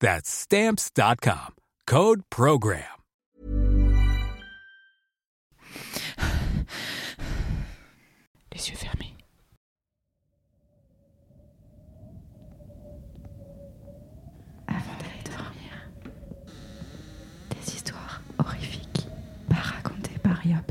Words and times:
That's 0.00 0.28
Stamps.com. 0.28 1.54
Code 1.86 2.22
Program. 2.30 2.82
Les 8.52 8.68
yeux 8.70 8.76
fermés. 8.76 9.14
Avant 14.66 14.96
d'aller 14.98 15.22
dormir, 15.24 15.90
des 17.50 17.74
histoires 17.74 18.20
horrifiques, 18.38 19.06
racontées 19.50 20.18
par 20.22 20.44
Yop 20.46 20.70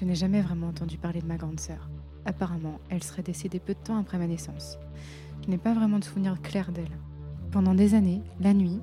Je 0.00 0.06
n'ai 0.06 0.14
jamais 0.14 0.40
vraiment 0.40 0.68
entendu 0.68 0.96
parler 0.96 1.20
de 1.20 1.26
ma 1.26 1.36
grande 1.36 1.60
sœur. 1.60 1.90
Apparemment, 2.24 2.80
elle 2.88 3.02
serait 3.02 3.22
décédée 3.22 3.60
peu 3.60 3.74
de 3.74 3.78
temps 3.78 3.98
après 3.98 4.16
ma 4.16 4.26
naissance. 4.26 4.78
Je 5.44 5.50
n'ai 5.50 5.58
pas 5.58 5.74
vraiment 5.74 5.98
de 5.98 6.04
souvenir 6.04 6.40
clair 6.40 6.72
d'elle. 6.72 6.96
Pendant 7.50 7.74
des 7.74 7.94
années, 7.94 8.22
la 8.40 8.54
nuit, 8.54 8.80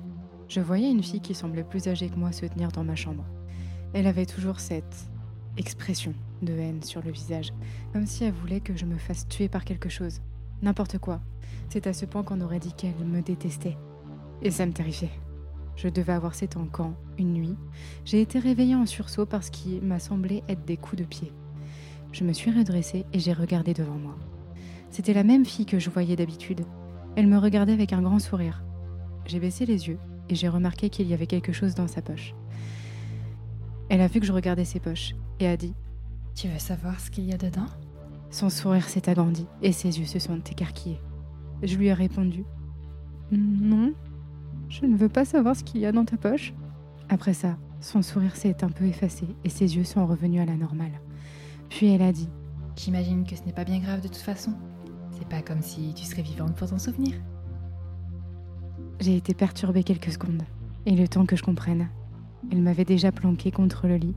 je 0.48 0.60
voyais 0.60 0.88
une 0.88 1.02
fille 1.02 1.20
qui 1.20 1.34
semblait 1.34 1.64
plus 1.64 1.88
âgée 1.88 2.08
que 2.08 2.14
moi 2.14 2.30
se 2.30 2.46
tenir 2.46 2.70
dans 2.70 2.84
ma 2.84 2.94
chambre. 2.94 3.24
Elle 3.94 4.06
avait 4.06 4.26
toujours 4.26 4.60
cette 4.60 5.08
expression 5.56 6.14
de 6.40 6.52
haine 6.52 6.84
sur 6.84 7.02
le 7.02 7.10
visage, 7.10 7.52
comme 7.92 8.06
si 8.06 8.22
elle 8.22 8.34
voulait 8.34 8.60
que 8.60 8.76
je 8.76 8.86
me 8.86 8.96
fasse 8.96 9.26
tuer 9.26 9.48
par 9.48 9.64
quelque 9.64 9.88
chose. 9.88 10.20
N'importe 10.62 10.98
quoi. 10.98 11.20
C'est 11.68 11.88
à 11.88 11.94
ce 11.94 12.06
point 12.06 12.22
qu'on 12.22 12.42
aurait 12.42 12.60
dit 12.60 12.74
qu'elle 12.74 13.04
me 13.04 13.22
détestait. 13.22 13.76
Et 14.40 14.52
ça 14.52 14.66
me 14.66 14.72
terrifiait. 14.72 15.10
Je 15.78 15.86
devais 15.86 16.12
avoir 16.12 16.34
7 16.34 16.56
ans 16.56 16.66
quand, 16.70 16.94
une 17.18 17.32
nuit, 17.32 17.54
j'ai 18.04 18.20
été 18.20 18.40
réveillée 18.40 18.74
en 18.74 18.84
sursaut 18.84 19.26
parce 19.26 19.48
qu'il 19.48 19.80
m'a 19.80 20.00
semblé 20.00 20.42
être 20.48 20.64
des 20.64 20.76
coups 20.76 21.00
de 21.00 21.06
pied. 21.06 21.32
Je 22.10 22.24
me 22.24 22.32
suis 22.32 22.50
redressée 22.50 23.06
et 23.12 23.20
j'ai 23.20 23.32
regardé 23.32 23.74
devant 23.74 23.96
moi. 23.96 24.16
C'était 24.90 25.12
la 25.12 25.22
même 25.22 25.44
fille 25.44 25.66
que 25.66 25.78
je 25.78 25.88
voyais 25.88 26.16
d'habitude. 26.16 26.62
Elle 27.14 27.28
me 27.28 27.38
regardait 27.38 27.74
avec 27.74 27.92
un 27.92 28.02
grand 28.02 28.18
sourire. 28.18 28.64
J'ai 29.24 29.38
baissé 29.38 29.66
les 29.66 29.86
yeux 29.86 30.00
et 30.28 30.34
j'ai 30.34 30.48
remarqué 30.48 30.90
qu'il 30.90 31.06
y 31.06 31.14
avait 31.14 31.28
quelque 31.28 31.52
chose 31.52 31.76
dans 31.76 31.86
sa 31.86 32.02
poche. 32.02 32.34
Elle 33.88 34.00
a 34.00 34.08
vu 34.08 34.18
que 34.18 34.26
je 34.26 34.32
regardais 34.32 34.64
ses 34.64 34.80
poches 34.80 35.14
et 35.38 35.46
a 35.46 35.56
dit 35.56 35.74
Tu 36.34 36.48
veux 36.48 36.58
savoir 36.58 36.98
ce 36.98 37.12
qu'il 37.12 37.24
y 37.24 37.32
a 37.32 37.38
dedans? 37.38 37.66
Son 38.30 38.50
sourire 38.50 38.88
s'est 38.88 39.08
agrandi 39.08 39.46
et 39.62 39.70
ses 39.70 40.00
yeux 40.00 40.06
se 40.06 40.18
sont 40.18 40.40
écarquillés. 40.40 41.00
Je 41.62 41.76
lui 41.76 41.86
ai 41.86 41.92
répondu 41.92 42.44
Non, 43.30 43.94
je 44.68 44.84
ne 44.84 44.96
veux 44.96 45.08
pas 45.08 45.24
savoir 45.24 45.56
ce 45.56 45.64
qu'il 45.64 45.80
y 45.80 45.86
a 45.86 45.92
dans 45.92 46.04
ta 46.04 46.16
poche. 46.16 46.52
Après 47.08 47.32
ça, 47.32 47.56
son 47.80 48.02
sourire 48.02 48.36
s'est 48.36 48.64
un 48.64 48.68
peu 48.68 48.84
effacé 48.84 49.26
et 49.44 49.48
ses 49.48 49.76
yeux 49.76 49.84
sont 49.84 50.06
revenus 50.06 50.42
à 50.42 50.44
la 50.44 50.56
normale. 50.56 51.00
Puis 51.70 51.86
elle 51.92 52.02
a 52.02 52.12
dit 52.12 52.28
J'imagine 52.76 53.24
que 53.24 53.34
ce 53.34 53.42
n'est 53.44 53.52
pas 53.52 53.64
bien 53.64 53.78
grave 53.78 54.02
de 54.02 54.08
toute 54.08 54.16
façon. 54.16 54.52
C'est 55.12 55.28
pas 55.28 55.42
comme 55.42 55.62
si 55.62 55.94
tu 55.94 56.04
serais 56.04 56.22
vivante 56.22 56.54
pour 56.54 56.68
t'en 56.68 56.78
souvenir. 56.78 57.14
J'ai 59.00 59.16
été 59.16 59.32
perturbée 59.34 59.84
quelques 59.84 60.12
secondes, 60.12 60.42
et 60.86 60.94
le 60.94 61.08
temps 61.08 61.26
que 61.26 61.36
je 61.36 61.42
comprenne, 61.42 61.88
elle 62.50 62.62
m'avait 62.62 62.84
déjà 62.84 63.10
planqué 63.10 63.50
contre 63.50 63.86
le 63.86 63.96
lit 63.96 64.14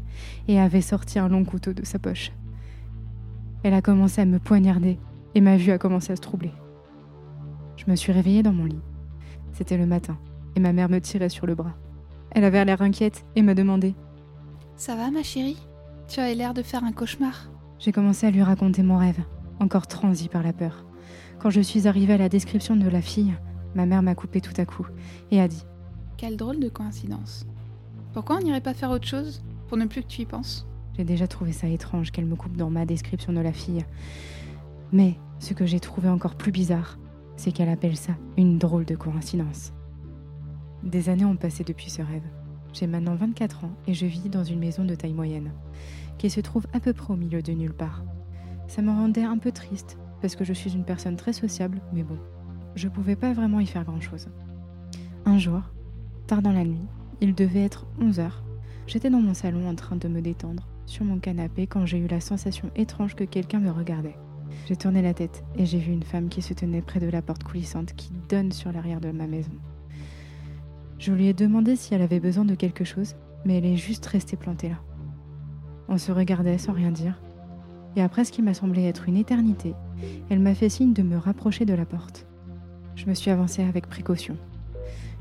et 0.48 0.60
avait 0.60 0.82
sorti 0.82 1.20
un 1.20 1.28
long 1.28 1.46
couteau 1.46 1.74
de 1.74 1.86
sa 1.86 2.00
poche. 2.00 2.32
Elle 3.64 3.74
a 3.74 3.82
commencé 3.82 4.22
à 4.22 4.26
me 4.26 4.40
poignarder 4.40 5.00
et 5.34 5.42
ma 5.42 5.58
vue 5.58 5.72
a 5.72 5.78
commencé 5.78 6.12
à 6.12 6.16
se 6.16 6.22
troubler. 6.22 6.52
Je 7.78 7.90
me 7.90 7.96
suis 7.96 8.12
réveillée 8.12 8.44
dans 8.44 8.54
mon 8.54 8.66
lit. 8.66 8.82
C'était 9.54 9.78
le 9.78 9.86
matin 9.86 10.18
et 10.56 10.60
ma 10.60 10.74
mère 10.74 10.90
me 10.90 11.00
tirait 11.00 11.30
sur 11.30 11.46
le 11.46 11.56
bras. 11.56 11.74
Elle 12.32 12.44
avait 12.44 12.64
l'air 12.64 12.82
inquiète 12.82 13.26
et 13.36 13.42
me 13.42 13.56
demandait 13.56 13.96
Ça 14.76 14.96
va, 14.96 15.12
ma 15.12 15.24
chérie? 15.24 15.58
Tu 16.08 16.20
as 16.20 16.34
l'air 16.34 16.54
de 16.54 16.62
faire 16.62 16.84
un 16.84 16.92
cauchemar. 16.92 17.50
J'ai 17.80 17.92
commencé 17.92 18.28
à 18.28 18.32
lui 18.32 18.44
raconter 18.44 18.84
mon 18.84 18.98
rêve, 18.98 19.22
encore 19.60 19.88
transi 19.88 20.28
par 20.28 20.44
la 20.44 20.54
peur. 20.54 20.86
Quand 21.40 21.50
je 21.50 21.62
suis 21.62 21.88
arrivée 21.88 22.14
à 22.14 22.18
la 22.18 22.30
description 22.30 22.76
de 22.76 22.88
la 22.88 23.02
fille, 23.02 23.34
ma 23.76 23.86
mère 23.86 24.04
m'a 24.04 24.16
coupé 24.16 24.42
tout 24.42 24.54
à 24.58 24.66
coup 24.66 24.86
et 25.32 25.42
a 25.42 25.48
dit 25.48 25.64
Quelle 26.18 26.38
drôle 26.38 26.60
de 26.60 26.70
coïncidence. 26.70 27.46
Pourquoi 28.14 28.38
on 28.38 28.40
n'irait 28.42 28.62
pas 28.62 28.74
faire 28.74 28.92
autre 28.92 29.08
chose 29.08 29.42
pour 29.68 29.78
ne 29.78 29.86
plus 29.86 30.04
que 30.04 30.08
tu 30.08 30.22
y 30.22 30.26
penses? 30.26 30.68
J'ai 30.98 31.06
déjà 31.06 31.28
trouvé 31.28 31.54
ça 31.54 31.68
étrange 31.68 32.12
qu'elle 32.12 32.26
me 32.26 32.36
coupe 32.36 32.58
dans 32.58 32.70
ma 32.70 32.86
description 32.86 33.34
de 33.34 33.40
la 33.40 33.54
fille. 33.54 33.86
Mais 34.92 35.16
ce 35.40 35.54
que 35.54 35.66
j'ai 35.66 35.80
trouvé 35.80 36.10
encore 36.10 36.36
plus 36.36 36.52
bizarre, 36.52 37.00
c'est 37.38 37.52
qu'elle 37.52 37.70
appelle 37.70 37.98
ça 37.98 38.14
une 38.38 38.58
drôle 38.58 38.86
de 38.86 38.96
coïncidence. 38.96 39.72
Des 40.84 41.10
années 41.10 41.26
ont 41.26 41.36
passé 41.36 41.64
depuis 41.64 41.90
ce 41.92 42.02
rêve. 42.02 42.24
J'ai 42.74 42.88
maintenant 42.88 43.16
24 43.16 43.66
ans 43.66 43.72
et 43.88 43.94
je 43.94 44.06
vis 44.06 44.30
dans 44.30 44.44
une 44.44 44.60
maison 44.60 44.84
de 44.84 44.96
taille 44.96 45.14
moyenne, 45.14 45.52
qui 46.18 46.30
se 46.30 46.40
trouve 46.40 46.66
à 46.74 46.80
peu 46.80 46.94
près 46.94 47.14
au 47.14 47.18
milieu 47.18 47.42
de 47.42 47.52
nulle 47.52 47.74
part. 47.74 48.04
Ça 48.68 48.82
me 48.82 48.90
rendait 48.90 49.24
un 49.24 49.38
peu 49.38 49.52
triste, 49.52 49.98
parce 50.22 50.36
que 50.36 50.44
je 50.44 50.54
suis 50.54 50.74
une 50.74 50.86
personne 50.86 51.18
très 51.18 51.34
sociable, 51.34 51.82
mais 51.94 52.04
bon, 52.04 52.18
je 52.76 52.88
pouvais 52.88 53.16
pas 53.16 53.34
vraiment 53.34 53.60
y 53.60 53.68
faire 53.68 53.84
grand-chose. 53.84 54.30
Un 55.26 55.38
jour, 55.38 55.62
tard 56.26 56.42
dans 56.42 56.52
la 56.52 56.64
nuit, 56.64 56.88
il 57.20 57.36
devait 57.36 57.64
être 57.64 57.86
11 58.00 58.20
heures, 58.20 58.44
j'étais 58.88 59.10
dans 59.10 59.22
mon 59.22 59.36
salon 59.36 59.70
en 59.70 59.76
train 59.76 59.98
de 59.98 60.08
me 60.08 60.22
détendre 60.22 60.68
sur 60.88 61.06
mon 61.06 61.20
canapé 61.20 61.68
quand 61.68 61.86
j'ai 61.86 62.00
eu 62.00 62.08
la 62.08 62.20
sensation 62.22 62.72
étrange 62.76 63.16
que 63.16 63.24
quelqu'un 63.24 63.60
me 63.60 63.72
regardait. 63.72 64.18
J'ai 64.68 64.76
tourné 64.76 65.02
la 65.02 65.14
tête 65.14 65.44
et 65.58 65.66
j'ai 65.66 65.78
vu 65.78 65.92
une 65.92 66.04
femme 66.04 66.30
qui 66.30 66.42
se 66.42 66.54
tenait 66.54 66.82
près 66.82 67.00
de 67.00 67.10
la 67.10 67.22
porte 67.22 67.44
coulissante 67.44 67.94
qui 67.94 68.12
donne 68.30 68.52
sur 68.52 68.72
l'arrière 68.72 69.00
de 69.00 69.12
ma 69.12 69.28
maison. 69.28 69.52
Je 71.02 71.12
lui 71.12 71.26
ai 71.26 71.34
demandé 71.34 71.76
si 71.76 71.96
elle 71.96 72.04
avait 72.04 72.20
besoin 72.20 72.46
de 72.46 72.54
quelque 72.54 72.84
chose, 72.84 73.16
mais 73.44 73.58
elle 73.58 73.66
est 73.66 73.76
juste 73.76 74.06
restée 74.06 74.38
plantée 74.38 74.70
là. 74.70 74.76
On 75.88 75.98
se 75.98 76.12
regardait 76.12 76.60
sans 76.60 76.74
rien 76.74 76.92
dire, 76.92 77.20
et 77.96 78.04
après 78.04 78.24
ce 78.24 78.32
qui 78.32 78.44
m'a 78.44 78.54
semblé 78.54 78.84
être 78.84 79.10
une 79.10 79.18
éternité, 79.18 79.74
elle 80.30 80.40
m'a 80.40 80.54
fait 80.54 80.70
signe 80.70 80.94
de 80.94 81.02
me 81.02 81.18
rapprocher 81.18 81.66
de 81.66 81.74
la 81.74 81.88
porte. 81.88 82.28
Je 82.94 83.08
me 83.08 83.16
suis 83.16 83.32
avancée 83.32 83.64
avec 83.64 83.88
précaution, 83.88 84.38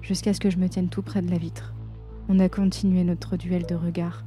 jusqu'à 0.03 0.35
ce 0.35 0.41
que 0.41 0.51
je 0.51 0.59
me 0.59 0.69
tienne 0.69 0.91
tout 0.91 1.01
près 1.01 1.23
de 1.23 1.31
la 1.31 1.39
vitre. 1.39 1.73
On 2.29 2.41
a 2.41 2.51
continué 2.51 3.03
notre 3.03 3.39
duel 3.39 3.65
de 3.65 3.75
regards, 3.75 4.23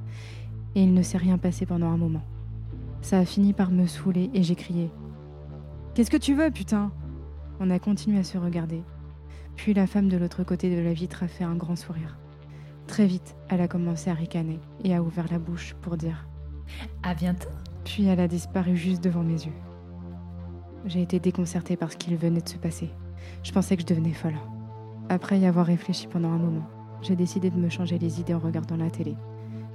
et 0.74 0.82
il 0.82 0.96
ne 0.96 1.04
s'est 1.04 1.20
rien 1.20 1.38
passé 1.38 1.68
pendant 1.68 1.92
un 1.92 1.98
moment. 1.98 2.24
Ça 3.04 3.20
a 3.20 3.26
fini 3.26 3.54
par 3.54 3.70
me 3.70 3.86
saouler 3.86 4.32
et 4.34 4.42
j'ai 4.42 4.56
crié 4.56 4.90
Qu'est-ce 5.94 6.10
que 6.10 6.18
tu 6.18 6.34
veux, 6.34 6.50
putain? 6.50 6.92
On 7.60 7.70
a 7.70 7.78
continué 7.78 8.18
à 8.18 8.24
se 8.24 8.40
regarder. 8.40 8.82
Puis 9.56 9.74
la 9.74 9.88
femme 9.88 10.10
de 10.10 10.18
l'autre 10.18 10.44
côté 10.44 10.76
de 10.76 10.82
la 10.82 10.94
vitre 10.94 11.24
a 11.24 11.28
fait 11.28 11.44
un 11.44 11.56
grand 11.56 11.76
sourire. 11.76 12.18
Très 12.88 13.06
vite, 13.06 13.36
elle 13.50 13.62
a 13.62 13.68
commencé 13.68 14.10
à 14.10 14.14
ricaner 14.14 14.60
et 14.84 14.94
a 14.94 15.02
ouvert 15.02 15.28
la 15.32 15.40
bouche 15.40 15.76
pour 15.82 15.98
dire 15.98 16.28
À 17.02 17.14
bientôt. 17.14 17.50
Puis 17.86 18.06
elle 18.06 18.20
a 18.20 18.28
disparu 18.28 18.76
juste 18.76 19.04
devant 19.04 19.24
mes 19.24 19.46
yeux. 19.46 19.54
J'ai 20.86 21.02
été 21.02 21.20
déconcertée 21.20 21.78
par 21.78 21.92
ce 21.92 21.98
qu'il 21.98 22.16
venait 22.18 22.42
de 22.42 22.50
se 22.50 22.58
passer. 22.58 22.90
Je 23.44 23.52
pensais 23.52 23.76
que 23.76 23.82
je 23.82 23.88
devenais 23.88 24.14
folle. 24.14 24.38
Après 25.10 25.40
y 25.40 25.46
avoir 25.46 25.66
réfléchi 25.66 26.08
pendant 26.08 26.32
un 26.32 26.38
moment, 26.38 26.68
j'ai 27.02 27.16
décidé 27.16 27.50
de 27.50 27.58
me 27.58 27.70
changer 27.70 27.98
les 27.98 28.20
idées 28.20 28.34
en 28.34 28.40
regardant 28.40 28.78
la 28.78 28.90
télé, 28.90 29.16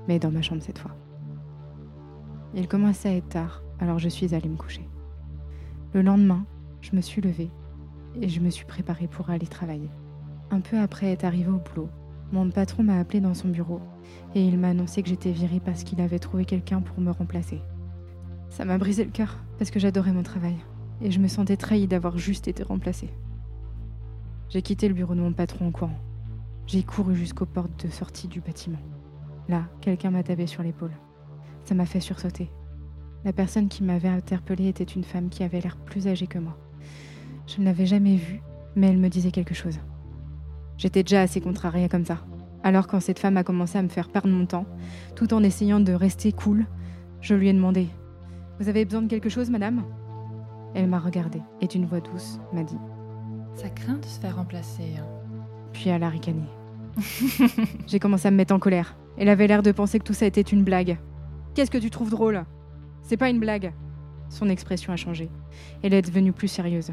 mais 0.06 0.18
dans 0.18 0.30
ma 0.30 0.42
chambre 0.42 0.62
cette 0.62 0.78
fois. 0.78 0.96
Il 2.54 2.68
commençait 2.68 3.08
à 3.10 3.16
être 3.16 3.28
tard, 3.28 3.62
alors 3.78 3.98
je 3.98 4.08
suis 4.08 4.34
allée 4.34 4.48
me 4.48 4.56
coucher. 4.56 4.88
Le 5.92 6.02
lendemain, 6.02 6.44
je 6.80 6.94
me 6.94 7.00
suis 7.00 7.20
levée 7.20 7.50
et 8.20 8.28
je 8.28 8.40
me 8.40 8.50
suis 8.50 8.64
préparée 8.64 9.08
pour 9.08 9.30
aller 9.30 9.46
travailler. 9.46 9.90
Un 10.50 10.60
peu 10.60 10.78
après 10.78 11.12
être 11.12 11.24
arrivée 11.24 11.50
au 11.50 11.58
boulot, 11.58 11.88
mon 12.32 12.50
patron 12.50 12.82
m'a 12.82 12.98
appelé 12.98 13.20
dans 13.20 13.34
son 13.34 13.48
bureau 13.48 13.80
et 14.34 14.46
il 14.46 14.58
m'a 14.58 14.68
annoncé 14.68 15.02
que 15.02 15.08
j'étais 15.08 15.32
virée 15.32 15.60
parce 15.60 15.82
qu'il 15.82 16.00
avait 16.00 16.18
trouvé 16.18 16.44
quelqu'un 16.44 16.80
pour 16.80 17.00
me 17.00 17.10
remplacer. 17.10 17.60
Ça 18.48 18.64
m'a 18.64 18.78
brisé 18.78 19.04
le 19.04 19.10
cœur 19.10 19.38
parce 19.58 19.70
que 19.70 19.78
j'adorais 19.78 20.12
mon 20.12 20.22
travail 20.22 20.56
et 21.00 21.10
je 21.10 21.20
me 21.20 21.28
sentais 21.28 21.56
trahie 21.56 21.86
d'avoir 21.86 22.18
juste 22.18 22.48
été 22.48 22.62
remplacée. 22.62 23.10
J'ai 24.50 24.62
quitté 24.62 24.88
le 24.88 24.94
bureau 24.94 25.14
de 25.14 25.20
mon 25.20 25.32
patron 25.32 25.68
en 25.68 25.70
courant. 25.70 25.98
J'ai 26.66 26.82
couru 26.82 27.14
jusqu'aux 27.14 27.46
portes 27.46 27.84
de 27.84 27.90
sortie 27.90 28.28
du 28.28 28.40
bâtiment. 28.40 28.78
Là, 29.48 29.64
quelqu'un 29.80 30.10
m'a 30.10 30.22
tapé 30.22 30.46
sur 30.46 30.62
l'épaule. 30.62 30.92
Ça 31.64 31.74
m'a 31.74 31.86
fait 31.86 32.00
sursauter. 32.00 32.50
La 33.24 33.32
personne 33.32 33.68
qui 33.68 33.82
m'avait 33.82 34.08
interpellée 34.08 34.68
était 34.68 34.84
une 34.84 35.04
femme 35.04 35.28
qui 35.28 35.42
avait 35.42 35.60
l'air 35.60 35.76
plus 35.76 36.06
âgée 36.06 36.26
que 36.26 36.38
moi. 36.38 36.56
Je 37.48 37.60
ne 37.60 37.64
l'avais 37.64 37.86
jamais 37.86 38.16
vue, 38.16 38.40
mais 38.76 38.88
elle 38.88 38.98
me 38.98 39.08
disait 39.08 39.30
quelque 39.30 39.54
chose. 39.54 39.78
J'étais 40.76 41.02
déjà 41.02 41.22
assez 41.22 41.40
contrariée 41.40 41.88
comme 41.88 42.04
ça. 42.04 42.18
Alors 42.62 42.86
quand 42.86 43.00
cette 43.00 43.18
femme 43.18 43.36
a 43.36 43.44
commencé 43.44 43.78
à 43.78 43.82
me 43.82 43.88
faire 43.88 44.10
perdre 44.10 44.28
mon 44.28 44.46
temps, 44.46 44.66
tout 45.16 45.32
en 45.32 45.42
essayant 45.42 45.80
de 45.80 45.92
rester 45.92 46.32
cool, 46.32 46.66
je 47.20 47.34
lui 47.34 47.48
ai 47.48 47.52
demandé 47.52 47.88
Vous 48.60 48.68
avez 48.68 48.84
besoin 48.84 49.02
de 49.02 49.08
quelque 49.08 49.28
chose, 49.28 49.50
madame? 49.50 49.82
Elle 50.74 50.88
m'a 50.88 50.98
regardée 50.98 51.42
et 51.60 51.66
d'une 51.66 51.86
voix 51.86 52.00
douce 52.00 52.38
m'a 52.52 52.62
dit 52.62 52.76
Ça 53.54 53.70
craint 53.70 53.96
de 53.98 54.04
se 54.04 54.20
faire 54.20 54.36
remplacer. 54.36 54.96
hein. 54.98 55.06
Puis 55.72 55.88
elle 55.88 56.02
a 56.02 56.08
ricané. 56.10 56.42
J'ai 57.86 57.98
commencé 57.98 58.28
à 58.28 58.30
me 58.30 58.36
mettre 58.36 58.54
en 58.54 58.58
colère. 58.58 58.96
Elle 59.16 59.28
avait 59.28 59.46
l'air 59.46 59.62
de 59.62 59.72
penser 59.72 59.98
que 59.98 60.04
tout 60.04 60.12
ça 60.14 60.26
était 60.26 60.40
une 60.42 60.64
blague. 60.64 60.98
Qu'est-ce 61.54 61.70
que 61.70 61.78
tu 61.78 61.90
trouves 61.90 62.10
drôle? 62.10 62.44
C'est 63.02 63.16
pas 63.16 63.30
une 63.30 63.40
blague. 63.40 63.72
Son 64.28 64.48
expression 64.48 64.92
a 64.92 64.96
changé. 64.96 65.30
Elle 65.82 65.94
est 65.94 66.02
devenue 66.02 66.32
plus 66.32 66.48
sérieuse. 66.48 66.92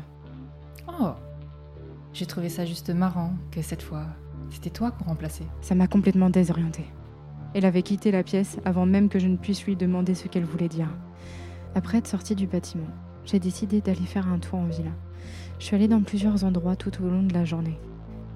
Oh 0.87 1.11
J'ai 2.13 2.25
trouvé 2.25 2.49
ça 2.49 2.65
juste 2.65 2.89
marrant 2.89 3.33
que 3.51 3.61
cette 3.61 3.81
fois, 3.81 4.05
c'était 4.49 4.69
toi 4.69 4.91
qu'on 4.91 5.05
remplaçait. 5.05 5.47
Ça 5.61 5.75
m'a 5.75 5.87
complètement 5.87 6.29
désorientée. 6.29 6.85
Elle 7.53 7.65
avait 7.65 7.81
quitté 7.81 8.11
la 8.11 8.23
pièce 8.23 8.57
avant 8.65 8.85
même 8.85 9.09
que 9.09 9.19
je 9.19 9.27
ne 9.27 9.37
puisse 9.37 9.65
lui 9.65 9.75
demander 9.75 10.13
ce 10.13 10.27
qu'elle 10.27 10.45
voulait 10.45 10.69
dire. 10.69 10.89
Après 11.73 11.97
être 11.97 12.07
sortie 12.07 12.35
du 12.35 12.47
bâtiment, 12.47 12.87
j'ai 13.25 13.39
décidé 13.39 13.81
d'aller 13.81 14.05
faire 14.05 14.27
un 14.27 14.39
tour 14.39 14.59
en 14.59 14.65
ville. 14.65 14.91
Je 15.59 15.65
suis 15.65 15.75
allée 15.75 15.87
dans 15.87 16.01
plusieurs 16.01 16.43
endroits 16.43 16.75
tout 16.75 16.91
au 17.01 17.09
long 17.09 17.23
de 17.23 17.33
la 17.33 17.45
journée. 17.45 17.79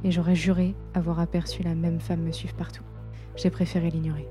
Et 0.04 0.12
j'aurais 0.12 0.36
juré 0.36 0.76
avoir 0.94 1.20
aperçu 1.20 1.64
la 1.64 1.76
même 1.76 2.00
femme 2.00 2.22
me 2.22 2.32
suivre 2.32 2.56
partout. 2.56 2.84
J'ai 3.36 3.50
préféré 3.50 3.90
l'ignorer. 3.90 4.28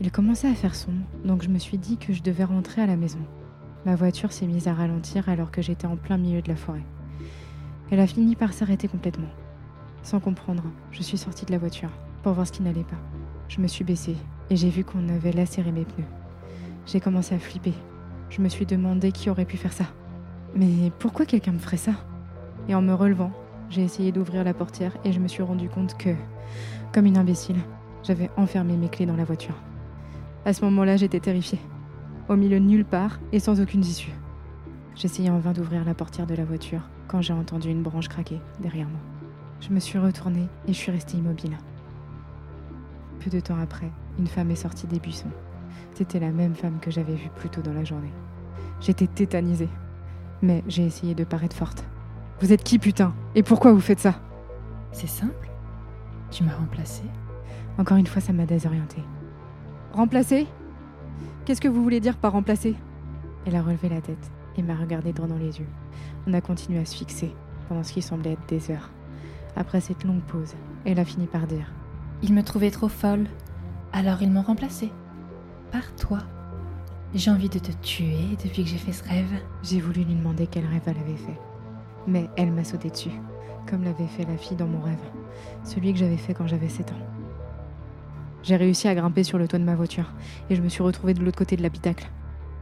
Il 0.00 0.10
commençait 0.10 0.48
à 0.48 0.54
faire 0.54 0.74
sombre, 0.74 1.06
donc 1.24 1.42
je 1.42 1.48
me 1.48 1.58
suis 1.58 1.78
dit 1.78 1.96
que 1.96 2.12
je 2.12 2.22
devais 2.22 2.44
rentrer 2.44 2.82
à 2.82 2.86
la 2.86 2.96
maison. 2.96 3.20
Ma 3.86 3.94
voiture 3.94 4.32
s'est 4.32 4.46
mise 4.46 4.68
à 4.68 4.74
ralentir 4.74 5.28
alors 5.28 5.50
que 5.50 5.62
j'étais 5.62 5.86
en 5.86 5.96
plein 5.96 6.18
milieu 6.18 6.42
de 6.42 6.48
la 6.48 6.56
forêt. 6.56 6.84
Elle 7.88 8.00
a 8.00 8.06
fini 8.08 8.34
par 8.34 8.52
s'arrêter 8.52 8.88
complètement. 8.88 9.28
Sans 10.02 10.18
comprendre, 10.18 10.64
je 10.90 11.02
suis 11.02 11.18
sortie 11.18 11.46
de 11.46 11.52
la 11.52 11.58
voiture 11.58 11.90
pour 12.24 12.32
voir 12.32 12.44
ce 12.44 12.50
qui 12.50 12.62
n'allait 12.62 12.82
pas. 12.82 12.96
Je 13.48 13.60
me 13.60 13.68
suis 13.68 13.84
baissée 13.84 14.16
et 14.50 14.56
j'ai 14.56 14.70
vu 14.70 14.82
qu'on 14.82 15.08
avait 15.08 15.30
lacéré 15.30 15.70
mes 15.70 15.84
pneus. 15.84 16.06
J'ai 16.86 16.98
commencé 16.98 17.36
à 17.36 17.38
flipper. 17.38 17.74
Je 18.28 18.40
me 18.40 18.48
suis 18.48 18.66
demandé 18.66 19.12
qui 19.12 19.30
aurait 19.30 19.44
pu 19.44 19.56
faire 19.56 19.72
ça. 19.72 19.84
Mais 20.56 20.90
pourquoi 20.98 21.26
quelqu'un 21.26 21.52
me 21.52 21.60
ferait 21.60 21.76
ça? 21.76 21.92
Et 22.68 22.74
en 22.74 22.82
me 22.82 22.92
relevant, 22.92 23.30
j'ai 23.70 23.82
essayé 23.82 24.10
d'ouvrir 24.10 24.42
la 24.42 24.54
portière 24.54 24.96
et 25.04 25.12
je 25.12 25.20
me 25.20 25.28
suis 25.28 25.44
rendu 25.44 25.68
compte 25.68 25.96
que, 25.96 26.14
comme 26.92 27.06
une 27.06 27.18
imbécile, 27.18 27.60
j'avais 28.02 28.30
enfermé 28.36 28.76
mes 28.76 28.88
clés 28.88 29.06
dans 29.06 29.16
la 29.16 29.24
voiture. 29.24 29.54
À 30.44 30.52
ce 30.52 30.64
moment-là, 30.64 30.96
j'étais 30.96 31.20
terrifiée. 31.20 31.60
Au 32.28 32.34
milieu 32.34 32.58
de 32.58 32.64
nulle 32.64 32.84
part 32.84 33.20
et 33.30 33.38
sans 33.38 33.60
aucune 33.60 33.82
issue. 33.82 34.12
J'essayais 34.96 35.30
en 35.30 35.38
vain 35.38 35.52
d'ouvrir 35.52 35.84
la 35.84 35.94
portière 35.94 36.26
de 36.26 36.34
la 36.34 36.44
voiture 36.44 36.82
quand 37.08 37.22
j'ai 37.22 37.32
entendu 37.32 37.70
une 37.70 37.82
branche 37.82 38.08
craquer 38.08 38.40
derrière 38.60 38.88
moi. 38.88 39.00
Je 39.60 39.70
me 39.70 39.80
suis 39.80 39.98
retournée 39.98 40.48
et 40.66 40.72
je 40.72 40.78
suis 40.78 40.92
restée 40.92 41.16
immobile. 41.16 41.56
Peu 43.20 43.30
de 43.30 43.40
temps 43.40 43.58
après, 43.60 43.90
une 44.18 44.26
femme 44.26 44.50
est 44.50 44.56
sortie 44.56 44.86
des 44.86 45.00
buissons. 45.00 45.30
C'était 45.94 46.20
la 46.20 46.30
même 46.30 46.54
femme 46.54 46.78
que 46.80 46.90
j'avais 46.90 47.14
vue 47.14 47.30
plus 47.36 47.48
tôt 47.48 47.62
dans 47.62 47.72
la 47.72 47.84
journée. 47.84 48.12
J'étais 48.80 49.06
tétanisée. 49.06 49.68
Mais 50.42 50.62
j'ai 50.68 50.84
essayé 50.84 51.14
de 51.14 51.24
paraître 51.24 51.56
forte. 51.56 51.84
Vous 52.40 52.52
êtes 52.52 52.62
qui, 52.62 52.78
putain? 52.78 53.14
Et 53.34 53.42
pourquoi 53.42 53.72
vous 53.72 53.80
faites 53.80 54.00
ça? 54.00 54.20
C'est 54.92 55.06
simple 55.06 55.48
Tu 56.30 56.44
m'as 56.44 56.54
remplacé 56.54 57.02
Encore 57.78 57.96
une 57.96 58.06
fois, 58.06 58.20
ça 58.20 58.34
m'a 58.34 58.44
désorientée. 58.44 59.02
Remplacer 59.92 60.46
Qu'est-ce 61.44 61.60
que 61.60 61.68
vous 61.68 61.82
voulez 61.82 62.00
dire 62.00 62.18
par 62.18 62.32
remplacer 62.32 62.74
Elle 63.46 63.56
a 63.56 63.62
relevé 63.62 63.88
la 63.88 64.02
tête 64.02 64.30
et 64.58 64.62
m'a 64.62 64.74
regardé 64.74 65.12
droit 65.12 65.28
dans 65.28 65.38
les 65.38 65.58
yeux. 65.58 65.68
On 66.26 66.32
a 66.32 66.40
continué 66.40 66.78
à 66.78 66.84
se 66.84 66.96
fixer 66.96 67.34
pendant 67.68 67.82
ce 67.82 67.92
qui 67.92 68.02
semblait 68.02 68.32
être 68.32 68.48
des 68.48 68.70
heures. 68.70 68.90
Après 69.56 69.80
cette 69.80 70.04
longue 70.04 70.22
pause, 70.22 70.54
elle 70.84 70.98
a 70.98 71.04
fini 71.04 71.26
par 71.26 71.46
dire 71.46 71.72
Ils 72.22 72.34
me 72.34 72.42
trouvaient 72.42 72.70
trop 72.70 72.88
folle, 72.88 73.26
alors 73.92 74.22
ils 74.22 74.30
m'ont 74.30 74.42
remplacée. 74.42 74.92
Par 75.72 75.94
toi. 75.96 76.18
J'ai 77.14 77.30
envie 77.30 77.48
de 77.48 77.58
te 77.58 77.72
tuer 77.82 78.36
depuis 78.44 78.64
que 78.64 78.68
j'ai 78.68 78.76
fait 78.76 78.92
ce 78.92 79.04
rêve. 79.04 79.32
J'ai 79.62 79.80
voulu 79.80 80.04
lui 80.04 80.14
demander 80.14 80.46
quel 80.46 80.66
rêve 80.66 80.82
elle 80.86 80.98
avait 80.98 81.16
fait. 81.16 81.38
Mais 82.06 82.28
elle 82.36 82.52
m'a 82.52 82.64
sauté 82.64 82.90
dessus, 82.90 83.20
comme 83.68 83.84
l'avait 83.84 84.06
fait 84.06 84.24
la 84.24 84.36
fille 84.36 84.56
dans 84.56 84.66
mon 84.66 84.80
rêve, 84.80 85.02
celui 85.64 85.92
que 85.92 85.98
j'avais 85.98 86.16
fait 86.16 86.34
quand 86.34 86.46
j'avais 86.46 86.68
7 86.68 86.92
ans. 86.92 87.06
J'ai 88.42 88.56
réussi 88.56 88.86
à 88.86 88.94
grimper 88.94 89.24
sur 89.24 89.38
le 89.38 89.48
toit 89.48 89.58
de 89.58 89.64
ma 89.64 89.74
voiture 89.74 90.12
et 90.50 90.54
je 90.54 90.62
me 90.62 90.68
suis 90.68 90.82
retrouvée 90.82 91.14
de 91.14 91.24
l'autre 91.24 91.38
côté 91.38 91.56
de 91.56 91.62
l'habitacle. 91.62 92.08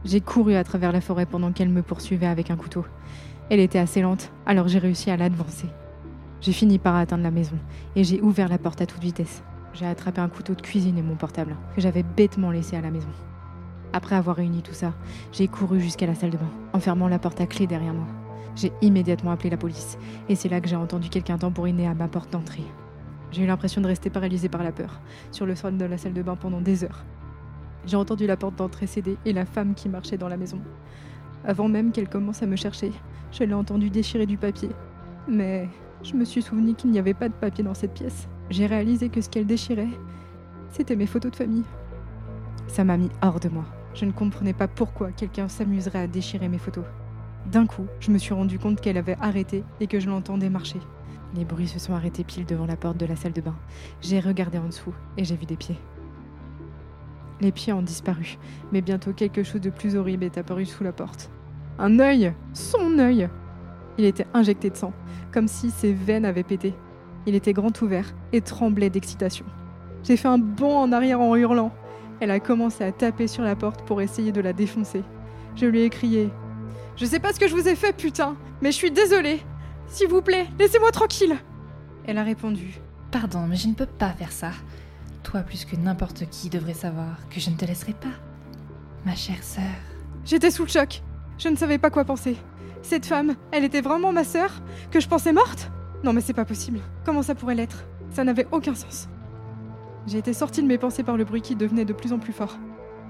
J'ai 0.05 0.21
couru 0.21 0.53
à 0.53 0.63
travers 0.63 0.91
la 0.91 1.01
forêt 1.01 1.25
pendant 1.25 1.51
qu'elle 1.51 1.69
me 1.69 1.81
poursuivait 1.81 2.27
avec 2.27 2.51
un 2.51 2.55
couteau. 2.55 2.85
Elle 3.49 3.59
était 3.59 3.79
assez 3.79 4.01
lente, 4.01 4.31
alors 4.45 4.67
j'ai 4.67 4.77
réussi 4.77 5.09
à 5.09 5.17
l'advancer. 5.17 5.67
J'ai 6.41 6.51
fini 6.51 6.77
par 6.77 6.95
atteindre 6.95 7.23
la 7.23 7.31
maison 7.31 7.57
et 7.95 8.03
j'ai 8.03 8.21
ouvert 8.21 8.47
la 8.47 8.59
porte 8.59 8.81
à 8.81 8.85
toute 8.85 9.01
vitesse. 9.01 9.41
J'ai 9.73 9.87
attrapé 9.87 10.21
un 10.21 10.29
couteau 10.29 10.53
de 10.53 10.61
cuisine 10.61 10.99
et 10.99 11.01
mon 11.01 11.15
portable, 11.15 11.55
que 11.73 11.81
j'avais 11.81 12.03
bêtement 12.03 12.51
laissé 12.51 12.75
à 12.75 12.81
la 12.81 12.91
maison. 12.91 13.09
Après 13.93 14.15
avoir 14.15 14.35
réuni 14.35 14.61
tout 14.61 14.75
ça, 14.75 14.93
j'ai 15.31 15.47
couru 15.47 15.81
jusqu'à 15.81 16.05
la 16.05 16.13
salle 16.13 16.29
de 16.29 16.37
bain, 16.37 16.51
en 16.73 16.79
fermant 16.79 17.07
la 17.07 17.17
porte 17.17 17.41
à 17.41 17.47
clé 17.47 17.65
derrière 17.65 17.95
moi. 17.95 18.07
J'ai 18.55 18.71
immédiatement 18.83 19.31
appelé 19.31 19.49
la 19.49 19.57
police, 19.57 19.97
et 20.29 20.35
c'est 20.35 20.49
là 20.49 20.61
que 20.61 20.67
j'ai 20.67 20.75
entendu 20.75 21.09
quelqu'un 21.09 21.39
tambouriner 21.39 21.87
à 21.87 21.95
ma 21.95 22.07
porte 22.07 22.31
d'entrée. 22.31 22.63
J'ai 23.31 23.43
eu 23.43 23.47
l'impression 23.47 23.81
de 23.81 23.87
rester 23.87 24.11
paralysée 24.11 24.49
par 24.49 24.63
la 24.63 24.71
peur, 24.71 25.01
sur 25.31 25.47
le 25.47 25.55
sol 25.55 25.77
de 25.77 25.85
la 25.85 25.97
salle 25.97 26.13
de 26.13 26.21
bain 26.21 26.35
pendant 26.35 26.61
des 26.61 26.83
heures. 26.83 27.03
J'ai 27.85 27.97
entendu 27.97 28.25
la 28.25 28.37
porte 28.37 28.55
d'entrée 28.55 28.87
céder 28.87 29.17
et 29.25 29.33
la 29.33 29.45
femme 29.45 29.75
qui 29.75 29.89
marchait 29.89 30.17
dans 30.17 30.27
la 30.27 30.37
maison. 30.37 30.59
Avant 31.43 31.67
même 31.67 31.91
qu'elle 31.91 32.09
commence 32.09 32.41
à 32.41 32.47
me 32.47 32.55
chercher, 32.55 32.91
je 33.31 33.43
l'ai 33.43 33.53
entendu 33.53 33.89
déchirer 33.89 34.25
du 34.25 34.37
papier. 34.37 34.69
Mais 35.27 35.69
je 36.03 36.15
me 36.15 36.25
suis 36.25 36.41
souvenu 36.41 36.73
qu'il 36.73 36.91
n'y 36.91 36.99
avait 36.99 37.13
pas 37.13 37.29
de 37.29 37.33
papier 37.33 37.63
dans 37.63 37.73
cette 37.73 37.93
pièce. 37.93 38.27
J'ai 38.49 38.65
réalisé 38.65 39.09
que 39.09 39.21
ce 39.21 39.29
qu'elle 39.29 39.45
déchirait, 39.45 39.89
c'était 40.69 40.95
mes 40.95 41.05
photos 41.05 41.31
de 41.31 41.35
famille. 41.35 41.63
Ça 42.67 42.83
m'a 42.83 42.97
mis 42.97 43.09
hors 43.21 43.39
de 43.39 43.49
moi. 43.49 43.65
Je 43.93 44.05
ne 44.05 44.11
comprenais 44.11 44.53
pas 44.53 44.67
pourquoi 44.67 45.11
quelqu'un 45.11 45.47
s'amuserait 45.47 45.99
à 45.99 46.07
déchirer 46.07 46.49
mes 46.49 46.57
photos. 46.57 46.85
D'un 47.51 47.67
coup, 47.67 47.85
je 47.99 48.11
me 48.11 48.17
suis 48.17 48.33
rendu 48.33 48.57
compte 48.57 48.81
qu'elle 48.81 48.97
avait 48.97 49.17
arrêté 49.21 49.63
et 49.79 49.87
que 49.87 49.99
je 49.99 50.09
l'entendais 50.09 50.49
marcher. 50.49 50.79
Les 51.35 51.45
bruits 51.45 51.67
se 51.67 51.79
sont 51.79 51.93
arrêtés 51.93 52.23
pile 52.23 52.45
devant 52.45 52.65
la 52.65 52.75
porte 52.75 52.97
de 52.97 53.05
la 53.05 53.15
salle 53.15 53.33
de 53.33 53.41
bain. 53.41 53.55
J'ai 54.01 54.19
regardé 54.19 54.57
en 54.57 54.65
dessous 54.65 54.93
et 55.17 55.23
j'ai 55.23 55.35
vu 55.35 55.45
des 55.45 55.57
pieds. 55.57 55.77
Les 57.41 57.51
pieds 57.51 57.73
ont 57.73 57.81
disparu, 57.81 58.37
mais 58.71 58.81
bientôt 58.81 59.11
quelque 59.11 59.43
chose 59.43 59.61
de 59.61 59.69
plus 59.69 59.95
horrible 59.95 60.23
est 60.23 60.37
apparu 60.37 60.65
sous 60.65 60.83
la 60.83 60.93
porte. 60.93 61.29
Un 61.77 61.99
œil 61.99 62.33
Son 62.53 62.97
œil 62.99 63.29
Il 63.97 64.05
était 64.05 64.27
injecté 64.33 64.69
de 64.69 64.77
sang, 64.77 64.93
comme 65.33 65.47
si 65.47 65.71
ses 65.71 65.93
veines 65.93 66.25
avaient 66.25 66.43
pété. 66.43 66.73
Il 67.25 67.35
était 67.35 67.53
grand 67.53 67.81
ouvert 67.81 68.13
et 68.31 68.41
tremblait 68.41 68.89
d'excitation. 68.89 69.45
J'ai 70.03 70.17
fait 70.17 70.27
un 70.27 70.37
bond 70.37 70.77
en 70.77 70.91
arrière 70.91 71.19
en 71.19 71.35
hurlant. 71.35 71.73
Elle 72.19 72.31
a 72.31 72.39
commencé 72.39 72.83
à 72.83 72.91
taper 72.91 73.27
sur 73.27 73.43
la 73.43 73.55
porte 73.55 73.85
pour 73.85 74.01
essayer 74.01 74.31
de 74.31 74.41
la 74.41 74.53
défoncer. 74.53 75.03
Je 75.55 75.65
lui 75.65 75.81
ai 75.81 75.89
crié 75.89 76.29
Je 76.95 77.05
sais 77.05 77.19
pas 77.19 77.33
ce 77.33 77.39
que 77.39 77.47
je 77.47 77.55
vous 77.55 77.67
ai 77.67 77.75
fait, 77.75 77.95
putain, 77.95 78.37
mais 78.61 78.71
je 78.71 78.77
suis 78.77 78.91
désolée. 78.91 79.41
S'il 79.87 80.07
vous 80.07 80.21
plaît, 80.21 80.47
laissez-moi 80.59 80.91
tranquille. 80.91 81.35
Elle 82.05 82.17
a 82.17 82.23
répondu 82.23 82.79
Pardon, 83.11 83.47
mais 83.47 83.55
je 83.55 83.67
ne 83.67 83.73
peux 83.73 83.85
pas 83.85 84.11
faire 84.11 84.31
ça. 84.31 84.51
Toi 85.25 85.41
plus 85.41 85.65
que 85.65 85.75
n'importe 85.75 86.29
qui 86.29 86.49
devrais 86.49 86.73
savoir 86.73 87.27
que 87.29 87.39
je 87.39 87.49
ne 87.49 87.55
te 87.55 87.65
laisserai 87.65 87.93
pas. 87.93 88.13
Ma 89.05 89.15
chère 89.15 89.43
sœur. 89.43 89.63
J'étais 90.23 90.51
sous 90.51 90.63
le 90.63 90.69
choc. 90.69 91.01
Je 91.37 91.49
ne 91.49 91.55
savais 91.55 91.77
pas 91.77 91.89
quoi 91.89 92.05
penser. 92.05 92.37
Cette 92.81 93.05
femme, 93.05 93.35
elle 93.51 93.63
était 93.63 93.81
vraiment 93.81 94.13
ma 94.13 94.23
sœur? 94.23 94.61
Que 94.91 94.99
je 94.99 95.07
pensais 95.07 95.33
morte? 95.33 95.71
Non 96.03 96.13
mais 96.13 96.21
c'est 96.21 96.33
pas 96.33 96.45
possible. 96.45 96.79
Comment 97.03 97.23
ça 97.23 97.35
pourrait 97.35 97.55
l'être? 97.55 97.85
Ça 98.11 98.23
n'avait 98.23 98.47
aucun 98.51 98.75
sens. 98.75 99.09
J'ai 100.07 100.19
été 100.19 100.33
sortie 100.33 100.61
de 100.61 100.67
mes 100.67 100.77
pensées 100.77 101.03
par 101.03 101.17
le 101.17 101.25
bruit 101.25 101.41
qui 101.41 101.55
devenait 101.55 101.85
de 101.85 101.93
plus 101.93 102.13
en 102.13 102.19
plus 102.19 102.33
fort. 102.33 102.57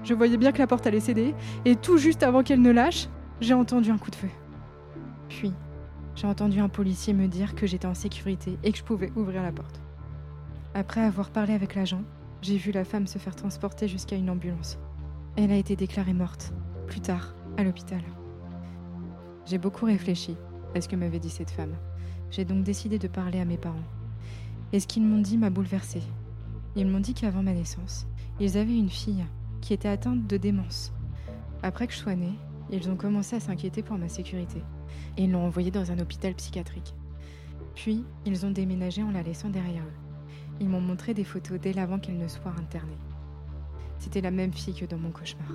Je 0.02 0.14
voyais 0.14 0.38
bien 0.38 0.52
que 0.52 0.58
la 0.58 0.66
porte 0.66 0.86
allait 0.86 1.00
céder, 1.00 1.34
et 1.64 1.76
tout 1.76 1.98
juste 1.98 2.22
avant 2.22 2.42
qu'elle 2.42 2.62
ne 2.62 2.70
lâche, 2.70 3.08
j'ai 3.40 3.54
entendu 3.54 3.90
un 3.90 3.98
coup 3.98 4.10
de 4.10 4.16
feu. 4.16 4.30
Puis, 5.28 5.52
j'ai 6.14 6.26
entendu 6.26 6.60
un 6.60 6.68
policier 6.68 7.12
me 7.12 7.26
dire 7.26 7.54
que 7.54 7.66
j'étais 7.66 7.86
en 7.86 7.94
sécurité 7.94 8.58
et 8.62 8.72
que 8.72 8.78
je 8.78 8.84
pouvais 8.84 9.12
ouvrir 9.16 9.42
la 9.42 9.52
porte. 9.52 9.80
Après 10.78 11.00
avoir 11.00 11.30
parlé 11.30 11.54
avec 11.54 11.74
l'agent, 11.74 12.02
j'ai 12.42 12.58
vu 12.58 12.70
la 12.70 12.84
femme 12.84 13.06
se 13.06 13.16
faire 13.16 13.34
transporter 13.34 13.88
jusqu'à 13.88 14.14
une 14.14 14.28
ambulance. 14.28 14.78
Elle 15.34 15.50
a 15.50 15.56
été 15.56 15.74
déclarée 15.74 16.12
morte, 16.12 16.52
plus 16.86 17.00
tard, 17.00 17.34
à 17.56 17.64
l'hôpital. 17.64 18.02
J'ai 19.46 19.56
beaucoup 19.56 19.86
réfléchi 19.86 20.36
à 20.74 20.82
ce 20.82 20.86
que 20.86 20.94
m'avait 20.94 21.18
dit 21.18 21.30
cette 21.30 21.50
femme. 21.50 21.74
J'ai 22.30 22.44
donc 22.44 22.62
décidé 22.62 22.98
de 22.98 23.08
parler 23.08 23.40
à 23.40 23.46
mes 23.46 23.56
parents. 23.56 23.88
Et 24.74 24.78
ce 24.78 24.86
qu'ils 24.86 25.02
m'ont 25.02 25.22
dit 25.22 25.38
m'a 25.38 25.48
bouleversée. 25.48 26.02
Ils 26.74 26.86
m'ont 26.86 27.00
dit 27.00 27.14
qu'avant 27.14 27.42
ma 27.42 27.54
naissance, 27.54 28.06
ils 28.38 28.58
avaient 28.58 28.76
une 28.76 28.90
fille 28.90 29.24
qui 29.62 29.72
était 29.72 29.88
atteinte 29.88 30.26
de 30.26 30.36
démence. 30.36 30.92
Après 31.62 31.86
que 31.86 31.94
je 31.94 32.00
sois 32.00 32.16
née, 32.16 32.38
ils 32.70 32.90
ont 32.90 32.96
commencé 32.96 33.34
à 33.34 33.40
s'inquiéter 33.40 33.82
pour 33.82 33.96
ma 33.96 34.10
sécurité 34.10 34.62
et 35.16 35.24
ils 35.24 35.32
l'ont 35.32 35.46
envoyée 35.46 35.70
dans 35.70 35.90
un 35.90 35.98
hôpital 36.00 36.34
psychiatrique. 36.34 36.92
Puis, 37.74 38.04
ils 38.26 38.44
ont 38.44 38.50
déménagé 38.50 39.02
en 39.02 39.10
la 39.10 39.22
laissant 39.22 39.48
derrière 39.48 39.82
eux. 39.82 40.05
Ils 40.60 40.68
m'ont 40.68 40.80
montré 40.80 41.12
des 41.12 41.24
photos 41.24 41.60
dès 41.60 41.78
avant 41.78 41.98
qu'elle 41.98 42.18
ne 42.18 42.28
soit 42.28 42.54
internée. 42.58 42.96
C'était 43.98 44.20
la 44.20 44.30
même 44.30 44.52
fille 44.52 44.74
que 44.74 44.86
dans 44.86 44.98
mon 44.98 45.10
cauchemar. 45.10 45.48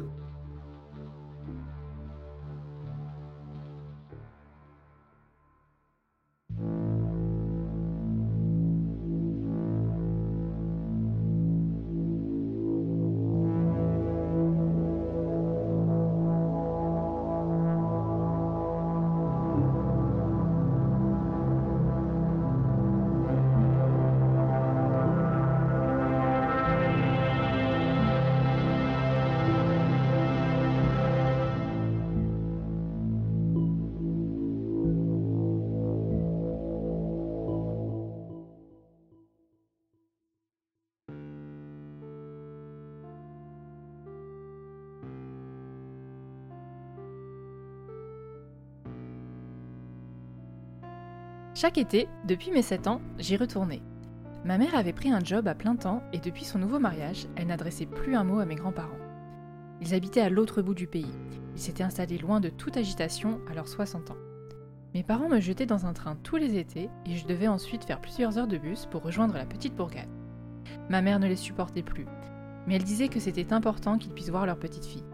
Chaque 51.62 51.77
été, 51.77 52.08
depuis 52.25 52.50
mes 52.50 52.63
7 52.63 52.88
ans, 52.88 53.01
j'y 53.20 53.38
retournais. 53.38 53.84
Ma 54.46 54.58
mère 54.58 54.74
avait 54.74 54.94
pris 54.94 55.12
un 55.12 55.24
job 55.24 55.48
à 55.48 55.53
plein 55.53 55.75
temps 55.75 56.01
et 56.12 56.18
depuis 56.18 56.44
son 56.44 56.58
nouveau 56.58 56.80
mariage, 56.80 57.27
elle 57.36 57.46
n'adressait 57.46 57.86
plus 57.86 58.15
un 58.15 58.24
mot 58.24 58.39
à 58.39 58.46
mes 58.46 58.56
grands-parents. 58.56 58.98
Ils 59.80 59.94
habitaient 59.94 60.22
à 60.22 60.32
l'autre 60.32 60.63
bout 60.63 60.74
du 60.74 60.88
pays. 60.88 61.13
Ils 61.53 61.62
s'étaient 61.62 61.84
installés 61.84 62.18
loin 62.18 62.39
de 62.39 62.50
toute 62.50 62.77
agitation 62.77 63.39
à 63.48 63.53
leurs 63.53 63.68
60 63.68 64.10
ans. 64.10 64.18
Mes 64.96 65.03
parents 65.03 65.30
me 65.30 65.39
jetaient 65.39 65.68
dans 65.68 65.86
un 65.86 65.94
train 65.94 66.18
tous 66.24 66.38
les 66.38 66.58
étés 66.58 66.89
et 67.06 67.15
je 67.15 67.27
devais 67.27 67.48
ensuite 67.48 67.84
faire 67.86 68.01
plusieurs 68.01 68.39
heures 68.39 68.48
de 68.48 68.58
bus 68.58 68.88
pour 68.88 69.03
rejoindre 69.03 69.36
la 69.36 69.46
petite 69.46 69.75
bourgade. 69.75 70.10
Ma 70.89 71.03
mère 71.03 71.20
ne 71.20 71.27
les 71.27 71.36
supportait 71.36 71.84
plus, 71.84 72.08
mais 72.65 72.74
elle 72.74 72.84
disait 72.84 73.08
que 73.08 73.20
c'était 73.20 73.53
important 73.53 74.00
qu'ils 74.00 74.13
puissent 74.13 74.32
voir 74.32 74.48
leur 74.48 74.58
petite 74.58 74.88
fille. 74.88 75.06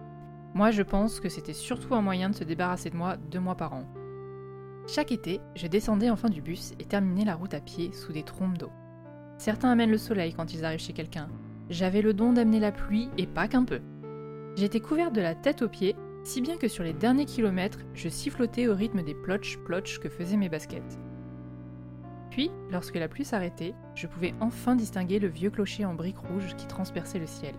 Moi, 0.54 0.72
je 0.72 0.84
pense 0.84 1.20
que 1.20 1.28
c'était 1.28 1.52
surtout 1.52 1.94
un 1.94 2.02
moyen 2.02 2.30
de 2.30 2.36
se 2.36 2.46
débarrasser 2.46 2.90
de 2.90 2.96
moi 2.96 3.18
deux 3.18 3.42
mois 3.42 3.58
par 3.58 3.74
an. 3.74 3.84
Chaque 4.88 5.12
été, 5.12 5.42
je 5.56 5.68
descendais 5.68 6.10
enfin 6.10 6.30
du 6.30 6.42
bus 6.42 6.72
et 6.80 6.86
terminais 6.86 7.26
la 7.26 7.36
route 7.36 7.54
à 7.54 7.60
pied 7.60 7.92
sous 7.92 8.14
des 8.14 8.24
trompes 8.24 8.58
d'eau. 8.58 8.72
Certains 9.38 9.70
amènent 9.70 9.92
le 9.92 9.98
soleil 9.98 10.34
quand 10.34 10.54
ils 10.54 10.64
arrivent 10.64 10.80
chez 10.80 10.94
quelqu'un. 10.94 11.28
J'avais 11.70 12.02
le 12.02 12.14
don 12.14 12.32
d'amener 12.32 12.62
la 12.62 12.72
pluie 12.72 13.10
et 13.18 13.28
pas 13.28 13.50
qu'un 13.50 13.66
peu. 13.66 13.82
J'étais 14.56 14.80
couverte 14.80 15.14
de 15.14 15.20
la 15.20 15.36
tête 15.36 15.62
aux 15.62 15.68
pieds, 15.68 15.98
si 16.24 16.40
bien 16.40 16.56
que 16.56 16.70
sur 16.70 16.86
les 16.86 16.94
derniers 16.94 17.26
kilomètres, 17.26 17.80
je 17.94 18.08
sifflotais 18.08 18.68
au 18.68 18.76
rythme 18.76 19.04
des 19.04 19.14
plotch-plotch 19.14 20.00
que 20.00 20.08
faisaient 20.08 20.38
mes 20.38 20.50
baskets. 20.50 20.98
Puis, 22.32 22.50
lorsque 22.72 22.96
la 22.96 23.10
pluie 23.10 23.26
s'arrêtait, 23.26 23.76
je 23.94 24.08
pouvais 24.08 24.34
enfin 24.40 24.76
distinguer 24.76 25.20
le 25.20 25.28
vieux 25.28 25.50
clocher 25.50 25.84
en 25.84 25.96
briques 25.96 26.18
rouges 26.18 26.56
qui 26.56 26.66
transperçait 26.66 27.20
le 27.20 27.28
ciel, 27.28 27.56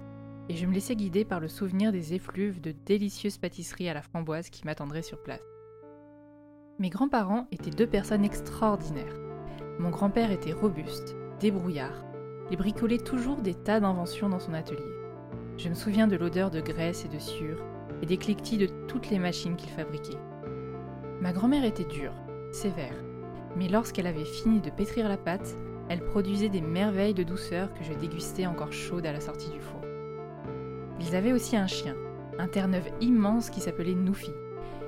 et 0.49 0.57
je 0.57 0.67
me 0.67 0.73
laissais 0.73 0.97
guider 0.97 1.27
par 1.27 1.41
le 1.41 1.49
souvenir 1.49 1.93
des 1.93 2.15
effluves 2.15 2.61
de 2.61 2.75
délicieuses 2.87 3.39
pâtisseries 3.39 3.91
à 3.91 3.95
la 3.95 4.03
framboise 4.03 4.49
qui 4.49 4.65
m'attendraient 4.65 5.03
sur 5.03 5.23
place. 5.23 5.58
Mes 6.81 6.91
grands-parents 6.91 7.49
étaient 7.51 7.73
deux 7.73 7.89
personnes 7.89 8.25
extraordinaires. 8.25 9.17
Mon 9.81 9.91
grand-père 9.91 10.31
était 10.31 10.53
robuste, 10.53 11.17
débrouillard. 11.41 12.05
Il 12.53 12.57
bricolait 12.57 12.99
toujours 12.99 13.39
des 13.39 13.55
tas 13.55 13.81
d'inventions 13.81 14.29
dans 14.29 14.39
son 14.39 14.55
atelier. 14.55 14.79
Je 15.57 15.69
me 15.69 15.75
souviens 15.75 16.07
de 16.07 16.15
l'odeur 16.15 16.53
de 16.53 16.61
graisse 16.61 17.05
et 17.05 17.09
de 17.09 17.19
sueur 17.19 17.59
et 18.01 18.07
des 18.07 18.17
cliquetis 18.17 18.59
de 18.59 18.69
toutes 18.87 19.11
les 19.11 19.19
machines 19.19 19.57
qu'il 19.57 19.71
fabriquait. 19.71 20.21
Ma 21.21 21.33
grand-mère 21.33 21.65
était 21.65 21.83
dure, 21.83 22.15
sévère, 22.53 22.95
mais 23.57 23.69
lorsqu'elle 23.69 24.07
avait 24.07 24.25
fini 24.25 24.61
de 24.61 24.71
pétrir 24.71 25.09
la 25.09 25.17
pâte, 25.17 25.57
elle 25.89 26.05
produisait 26.05 26.49
des 26.49 26.61
merveilles 26.61 27.13
de 27.13 27.25
douceur 27.25 27.75
que 27.75 27.83
je 27.83 27.93
dégustais 27.93 28.47
encore 28.47 28.73
chaudes 28.73 29.07
à 29.07 29.13
la 29.13 29.21
sortie 29.21 29.51
du 29.51 29.59
four. 29.59 29.81
Ils 31.01 31.17
avaient 31.17 31.33
aussi 31.33 31.57
un 31.57 31.67
chien, 31.67 31.97
un 32.39 32.47
terre-neuve 32.47 32.89
immense 33.01 33.51
qui 33.51 33.61
s'appelait 33.61 33.97
Noufi. 33.97 34.31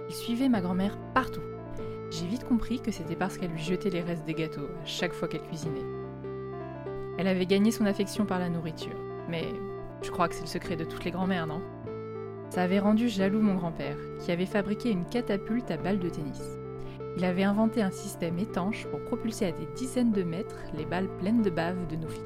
Il 0.08 0.14
suivait 0.14 0.48
ma 0.48 0.60
grand-mère 0.60 0.96
partout. 1.14 1.40
J'ai 2.10 2.26
vite 2.26 2.44
compris 2.44 2.80
que 2.80 2.90
c'était 2.90 3.14
parce 3.14 3.38
qu'elle 3.38 3.52
lui 3.52 3.60
jetait 3.60 3.90
les 3.90 4.00
restes 4.00 4.24
des 4.24 4.34
gâteaux 4.34 4.66
à 4.82 4.84
chaque 4.84 5.12
fois 5.12 5.28
qu'elle 5.28 5.42
cuisinait. 5.42 5.86
Elle 7.18 7.28
avait 7.28 7.46
gagné 7.46 7.70
son 7.70 7.86
affection 7.86 8.26
par 8.26 8.40
la 8.40 8.48
nourriture, 8.48 8.96
mais 9.28 9.44
je 10.02 10.10
crois 10.10 10.26
que 10.26 10.34
c'est 10.34 10.40
le 10.40 10.48
secret 10.48 10.74
de 10.74 10.84
toutes 10.84 11.04
les 11.04 11.12
grand-mères, 11.12 11.46
non? 11.46 11.60
Ça 12.48 12.62
avait 12.62 12.80
rendu 12.80 13.08
jaloux 13.08 13.40
mon 13.40 13.54
grand-père, 13.54 13.96
qui 14.18 14.32
avait 14.32 14.46
fabriqué 14.46 14.90
une 14.90 15.04
catapulte 15.04 15.70
à 15.70 15.76
balles 15.76 16.00
de 16.00 16.08
tennis. 16.08 16.42
Il 17.16 17.24
avait 17.24 17.44
inventé 17.44 17.80
un 17.80 17.90
système 17.90 18.38
étanche 18.40 18.86
pour 18.86 19.04
propulser 19.04 19.46
à 19.46 19.52
des 19.52 19.68
dizaines 19.76 20.12
de 20.12 20.24
mètres 20.24 20.58
les 20.76 20.86
balles 20.86 21.08
pleines 21.18 21.42
de 21.42 21.50
bave 21.50 21.86
de 21.86 21.96
Noufi. 21.96 22.20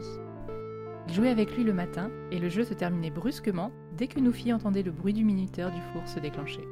Il 1.08 1.14
jouait 1.14 1.28
avec 1.28 1.54
lui 1.54 1.64
le 1.64 1.74
matin 1.74 2.10
et 2.30 2.38
le 2.38 2.48
jeu 2.48 2.64
se 2.64 2.72
terminait 2.72 3.10
brusquement 3.10 3.70
dès 3.92 4.06
que 4.06 4.20
Noufi 4.20 4.50
entendait 4.52 4.82
le 4.82 4.92
bruit 4.92 5.12
du 5.12 5.24
minuteur 5.24 5.70
du 5.70 5.80
four 5.92 6.08
se 6.08 6.20
déclencher. 6.20 6.66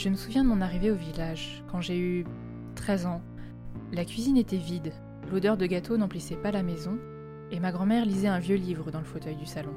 Je 0.00 0.08
me 0.08 0.16
souviens 0.16 0.44
de 0.44 0.48
mon 0.48 0.62
arrivée 0.62 0.90
au 0.90 0.94
village, 0.94 1.62
quand 1.70 1.82
j'ai 1.82 1.98
eu 1.98 2.24
13 2.74 3.04
ans. 3.04 3.20
La 3.92 4.06
cuisine 4.06 4.38
était 4.38 4.56
vide, 4.56 4.94
l'odeur 5.30 5.58
de 5.58 5.66
gâteau 5.66 5.98
n'emplissait 5.98 6.38
pas 6.38 6.50
la 6.50 6.62
maison, 6.62 6.98
et 7.50 7.60
ma 7.60 7.70
grand-mère 7.70 8.06
lisait 8.06 8.26
un 8.26 8.38
vieux 8.38 8.56
livre 8.56 8.90
dans 8.90 9.00
le 9.00 9.04
fauteuil 9.04 9.36
du 9.36 9.44
salon. 9.44 9.74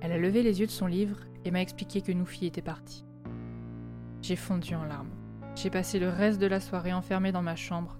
Elle 0.00 0.10
a 0.10 0.18
levé 0.18 0.42
les 0.42 0.58
yeux 0.58 0.66
de 0.66 0.72
son 0.72 0.86
livre 0.86 1.20
et 1.44 1.52
m'a 1.52 1.62
expliqué 1.62 2.00
que 2.00 2.10
Noufi 2.10 2.46
était 2.46 2.62
partie. 2.62 3.04
J'ai 4.22 4.34
fondu 4.34 4.74
en 4.74 4.82
larmes. 4.82 5.14
J'ai 5.54 5.70
passé 5.70 6.00
le 6.00 6.08
reste 6.08 6.40
de 6.40 6.48
la 6.48 6.58
soirée 6.58 6.92
enfermée 6.92 7.30
dans 7.30 7.40
ma 7.40 7.54
chambre, 7.54 7.96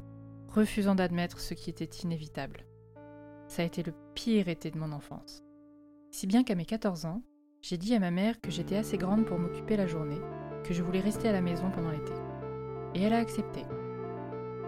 refusant 0.48 0.96
d'admettre 0.96 1.38
ce 1.38 1.54
qui 1.54 1.70
était 1.70 2.02
inévitable. 2.02 2.66
Ça 3.46 3.62
a 3.62 3.64
été 3.64 3.84
le 3.84 3.94
pire 4.16 4.48
été 4.48 4.72
de 4.72 4.78
mon 4.78 4.90
enfance. 4.90 5.44
Si 6.10 6.26
bien 6.26 6.42
qu'à 6.42 6.56
mes 6.56 6.66
14 6.66 7.04
ans, 7.04 7.22
j'ai 7.62 7.78
dit 7.78 7.94
à 7.94 8.00
ma 8.00 8.10
mère 8.10 8.40
que 8.40 8.50
j'étais 8.50 8.76
assez 8.76 8.98
grande 8.98 9.24
pour 9.24 9.38
m'occuper 9.38 9.76
la 9.76 9.86
journée 9.86 10.18
que 10.64 10.74
je 10.74 10.82
voulais 10.82 11.00
rester 11.00 11.28
à 11.28 11.32
la 11.32 11.40
maison 11.40 11.70
pendant 11.70 11.90
l'été. 11.90 12.12
Et 12.94 13.02
elle 13.02 13.12
a 13.12 13.18
accepté. 13.18 13.64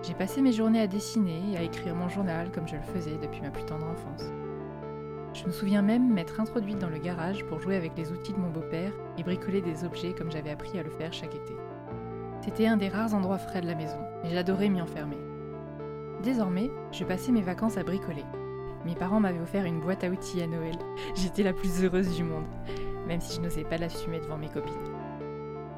J'ai 0.02 0.14
passé 0.14 0.40
mes 0.40 0.52
journées 0.52 0.80
à 0.80 0.86
dessiner 0.86 1.42
et 1.52 1.56
à 1.58 1.62
écrire 1.62 1.94
mon 1.94 2.08
journal 2.08 2.50
comme 2.50 2.66
je 2.66 2.76
le 2.76 2.82
faisais 2.82 3.18
depuis 3.20 3.42
ma 3.42 3.50
plus 3.50 3.64
tendre 3.64 3.86
enfance. 3.86 4.24
Je 5.34 5.46
me 5.46 5.52
souviens 5.52 5.82
même 5.82 6.12
m'être 6.12 6.40
introduite 6.40 6.78
dans 6.78 6.88
le 6.88 6.98
garage 6.98 7.44
pour 7.44 7.60
jouer 7.60 7.76
avec 7.76 7.96
les 7.96 8.10
outils 8.10 8.32
de 8.32 8.38
mon 8.38 8.50
beau-père 8.50 8.92
et 9.16 9.22
bricoler 9.22 9.60
des 9.60 9.84
objets 9.84 10.14
comme 10.14 10.30
j'avais 10.30 10.50
appris 10.50 10.78
à 10.78 10.82
le 10.82 10.90
faire 10.90 11.12
chaque 11.12 11.34
été. 11.34 11.54
C'était 12.42 12.66
un 12.66 12.76
des 12.76 12.88
rares 12.88 13.14
endroits 13.14 13.38
frais 13.38 13.60
de 13.60 13.66
la 13.66 13.74
maison 13.74 13.98
et 14.24 14.30
j'adorais 14.30 14.70
m'y 14.70 14.80
enfermer. 14.80 15.18
Désormais, 16.22 16.70
je 16.92 17.04
passais 17.04 17.32
mes 17.32 17.42
vacances 17.42 17.76
à 17.76 17.84
bricoler. 17.84 18.24
Mes 18.84 18.94
parents 18.94 19.20
m'avaient 19.20 19.40
offert 19.40 19.66
une 19.66 19.80
boîte 19.80 20.04
à 20.04 20.08
outils 20.08 20.42
à 20.42 20.46
Noël. 20.46 20.76
J'étais 21.14 21.42
la 21.42 21.52
plus 21.52 21.84
heureuse 21.84 22.16
du 22.16 22.24
monde, 22.24 22.46
même 23.06 23.20
si 23.20 23.36
je 23.36 23.40
n'osais 23.42 23.64
pas 23.64 23.76
l'assumer 23.76 24.20
devant 24.20 24.38
mes 24.38 24.48
copines. 24.48 24.72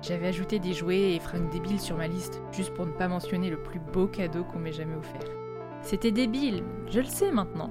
J'avais 0.02 0.26
ajouté 0.26 0.58
des 0.58 0.72
jouets 0.72 1.14
et 1.14 1.20
fringues 1.20 1.48
débiles 1.48 1.80
sur 1.80 1.96
ma 1.96 2.08
liste, 2.08 2.42
juste 2.50 2.74
pour 2.74 2.86
ne 2.86 2.90
pas 2.90 3.06
mentionner 3.06 3.50
le 3.50 3.62
plus 3.62 3.78
beau 3.78 4.08
cadeau 4.08 4.42
qu'on 4.42 4.58
m'ait 4.58 4.72
jamais 4.72 4.96
offert. 4.96 5.30
C'était 5.80 6.10
débile, 6.10 6.64
je 6.88 6.98
le 6.98 7.06
sais 7.06 7.30
maintenant. 7.30 7.70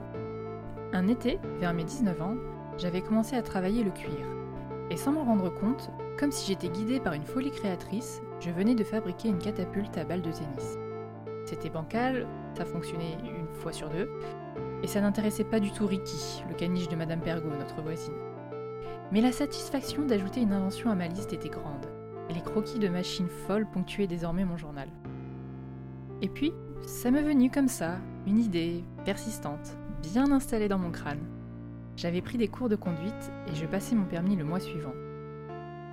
Un 0.93 1.09
été, 1.09 1.39
vers 1.59 1.73
mes 1.73 1.83
19 1.83 2.21
ans, 2.21 2.37
j'avais 2.77 3.01
commencé 3.01 3.35
à 3.35 3.41
travailler 3.41 3.83
le 3.83 3.91
cuir. 3.91 4.25
Et 4.89 4.95
sans 4.95 5.11
m'en 5.11 5.25
rendre 5.25 5.49
compte, 5.49 5.91
comme 6.17 6.31
si 6.31 6.47
j'étais 6.47 6.69
guidée 6.69 7.01
par 7.01 7.13
une 7.13 7.25
folie 7.25 7.51
créatrice, 7.51 8.21
je 8.39 8.49
venais 8.49 8.75
de 8.75 8.83
fabriquer 8.85 9.27
une 9.27 9.37
catapulte 9.37 9.97
à 9.97 10.05
balles 10.05 10.21
de 10.21 10.31
tennis. 10.31 10.77
C'était 11.43 11.69
bancal, 11.69 12.27
ça 12.53 12.63
fonctionnait 12.63 13.17
une 13.25 13.53
fois 13.55 13.73
sur 13.73 13.89
deux, 13.89 14.09
et 14.83 14.87
ça 14.87 15.01
n'intéressait 15.01 15.43
pas 15.43 15.59
du 15.59 15.71
tout 15.71 15.85
Ricky, 15.85 16.45
le 16.47 16.55
caniche 16.55 16.87
de 16.87 16.95
Madame 16.95 17.19
Pergot, 17.19 17.49
notre 17.49 17.81
voisine. 17.81 18.15
Mais 19.11 19.19
la 19.19 19.33
satisfaction 19.33 20.05
d'ajouter 20.05 20.39
une 20.39 20.53
invention 20.53 20.89
à 20.91 20.95
ma 20.95 21.07
liste 21.07 21.33
était 21.33 21.49
grande, 21.49 21.90
les 22.31 22.41
croquis 22.41 22.79
de 22.79 22.87
machines 22.87 23.29
folles 23.47 23.69
ponctuaient 23.69 24.07
désormais 24.07 24.45
mon 24.45 24.57
journal. 24.57 24.89
Et 26.21 26.29
puis, 26.29 26.53
ça 26.85 27.11
m'est 27.11 27.21
venu 27.21 27.49
comme 27.49 27.67
ça, 27.67 27.97
une 28.27 28.39
idée 28.39 28.83
persistante, 29.05 29.77
bien 30.01 30.31
installée 30.31 30.67
dans 30.67 30.77
mon 30.77 30.91
crâne. 30.91 31.25
J'avais 31.95 32.21
pris 32.21 32.37
des 32.37 32.47
cours 32.47 32.69
de 32.69 32.75
conduite 32.75 33.31
et 33.47 33.55
je 33.55 33.65
passais 33.65 33.95
mon 33.95 34.05
permis 34.05 34.35
le 34.35 34.43
mois 34.43 34.59
suivant. 34.59 34.93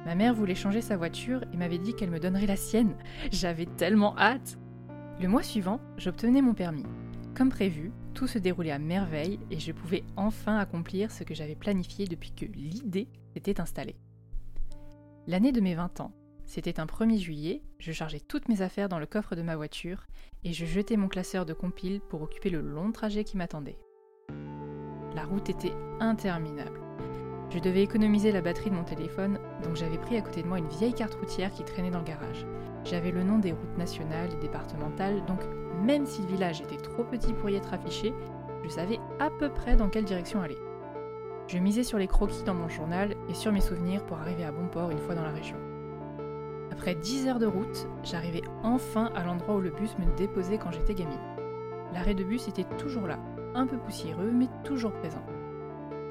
Ma 0.07 0.14
mère 0.14 0.35
voulait 0.35 0.54
changer 0.54 0.80
sa 0.80 0.97
voiture 0.97 1.45
et 1.52 1.57
m'avait 1.57 1.78
dit 1.78 1.95
qu'elle 1.95 2.11
me 2.11 2.21
donnerait 2.21 2.47
la 2.47 2.57
sienne. 2.57 2.95
J'avais 3.30 3.66
tellement 3.66 4.16
hâte 4.18 4.59
Le 5.21 5.28
mois 5.28 5.42
suivant, 5.42 5.80
j'obtenais 5.97 6.40
mon 6.40 6.54
permis. 6.54 6.87
Comme 7.35 7.50
prévu, 7.50 7.92
tout 8.14 8.26
se 8.26 8.38
déroulait 8.38 8.71
à 8.71 8.78
merveille 8.78 9.38
et 9.50 9.59
je 9.59 9.73
pouvais 9.73 10.04
enfin 10.16 10.59
accomplir 10.59 11.11
ce 11.11 11.25
que 11.25 11.35
j'avais 11.35 11.54
planifié 11.54 12.07
depuis 12.07 12.33
que 12.33 12.47
l'idée 12.47 13.09
s'était 13.35 13.61
installée. 13.61 13.97
L'année 15.26 15.52
de 15.52 15.61
mes 15.61 15.75
20 15.75 16.00
ans, 16.00 16.12
c'était 16.49 16.81
un 16.81 16.87
1er 16.87 17.19
juillet, 17.19 17.62
je 17.78 17.93
chargeais 17.93 18.21
toutes 18.21 18.49
mes 18.49 18.62
affaires 18.62 18.88
dans 18.88 18.99
le 18.99 19.05
coffre 19.05 19.37
de 19.37 19.43
ma 19.43 19.55
voiture 19.55 20.07
et 20.45 20.55
je 20.55 20.64
jetais 20.64 20.97
mon 20.97 21.09
classeur 21.09 21.45
de 21.45 21.52
compile 21.52 22.00
pour 22.00 22.23
occuper 22.23 22.49
le 22.49 22.62
long 22.62 22.90
trajet 22.90 23.23
qui 23.23 23.37
m'attendait. 23.37 23.78
La 25.14 25.25
route 25.25 25.50
était 25.50 25.75
interminable. 26.00 26.81
Je 27.50 27.59
devais 27.59 27.83
économiser 27.83 28.33
la 28.33 28.40
batterie 28.40 28.71
de 28.71 28.76
mon 28.76 28.85
téléphone, 28.85 29.38
donc 29.62 29.76
j'avais 29.76 29.99
pris 29.99 30.17
à 30.17 30.23
côté 30.23 30.43
de 30.43 30.49
moi 30.49 30.59
une 30.59 30.69
vieille 30.69 30.95
carte 30.95 31.17
routière 31.17 31.52
qui 31.52 31.64
traînait 31.64 31.90
dans 31.90 31.99
le 31.99 32.05
garage. 32.07 32.47
J'avais 32.83 33.11
le 33.11 33.25
nom 33.25 33.38
des 33.38 33.52
routes 33.52 33.76
nationales 33.76 34.33
et 34.33 34.40
départementales, 34.40 35.26
donc 35.26 35.40
même 35.83 36.07
si 36.07 36.23
le 36.23 36.28
village 36.28 36.62
était 36.62 36.78
trop 36.78 37.05
petit 37.05 37.35
pour 37.35 37.50
y 37.50 37.57
être 37.57 37.75
affiché, 37.75 38.14
je 38.64 38.71
savais 38.71 38.99
à 39.21 39.28
peu 39.28 39.50
près 39.50 39.76
dans 39.76 39.90
quelle 39.90 40.07
direction 40.07 40.40
aller. 40.40 40.59
Je 41.47 41.59
misais 41.59 41.85
sur 41.85 41.99
les 41.99 42.09
croquis 42.09 42.43
dans 42.45 42.55
mon 42.55 42.71
journal 42.71 43.14
et 43.28 43.35
sur 43.35 43.52
mes 43.52 43.61
souvenirs 43.61 44.07
pour 44.07 44.17
arriver 44.17 44.45
à 44.45 44.52
bon 44.52 44.69
port 44.69 44.90
une 44.90 44.99
fois 44.99 45.14
dans 45.14 45.25
la 45.25 45.33
région. 45.33 45.68
Après 46.78 46.94
10 46.94 47.26
heures 47.26 47.40
de 47.40 47.47
route, 47.47 47.88
j'arrivais 48.04 48.44
enfin 48.62 49.11
à 49.16 49.25
l'endroit 49.25 49.56
où 49.56 49.61
le 49.61 49.73
bus 49.73 49.99
me 49.99 50.16
déposait 50.16 50.58
quand 50.58 50.70
j'étais 50.70 50.94
gamine. 50.94 51.18
L'arrêt 51.92 52.14
de 52.14 52.23
bus 52.23 52.47
était 52.47 52.68
toujours 52.78 53.08
là, 53.08 53.18
un 53.56 53.66
peu 53.66 53.76
poussiéreux, 53.78 54.30
mais 54.30 54.47
toujours 54.62 54.92
présent. 54.92 55.25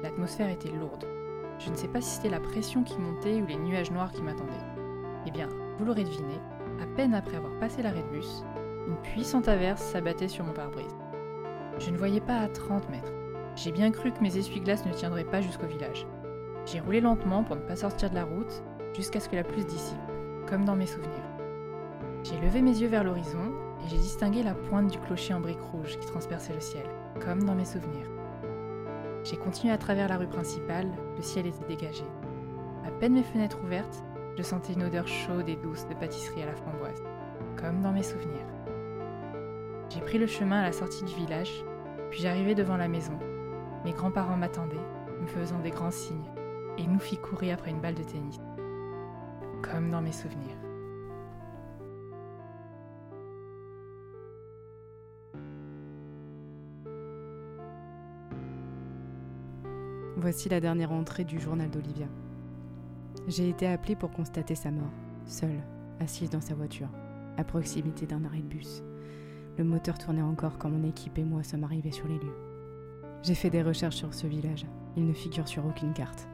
L'atmosphère 0.02 0.50
était 0.50 0.68
lourde. 0.68 1.06
Je 1.58 1.70
ne 1.70 1.74
sais 1.74 1.88
pas 1.88 2.02
si 2.02 2.16
c'était 2.16 2.28
la 2.28 2.38
pression 2.38 2.84
qui 2.84 2.98
montait 2.98 3.40
ou 3.40 3.46
les 3.46 3.56
nuages 3.56 3.90
noirs 3.90 4.12
qui 4.12 4.20
m'attendaient. 4.20 4.52
Eh 5.24 5.30
bien, 5.30 5.48
vous 5.78 5.86
l'aurez 5.86 6.04
deviné, 6.04 6.34
à 6.82 6.86
peine 6.96 7.14
après 7.14 7.38
avoir 7.38 7.58
passé 7.60 7.80
l'arrêt 7.80 8.02
de 8.02 8.18
bus, 8.18 8.44
une 8.88 9.00
puissante 9.00 9.48
averse 9.48 9.80
s'abattait 9.80 10.28
sur 10.28 10.44
mon 10.44 10.52
pare-brise. 10.52 10.98
Je 11.78 11.90
ne 11.90 11.96
voyais 11.96 12.20
pas 12.20 12.40
à 12.40 12.48
30 12.48 12.90
mètres. 12.90 13.12
J'ai 13.56 13.72
bien 13.72 13.90
cru 13.90 14.12
que 14.12 14.20
mes 14.20 14.36
essuie-glaces 14.36 14.84
ne 14.84 14.92
tiendraient 14.92 15.24
pas 15.24 15.40
jusqu'au 15.40 15.66
village. 15.66 16.06
J'ai 16.66 16.80
roulé 16.80 17.00
lentement 17.00 17.42
pour 17.42 17.56
ne 17.56 17.62
pas 17.62 17.76
sortir 17.76 18.10
de 18.10 18.16
la 18.16 18.24
route 18.24 18.62
jusqu'à 18.94 19.18
ce 19.18 19.30
que 19.30 19.36
la 19.36 19.44
pluie 19.44 19.64
dissipe 19.64 19.96
comme 20.48 20.64
dans 20.64 20.76
mes 20.76 20.86
souvenirs. 20.86 21.12
J'ai 22.24 22.38
levé 22.40 22.62
mes 22.62 22.78
yeux 22.78 22.88
vers 22.88 23.04
l'horizon 23.04 23.52
et 23.84 23.88
j'ai 23.88 23.98
distingué 23.98 24.42
la 24.42 24.54
pointe 24.54 24.90
du 24.90 24.98
clocher 24.98 25.34
en 25.34 25.40
briques 25.40 25.60
rouges 25.72 25.98
qui 25.98 26.06
transperçait 26.06 26.54
le 26.54 26.60
ciel, 26.60 26.86
comme 27.24 27.44
dans 27.44 27.54
mes 27.54 27.64
souvenirs. 27.64 28.06
J'ai 29.24 29.36
continué 29.36 29.72
à 29.72 29.78
travers 29.78 30.08
la 30.08 30.16
rue 30.16 30.26
principale, 30.26 30.88
le 31.16 31.22
ciel 31.22 31.46
était 31.46 31.66
dégagé. 31.66 32.04
À 32.86 32.90
peine 32.90 33.14
mes 33.14 33.22
fenêtres 33.22 33.62
ouvertes, 33.62 34.02
je 34.36 34.42
sentais 34.42 34.72
une 34.72 34.84
odeur 34.84 35.06
chaude 35.06 35.48
et 35.48 35.56
douce 35.56 35.86
de 35.86 35.94
pâtisserie 35.94 36.42
à 36.42 36.46
la 36.46 36.56
framboise, 36.56 37.02
comme 37.56 37.82
dans 37.82 37.92
mes 37.92 38.02
souvenirs. 38.02 38.46
J'ai 39.90 40.00
pris 40.00 40.18
le 40.18 40.26
chemin 40.26 40.60
à 40.60 40.64
la 40.64 40.72
sortie 40.72 41.04
du 41.04 41.14
village, 41.14 41.64
puis 42.10 42.20
j'arrivai 42.20 42.54
devant 42.54 42.76
la 42.76 42.88
maison. 42.88 43.18
Mes 43.84 43.92
grands-parents 43.92 44.36
m'attendaient, 44.36 44.76
me 45.20 45.26
faisant 45.26 45.58
des 45.58 45.70
grands 45.70 45.90
signes, 45.90 46.30
et 46.78 46.86
nous 46.86 47.00
fit 47.00 47.18
courir 47.18 47.54
après 47.54 47.70
une 47.70 47.80
balle 47.80 47.94
de 47.94 48.02
tennis 48.02 48.40
comme 49.62 49.90
dans 49.90 50.02
mes 50.02 50.12
souvenirs. 50.12 50.56
Voici 60.16 60.48
la 60.48 60.60
dernière 60.60 60.92
entrée 60.92 61.24
du 61.24 61.38
journal 61.38 61.70
d'Olivia. 61.70 62.06
J'ai 63.28 63.48
été 63.48 63.66
appelée 63.68 63.94
pour 63.94 64.10
constater 64.10 64.54
sa 64.54 64.70
mort, 64.70 64.90
seule, 65.26 65.62
assise 66.00 66.30
dans 66.30 66.40
sa 66.40 66.54
voiture, 66.54 66.88
à 67.36 67.44
proximité 67.44 68.06
d'un 68.06 68.24
arrêt 68.24 68.40
de 68.40 68.48
bus. 68.48 68.82
Le 69.58 69.64
moteur 69.64 69.96
tournait 69.96 70.22
encore 70.22 70.58
quand 70.58 70.70
mon 70.70 70.88
équipe 70.88 71.18
et 71.18 71.24
moi 71.24 71.42
sommes 71.42 71.64
arrivés 71.64 71.92
sur 71.92 72.08
les 72.08 72.18
lieux. 72.18 72.36
J'ai 73.22 73.34
fait 73.34 73.50
des 73.50 73.62
recherches 73.62 73.96
sur 73.96 74.14
ce 74.14 74.26
village. 74.26 74.66
Il 74.96 75.06
ne 75.06 75.12
figure 75.12 75.46
sur 75.46 75.64
aucune 75.66 75.92
carte 75.92 76.28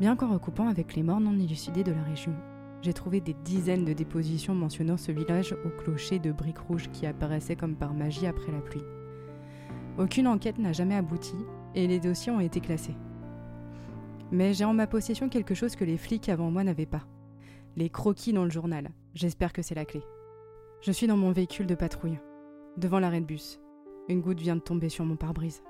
bien 0.00 0.16
qu'en 0.16 0.32
recoupant 0.32 0.68
avec 0.68 0.94
les 0.94 1.02
morts 1.02 1.20
non 1.20 1.38
élucidés 1.38 1.84
de 1.84 1.92
la 1.92 2.02
région. 2.02 2.34
J'ai 2.82 2.92
trouvé 2.92 3.20
des 3.20 3.34
dizaines 3.44 3.84
de 3.84 3.92
dépositions 3.92 4.54
mentionnant 4.54 4.96
ce 4.96 5.12
village 5.12 5.56
au 5.64 5.70
clocher 5.70 6.18
de 6.18 6.32
briques 6.32 6.58
rouges 6.58 6.90
qui 6.92 7.06
apparaissait 7.06 7.56
comme 7.56 7.76
par 7.76 7.94
magie 7.94 8.26
après 8.26 8.52
la 8.52 8.60
pluie. 8.60 8.84
Aucune 9.96 10.26
enquête 10.26 10.58
n'a 10.58 10.72
jamais 10.72 10.96
abouti 10.96 11.36
et 11.74 11.86
les 11.86 12.00
dossiers 12.00 12.32
ont 12.32 12.40
été 12.40 12.60
classés. 12.60 12.96
Mais 14.32 14.52
j'ai 14.52 14.64
en 14.64 14.74
ma 14.74 14.86
possession 14.86 15.28
quelque 15.28 15.54
chose 15.54 15.76
que 15.76 15.84
les 15.84 15.96
flics 15.96 16.28
avant 16.28 16.50
moi 16.50 16.64
n'avaient 16.64 16.86
pas. 16.86 17.06
Les 17.76 17.88
croquis 17.88 18.32
dans 18.32 18.44
le 18.44 18.50
journal. 18.50 18.90
J'espère 19.14 19.52
que 19.52 19.62
c'est 19.62 19.74
la 19.74 19.84
clé. 19.84 20.02
Je 20.80 20.92
suis 20.92 21.06
dans 21.06 21.16
mon 21.16 21.32
véhicule 21.32 21.66
de 21.66 21.74
patrouille, 21.74 22.18
devant 22.76 22.98
l'arrêt 22.98 23.20
de 23.20 23.26
bus. 23.26 23.60
Une 24.08 24.20
goutte 24.20 24.40
vient 24.40 24.56
de 24.56 24.60
tomber 24.60 24.88
sur 24.88 25.04
mon 25.04 25.16
pare-brise. 25.16 25.62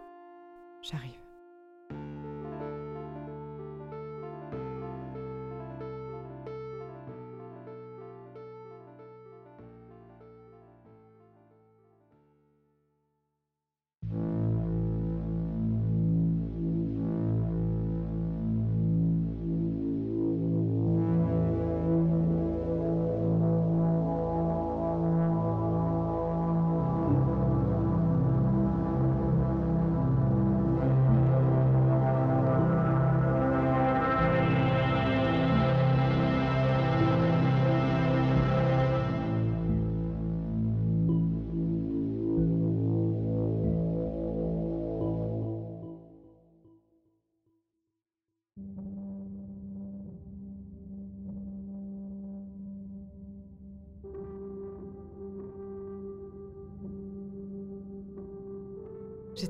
J'arrive. 0.82 1.23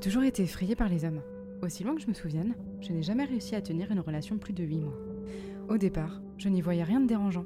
Toujours 0.05 0.23
été 0.23 0.43
effrayée 0.43 0.75
par 0.75 0.87
les 0.87 1.03
hommes. 1.03 1.23
Aussi 1.63 1.83
loin 1.83 1.95
que 1.95 2.01
je 2.01 2.07
me 2.07 2.13
souvienne, 2.13 2.53
je 2.79 2.91
n'ai 2.91 3.01
jamais 3.01 3.25
réussi 3.25 3.55
à 3.55 3.61
tenir 3.61 3.91
une 3.91 3.99
relation 3.99 4.37
plus 4.37 4.53
de 4.53 4.63
8 4.63 4.77
mois. 4.77 4.99
Au 5.67 5.79
départ, 5.79 6.21
je 6.37 6.47
n'y 6.47 6.61
voyais 6.61 6.83
rien 6.83 6.99
de 6.99 7.07
dérangeant. 7.07 7.45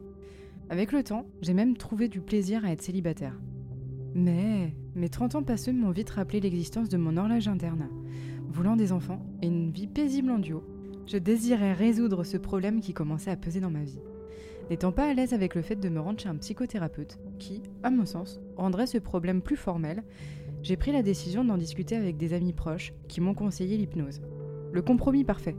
Avec 0.70 0.92
le 0.92 1.02
temps, 1.02 1.26
j'ai 1.42 1.54
même 1.54 1.78
trouvé 1.78 2.10
du 2.10 2.20
plaisir 2.20 2.66
à 2.66 2.74
être 2.74 2.82
célibataire. 2.82 3.40
Mais 4.14 4.76
mes 4.94 5.08
30 5.08 5.36
ans 5.36 5.44
passés 5.44 5.72
m'ont 5.72 5.92
vite 5.92 6.10
rappelé 6.10 6.42
l'existence 6.42 6.90
de 6.90 6.98
mon 6.98 7.16
horloge 7.16 7.48
interne. 7.48 7.88
Voulant 8.50 8.76
des 8.76 8.92
enfants 8.92 9.26
et 9.42 9.48
une 9.48 9.72
vie 9.72 9.88
paisible 9.88 10.30
en 10.30 10.40
duo, 10.40 10.62
je 11.08 11.18
désirais 11.18 11.72
résoudre 11.72 12.26
ce 12.26 12.36
problème 12.36 12.82
qui 12.82 12.92
commençait 12.92 13.32
à 13.32 13.38
peser 13.38 13.62
dans 13.62 13.72
ma 13.72 13.86
vie. 13.86 14.02
N'étant 14.70 14.92
pas 14.92 15.10
à 15.10 15.14
l'aise 15.14 15.32
avec 15.32 15.56
le 15.56 15.62
fait 15.62 15.78
de 15.78 15.88
me 15.88 16.02
rendre 16.02 16.20
chez 16.20 16.28
un 16.28 16.36
psychothérapeute, 16.36 17.20
qui, 17.40 17.64
à 17.84 17.90
mon 17.90 18.06
sens, 18.06 18.42
rendrait 18.58 18.86
ce 18.86 18.98
problème 18.98 19.42
plus 19.42 19.56
formel, 19.56 20.04
j'ai 20.62 20.78
pris 20.78 20.92
la 20.92 21.04
décision 21.04 21.44
d'en 21.44 21.58
discuter 21.58 21.96
avec 21.96 22.18
des 22.18 22.34
amis 22.34 22.54
proches 22.54 22.94
qui 23.08 23.22
m'ont 23.22 23.34
conseillé 23.34 23.78
l'hypnose. 23.78 24.22
Le 24.72 24.82
compromis 24.82 25.24
parfait. 25.24 25.56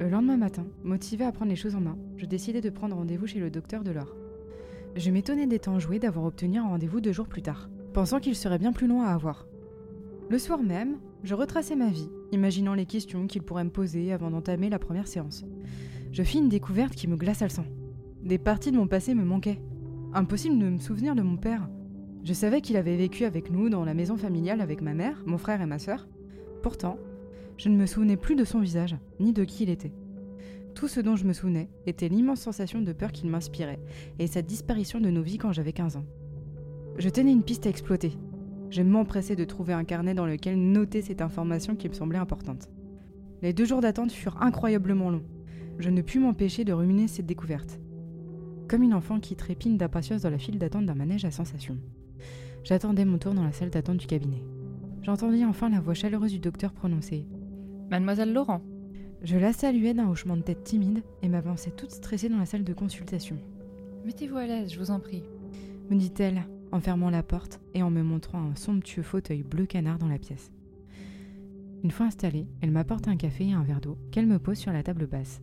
Le 0.00 0.08
lendemain 0.08 0.36
matin, 0.36 0.66
motivé 0.84 1.24
à 1.24 1.32
prendre 1.32 1.50
les 1.50 1.56
choses 1.56 1.74
en 1.74 1.80
main, 1.80 1.98
je 2.16 2.26
décidai 2.26 2.60
de 2.60 2.70
prendre 2.70 2.96
rendez-vous 2.96 3.26
chez 3.26 3.40
le 3.40 3.50
docteur 3.50 3.84
Delors. 3.84 4.14
Je 4.94 5.10
m'étonnais 5.10 5.46
des 5.46 5.58
temps 5.58 5.78
joués 5.78 5.98
d'avoir 5.98 6.24
obtenu 6.24 6.58
un 6.58 6.68
rendez-vous 6.68 7.00
deux 7.00 7.12
jours 7.12 7.28
plus 7.28 7.42
tard, 7.42 7.68
pensant 7.92 8.20
qu'il 8.20 8.34
serait 8.34 8.58
bien 8.58 8.72
plus 8.72 8.86
long 8.86 9.02
à 9.02 9.08
avoir. 9.08 9.46
Le 10.28 10.38
soir 10.38 10.62
même, 10.62 10.98
je 11.22 11.34
retraçais 11.34 11.76
ma 11.76 11.88
vie 11.88 12.08
imaginant 12.32 12.74
les 12.74 12.86
questions 12.86 13.26
qu'il 13.26 13.42
pourrait 13.42 13.64
me 13.64 13.70
poser 13.70 14.12
avant 14.12 14.30
d'entamer 14.30 14.68
la 14.68 14.78
première 14.78 15.06
séance. 15.06 15.44
Je 16.12 16.22
fis 16.22 16.38
une 16.38 16.48
découverte 16.48 16.94
qui 16.94 17.08
me 17.08 17.16
glaça 17.16 17.44
le 17.44 17.50
sang. 17.50 17.66
Des 18.22 18.38
parties 18.38 18.72
de 18.72 18.76
mon 18.76 18.86
passé 18.86 19.14
me 19.14 19.24
manquaient. 19.24 19.60
Impossible 20.14 20.58
de 20.58 20.68
me 20.68 20.78
souvenir 20.78 21.14
de 21.14 21.22
mon 21.22 21.36
père. 21.36 21.68
Je 22.26 22.32
savais 22.32 22.60
qu'il 22.60 22.76
avait 22.76 22.96
vécu 22.96 23.24
avec 23.24 23.52
nous 23.52 23.68
dans 23.68 23.84
la 23.84 23.94
maison 23.94 24.16
familiale 24.16 24.60
avec 24.60 24.80
ma 24.80 24.94
mère, 24.94 25.22
mon 25.26 25.38
frère 25.38 25.62
et 25.62 25.66
ma 25.66 25.78
sœur. 25.78 26.08
Pourtant, 26.60 26.98
je 27.56 27.68
ne 27.68 27.76
me 27.76 27.86
souvenais 27.86 28.16
plus 28.16 28.34
de 28.34 28.42
son 28.42 28.58
visage, 28.58 28.96
ni 29.20 29.32
de 29.32 29.44
qui 29.44 29.62
il 29.62 29.70
était. 29.70 29.92
Tout 30.74 30.88
ce 30.88 30.98
dont 30.98 31.14
je 31.14 31.24
me 31.24 31.32
souvenais 31.32 31.68
était 31.86 32.08
l'immense 32.08 32.40
sensation 32.40 32.82
de 32.82 32.92
peur 32.92 33.12
qu'il 33.12 33.30
m'inspirait 33.30 33.78
et 34.18 34.26
sa 34.26 34.42
disparition 34.42 34.98
de 35.00 35.08
nos 35.08 35.22
vies 35.22 35.38
quand 35.38 35.52
j'avais 35.52 35.72
15 35.72 35.98
ans. 35.98 36.04
Je 36.98 37.08
tenais 37.10 37.30
une 37.30 37.44
piste 37.44 37.64
à 37.64 37.70
exploiter. 37.70 38.18
Je 38.70 38.82
m'empressais 38.82 39.36
de 39.36 39.44
trouver 39.44 39.74
un 39.74 39.84
carnet 39.84 40.14
dans 40.14 40.26
lequel 40.26 40.58
noter 40.58 41.02
cette 41.02 41.22
information 41.22 41.76
qui 41.76 41.88
me 41.88 41.94
semblait 41.94 42.18
importante. 42.18 42.68
Les 43.40 43.52
deux 43.52 43.66
jours 43.66 43.82
d'attente 43.82 44.10
furent 44.10 44.42
incroyablement 44.42 45.10
longs. 45.10 45.22
Je 45.78 45.90
ne 45.90 46.02
pus 46.02 46.18
m'empêcher 46.18 46.64
de 46.64 46.72
ruminer 46.72 47.06
cette 47.06 47.26
découverte. 47.26 47.78
Comme 48.66 48.82
une 48.82 48.94
enfant 48.94 49.20
qui 49.20 49.36
trépine 49.36 49.76
d'impatience 49.76 50.22
dans 50.22 50.30
la 50.30 50.38
file 50.38 50.58
d'attente 50.58 50.86
d'un 50.86 50.96
manège 50.96 51.24
à 51.24 51.30
sensations. 51.30 51.78
J'attendais 52.66 53.04
mon 53.04 53.16
tour 53.16 53.32
dans 53.32 53.44
la 53.44 53.52
salle 53.52 53.70
d'attente 53.70 53.98
du 53.98 54.08
cabinet. 54.08 54.42
J'entendis 55.02 55.44
enfin 55.44 55.70
la 55.70 55.78
voix 55.78 55.94
chaleureuse 55.94 56.32
du 56.32 56.40
docteur 56.40 56.72
prononcer 56.72 57.24
Mademoiselle 57.92 58.32
Laurent, 58.32 58.60
je 59.22 59.36
la 59.36 59.52
saluais 59.52 59.94
d'un 59.94 60.08
hochement 60.08 60.36
de 60.36 60.42
tête 60.42 60.64
timide 60.64 61.04
et 61.22 61.28
m'avançai 61.28 61.70
toute 61.70 61.92
stressée 61.92 62.28
dans 62.28 62.38
la 62.38 62.44
salle 62.44 62.64
de 62.64 62.72
consultation. 62.72 63.36
mettez-vous 64.04 64.36
à 64.36 64.46
l'aise, 64.46 64.72
je 64.72 64.80
vous 64.80 64.90
en 64.90 64.98
prie. 64.98 65.22
Me 65.90 65.96
dit-elle 65.96 66.42
en 66.72 66.80
fermant 66.80 67.08
la 67.08 67.22
porte 67.22 67.60
et 67.72 67.84
en 67.84 67.90
me 67.90 68.02
montrant 68.02 68.42
un 68.42 68.56
somptueux 68.56 69.04
fauteuil 69.04 69.44
bleu 69.44 69.66
canard 69.66 70.00
dans 70.00 70.08
la 70.08 70.18
pièce. 70.18 70.50
Une 71.84 71.92
fois 71.92 72.06
installée, 72.06 72.48
elle 72.62 72.72
m'apporte 72.72 73.06
un 73.06 73.16
café 73.16 73.46
et 73.46 73.52
un 73.52 73.62
verre 73.62 73.80
d'eau 73.80 73.96
qu'elle 74.10 74.26
me 74.26 74.40
pose 74.40 74.58
sur 74.58 74.72
la 74.72 74.82
table 74.82 75.06
basse. 75.06 75.40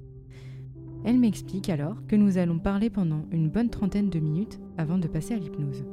Elle 1.06 1.20
m'explique 1.20 1.70
alors 1.70 2.06
que 2.06 2.18
nous 2.18 2.38
allons 2.38 2.60
parler 2.60 2.90
pendant 2.90 3.24
une 3.32 3.50
bonne 3.50 3.70
trentaine 3.70 4.10
de 4.10 4.20
minutes 4.20 4.60
avant 4.78 4.98
de 4.98 5.08
passer 5.08 5.36
à 5.36 5.38
l'hypnose. 5.38 5.86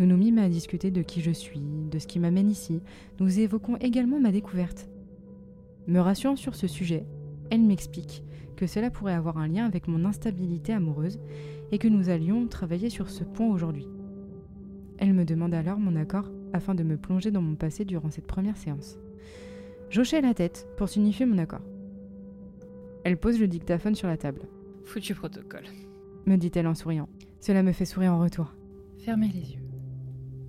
Nous 0.00 0.06
nous 0.06 0.16
mîmes 0.16 0.38
à 0.38 0.48
discuter 0.48 0.90
de 0.90 1.02
qui 1.02 1.20
je 1.20 1.30
suis, 1.30 1.60
de 1.60 1.98
ce 2.00 2.08
qui 2.08 2.18
m'amène 2.18 2.50
ici. 2.50 2.80
Nous 3.20 3.38
évoquons 3.38 3.76
également 3.76 4.18
ma 4.18 4.32
découverte, 4.32 4.88
me 5.86 5.98
rassurant 5.98 6.36
sur 6.36 6.54
ce 6.54 6.66
sujet, 6.66 7.04
elle 7.50 7.62
m'explique 7.62 8.22
que 8.56 8.66
cela 8.66 8.90
pourrait 8.90 9.14
avoir 9.14 9.38
un 9.38 9.48
lien 9.48 9.66
avec 9.66 9.88
mon 9.88 10.04
instabilité 10.04 10.72
amoureuse 10.72 11.18
et 11.72 11.78
que 11.78 11.88
nous 11.88 12.10
allions 12.10 12.46
travailler 12.46 12.90
sur 12.90 13.10
ce 13.10 13.24
point 13.24 13.48
aujourd'hui. 13.48 13.88
Elle 14.98 15.14
me 15.14 15.24
demande 15.24 15.54
alors 15.54 15.78
mon 15.78 15.96
accord 15.96 16.30
afin 16.52 16.74
de 16.74 16.82
me 16.82 16.96
plonger 16.96 17.30
dans 17.30 17.42
mon 17.42 17.56
passé 17.56 17.84
durant 17.84 18.10
cette 18.10 18.26
première 18.26 18.56
séance. 18.56 18.98
J'hochai 19.88 20.20
la 20.20 20.34
tête 20.34 20.68
pour 20.76 20.88
signifier 20.88 21.26
mon 21.26 21.38
accord. 21.38 21.64
Elle 23.04 23.16
pose 23.16 23.40
le 23.40 23.48
dictaphone 23.48 23.94
sur 23.94 24.08
la 24.08 24.16
table. 24.16 24.42
Foutu 24.84 25.14
protocole. 25.14 25.64
Me 26.26 26.36
dit-elle 26.36 26.66
en 26.66 26.74
souriant. 26.74 27.08
Cela 27.40 27.62
me 27.62 27.72
fait 27.72 27.86
sourire 27.86 28.12
en 28.12 28.20
retour. 28.20 28.54
Fermez 28.98 29.28
les 29.28 29.52
yeux. 29.52 29.69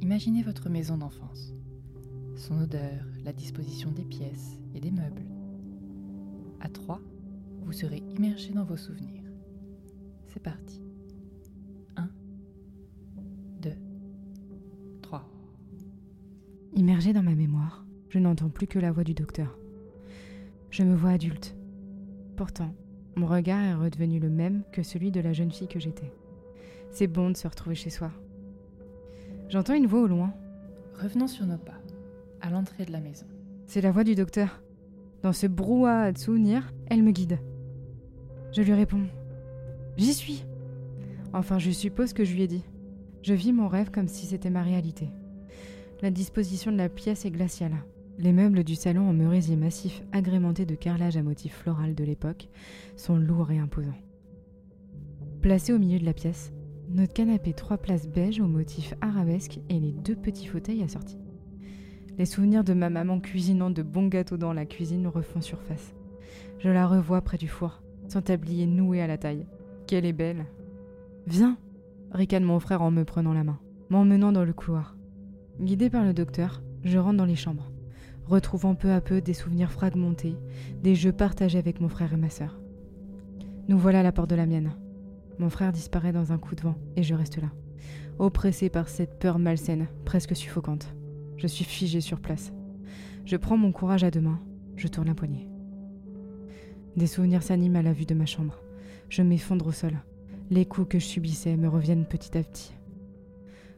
Imaginez 0.01 0.41
votre 0.41 0.67
maison 0.67 0.97
d'enfance. 0.97 1.53
Son 2.35 2.59
odeur, 2.59 3.05
la 3.23 3.33
disposition 3.33 3.91
des 3.91 4.03
pièces 4.03 4.57
et 4.73 4.79
des 4.79 4.89
meubles. 4.89 5.25
À 6.59 6.69
trois, 6.69 6.99
vous 7.61 7.71
serez 7.71 8.01
immergé 8.09 8.51
dans 8.51 8.63
vos 8.63 8.77
souvenirs. 8.77 9.23
C'est 10.25 10.41
parti. 10.41 10.81
1, 11.97 12.09
2, 13.61 13.73
3. 15.03 15.29
Immergé 16.73 17.13
dans 17.13 17.23
ma 17.23 17.35
mémoire, 17.35 17.85
je 18.09 18.17
n'entends 18.17 18.49
plus 18.49 18.67
que 18.67 18.79
la 18.79 18.91
voix 18.91 19.03
du 19.03 19.13
docteur. 19.13 19.55
Je 20.71 20.81
me 20.81 20.95
vois 20.95 21.11
adulte. 21.11 21.55
Pourtant, 22.37 22.73
mon 23.15 23.27
regard 23.27 23.61
est 23.61 23.75
redevenu 23.75 24.19
le 24.19 24.29
même 24.29 24.63
que 24.71 24.81
celui 24.81 25.11
de 25.11 25.21
la 25.21 25.33
jeune 25.33 25.51
fille 25.51 25.67
que 25.67 25.79
j'étais. 25.79 26.11
C'est 26.89 27.07
bon 27.07 27.29
de 27.29 27.37
se 27.37 27.47
retrouver 27.47 27.75
chez 27.75 27.91
soi. 27.91 28.11
J'entends 29.51 29.73
une 29.73 29.85
voix 29.85 29.99
au 29.99 30.07
loin. 30.07 30.33
Revenons 30.95 31.27
sur 31.27 31.45
nos 31.45 31.57
pas 31.57 31.77
à 32.39 32.49
l'entrée 32.49 32.85
de 32.85 32.93
la 32.93 33.01
maison. 33.01 33.25
C'est 33.67 33.81
la 33.81 33.91
voix 33.91 34.05
du 34.05 34.15
docteur. 34.15 34.63
Dans 35.23 35.33
ce 35.33 35.45
brouhaha 35.45 36.13
de 36.13 36.17
souvenirs, 36.17 36.73
elle 36.87 37.03
me 37.03 37.11
guide. 37.11 37.37
Je 38.53 38.61
lui 38.61 38.73
réponds 38.73 39.03
J'y 39.97 40.13
suis 40.13 40.45
Enfin, 41.33 41.59
je 41.59 41.69
suppose 41.69 42.13
que 42.13 42.23
je 42.23 42.33
lui 42.33 42.43
ai 42.43 42.47
dit. 42.47 42.63
Je 43.23 43.33
vis 43.33 43.51
mon 43.51 43.67
rêve 43.67 43.91
comme 43.91 44.07
si 44.07 44.25
c'était 44.25 44.49
ma 44.49 44.63
réalité. 44.63 45.09
La 46.01 46.11
disposition 46.11 46.71
de 46.71 46.77
la 46.77 46.87
pièce 46.87 47.25
est 47.25 47.31
glaciale. 47.31 47.75
Les 48.19 48.31
meubles 48.31 48.63
du 48.63 48.75
salon 48.75 49.09
en 49.09 49.13
merisier 49.13 49.57
massif 49.57 50.01
agrémentés 50.13 50.65
de 50.65 50.75
carrelage 50.75 51.17
à 51.17 51.23
motif 51.23 51.57
floral 51.57 51.93
de 51.93 52.05
l'époque 52.05 52.47
sont 52.95 53.17
lourds 53.17 53.51
et 53.51 53.59
imposants. 53.59 53.99
Placé 55.41 55.73
au 55.73 55.77
milieu 55.77 55.99
de 55.99 56.05
la 56.05 56.13
pièce, 56.13 56.53
notre 56.93 57.13
canapé 57.13 57.53
trois 57.53 57.77
places 57.77 58.07
beige 58.07 58.39
au 58.39 58.47
motif 58.47 58.93
arabesque 59.01 59.59
et 59.69 59.79
les 59.79 59.91
deux 59.91 60.15
petits 60.15 60.47
fauteuils 60.47 60.83
assortis. 60.83 61.19
Les 62.17 62.25
souvenirs 62.25 62.63
de 62.63 62.73
ma 62.73 62.89
maman 62.89 63.19
cuisinant 63.19 63.69
de 63.69 63.81
bons 63.81 64.07
gâteaux 64.07 64.37
dans 64.37 64.53
la 64.53 64.65
cuisine 64.65 65.07
refont 65.07 65.41
surface. 65.41 65.93
Je 66.59 66.69
la 66.69 66.87
revois 66.87 67.21
près 67.21 67.37
du 67.37 67.47
four, 67.47 67.81
son 68.07 68.21
tablier 68.21 68.67
noué 68.67 69.01
à 69.01 69.07
la 69.07 69.17
taille. 69.17 69.45
Qu'elle 69.87 70.05
est 70.05 70.13
belle. 70.13 70.45
Viens 71.27 71.57
ricane 72.11 72.43
mon 72.43 72.59
frère 72.59 72.81
en 72.81 72.91
me 72.91 73.05
prenant 73.05 73.33
la 73.33 73.43
main, 73.43 73.59
m'emmenant 73.89 74.31
dans 74.31 74.43
le 74.43 74.53
couloir. 74.53 74.97
Guidé 75.61 75.89
par 75.89 76.03
le 76.03 76.13
docteur, 76.13 76.61
je 76.83 76.97
rentre 76.97 77.17
dans 77.17 77.25
les 77.25 77.35
chambres, 77.35 77.71
retrouvant 78.25 78.75
peu 78.75 78.91
à 78.91 78.99
peu 78.99 79.21
des 79.21 79.33
souvenirs 79.33 79.71
fragmentés, 79.71 80.35
des 80.83 80.95
jeux 80.95 81.13
partagés 81.13 81.59
avec 81.59 81.79
mon 81.79 81.89
frère 81.89 82.13
et 82.13 82.17
ma 82.17 82.29
sœur. 82.29 82.59
Nous 83.69 83.77
voilà 83.77 84.01
à 84.01 84.03
la 84.03 84.11
porte 84.11 84.29
de 84.29 84.35
la 84.35 84.45
mienne. 84.45 84.73
Mon 85.39 85.49
frère 85.49 85.71
disparaît 85.71 86.11
dans 86.11 86.31
un 86.31 86.37
coup 86.37 86.55
de 86.55 86.61
vent 86.61 86.75
et 86.95 87.03
je 87.03 87.15
reste 87.15 87.41
là, 87.41 87.49
oppressé 88.19 88.69
par 88.69 88.89
cette 88.89 89.19
peur 89.19 89.39
malsaine, 89.39 89.87
presque 90.05 90.35
suffocante. 90.35 90.93
Je 91.37 91.47
suis 91.47 91.65
figé 91.65 92.01
sur 92.01 92.19
place. 92.19 92.53
Je 93.25 93.37
prends 93.37 93.57
mon 93.57 93.71
courage 93.71 94.03
à 94.03 94.11
deux 94.11 94.21
mains. 94.21 94.39
Je 94.75 94.87
tourne 94.87 95.07
la 95.07 95.15
poignée. 95.15 95.47
Des 96.95 97.07
souvenirs 97.07 97.43
s'animent 97.43 97.77
à 97.77 97.81
la 97.81 97.93
vue 97.93 98.05
de 98.05 98.13
ma 98.13 98.25
chambre. 98.25 98.59
Je 99.09 99.21
m'effondre 99.21 99.67
au 99.67 99.71
sol. 99.71 99.93
Les 100.49 100.65
coups 100.65 100.89
que 100.89 100.99
je 100.99 101.05
subissais 101.05 101.55
me 101.55 101.67
reviennent 101.67 102.05
petit 102.05 102.37
à 102.37 102.43
petit. 102.43 102.73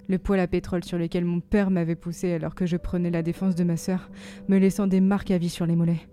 Le 0.10 0.18
poêle 0.18 0.42
à 0.42 0.48
pétrole 0.48 0.84
sur 0.84 0.98
lequel 0.98 1.24
mon 1.24 1.40
père 1.40 1.72
m'avait 1.72 1.96
poussé 1.96 2.34
alors 2.34 2.56
que 2.56 2.66
je 2.66 2.78
prenais 2.78 3.12
la 3.12 3.24
défense 3.24 3.56
de 3.56 3.64
ma 3.64 3.78
sœur, 3.78 4.10
me 4.50 4.58
laissant 4.58 4.88
des 4.88 5.00
marques 5.00 5.32
à 5.32 5.38
vie 5.38 5.50
sur 5.50 5.66
les 5.66 5.76
mollets. 5.76 6.08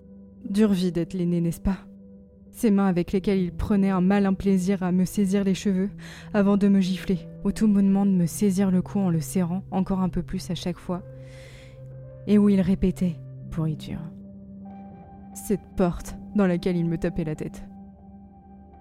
Dure 0.49 0.73
vie 0.73 0.93
d'être 0.93 1.15
l'aîné, 1.15 1.41
n'est-ce 1.41 1.61
pas? 1.61 1.79
Ces 2.53 2.71
mains 2.71 2.87
avec 2.87 3.13
lesquelles 3.13 3.41
il 3.41 3.53
prenait 3.53 3.91
un 3.91 4.01
malin 4.01 4.35
plaisir 4.35 4.83
à 4.83 4.93
me 4.93 5.05
saisir 5.05 5.45
les 5.45 5.55
cheveux 5.55 5.91
avant 6.35 6.57
de 6.57 6.69
me 6.69 6.81
gifler, 6.81 7.29
au 7.45 7.53
tout 7.53 7.67
moment 7.67 8.05
de 8.05 8.11
me 8.11 8.27
saisir 8.27 8.71
le 8.71 8.83
cou 8.83 8.99
en 8.99 9.11
le 9.11 9.21
serrant 9.21 9.63
encore 9.71 10.01
un 10.01 10.09
peu 10.09 10.23
plus 10.23 10.51
à 10.51 10.55
chaque 10.55 10.79
fois 10.79 11.03
et 12.27 12.39
où 12.39 12.49
il 12.49 12.61
répétait 12.61 13.17
pourriture. 13.51 14.01
Cette 15.35 15.65
porte 15.77 16.17
dans 16.35 16.47
laquelle 16.47 16.77
il 16.77 16.87
me 16.87 16.99
tapait 16.99 17.25
la 17.25 17.35
tête. 17.35 17.65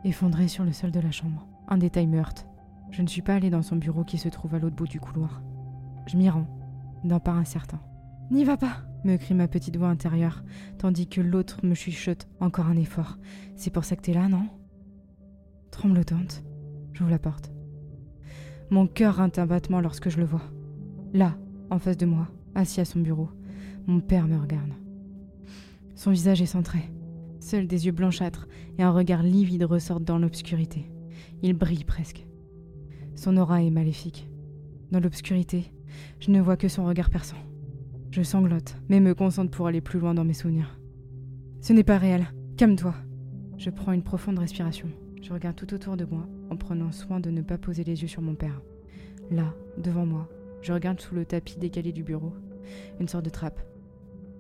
Effondré 0.03 0.47
sur 0.47 0.63
le 0.63 0.71
sol 0.71 0.91
de 0.91 0.99
la 0.99 1.11
chambre, 1.11 1.47
un 1.67 1.77
détail 1.77 2.07
meurtre. 2.07 2.45
Je 2.91 3.01
ne 3.01 3.07
suis 3.07 3.21
pas 3.21 3.35
allé 3.35 3.49
dans 3.49 3.61
son 3.61 3.75
bureau 3.75 4.03
qui 4.03 4.17
se 4.17 4.29
trouve 4.29 4.55
à 4.55 4.59
l'autre 4.59 4.75
bout 4.75 4.87
du 4.87 4.99
couloir. 4.99 5.41
Je 6.07 6.17
m'y 6.17 6.29
rends, 6.29 6.47
d'un 7.03 7.19
pas 7.19 7.31
incertain. 7.31 7.79
N'y 8.31 8.43
va 8.43 8.57
pas 8.57 8.77
me 9.03 9.17
crie 9.17 9.33
ma 9.33 9.47
petite 9.47 9.77
voix 9.77 9.89
intérieure, 9.89 10.43
tandis 10.77 11.07
que 11.07 11.21
l'autre 11.21 11.59
me 11.63 11.73
chuchote 11.73 12.27
encore 12.39 12.67
un 12.67 12.77
effort. 12.77 13.17
C'est 13.55 13.71
pour 13.71 13.85
ça 13.85 13.95
que 13.95 14.01
t'es 14.01 14.13
là, 14.13 14.27
non? 14.27 14.47
Tremblotante, 15.71 16.43
j'ouvre 16.93 17.11
la 17.11 17.19
porte. 17.19 17.51
Mon 18.69 18.87
cœur 18.87 19.15
rint 19.15 19.31
un 19.37 19.45
battement 19.45 19.81
lorsque 19.81 20.09
je 20.09 20.19
le 20.19 20.25
vois. 20.25 20.43
Là, 21.13 21.37
en 21.69 21.79
face 21.79 21.97
de 21.97 22.05
moi, 22.05 22.27
assis 22.55 22.81
à 22.81 22.85
son 22.85 22.99
bureau. 22.99 23.29
Mon 23.87 23.99
père 23.99 24.27
me 24.27 24.37
regarde. 24.37 24.73
Son 25.95 26.11
visage 26.11 26.41
est 26.41 26.45
centré. 26.45 26.91
Seuls 27.39 27.67
des 27.67 27.85
yeux 27.85 27.91
blanchâtres 27.91 28.47
et 28.77 28.83
un 28.83 28.91
regard 28.91 29.23
livide 29.23 29.63
ressortent 29.63 30.03
dans 30.03 30.19
l'obscurité. 30.19 30.91
Il 31.41 31.53
brille 31.53 31.83
presque. 31.83 32.27
Son 33.15 33.37
aura 33.37 33.63
est 33.63 33.71
maléfique. 33.71 34.29
Dans 34.91 34.99
l'obscurité, 34.99 35.73
je 36.19 36.31
ne 36.31 36.41
vois 36.41 36.57
que 36.57 36.67
son 36.67 36.85
regard 36.85 37.09
perçant. 37.09 37.37
Je 38.11 38.23
sanglote, 38.23 38.75
mais 38.89 38.99
me 38.99 39.13
concentre 39.13 39.51
pour 39.51 39.67
aller 39.67 39.81
plus 39.81 39.99
loin 39.99 40.13
dans 40.13 40.25
mes 40.25 40.33
souvenirs. 40.33 40.79
Ce 41.61 41.73
n'est 41.73 41.83
pas 41.83 41.97
réel. 41.97 42.33
Calme-toi. 42.57 42.95
Je 43.57 43.69
prends 43.69 43.91
une 43.91 44.03
profonde 44.03 44.39
respiration. 44.39 44.87
Je 45.21 45.31
regarde 45.31 45.55
tout 45.55 45.73
autour 45.73 45.95
de 45.95 46.05
moi 46.05 46.27
en 46.49 46.55
prenant 46.55 46.91
soin 46.91 47.19
de 47.19 47.29
ne 47.29 47.41
pas 47.41 47.57
poser 47.57 47.83
les 47.83 48.01
yeux 48.01 48.07
sur 48.07 48.21
mon 48.21 48.35
père. 48.35 48.61
Là, 49.29 49.53
devant 49.77 50.05
moi, 50.05 50.27
je 50.61 50.73
regarde 50.73 50.99
sous 50.99 51.13
le 51.13 51.25
tapis 51.25 51.57
décalé 51.59 51.91
du 51.91 52.03
bureau. 52.03 52.33
Une 52.99 53.07
sorte 53.07 53.25
de 53.25 53.29
trappe. 53.29 53.61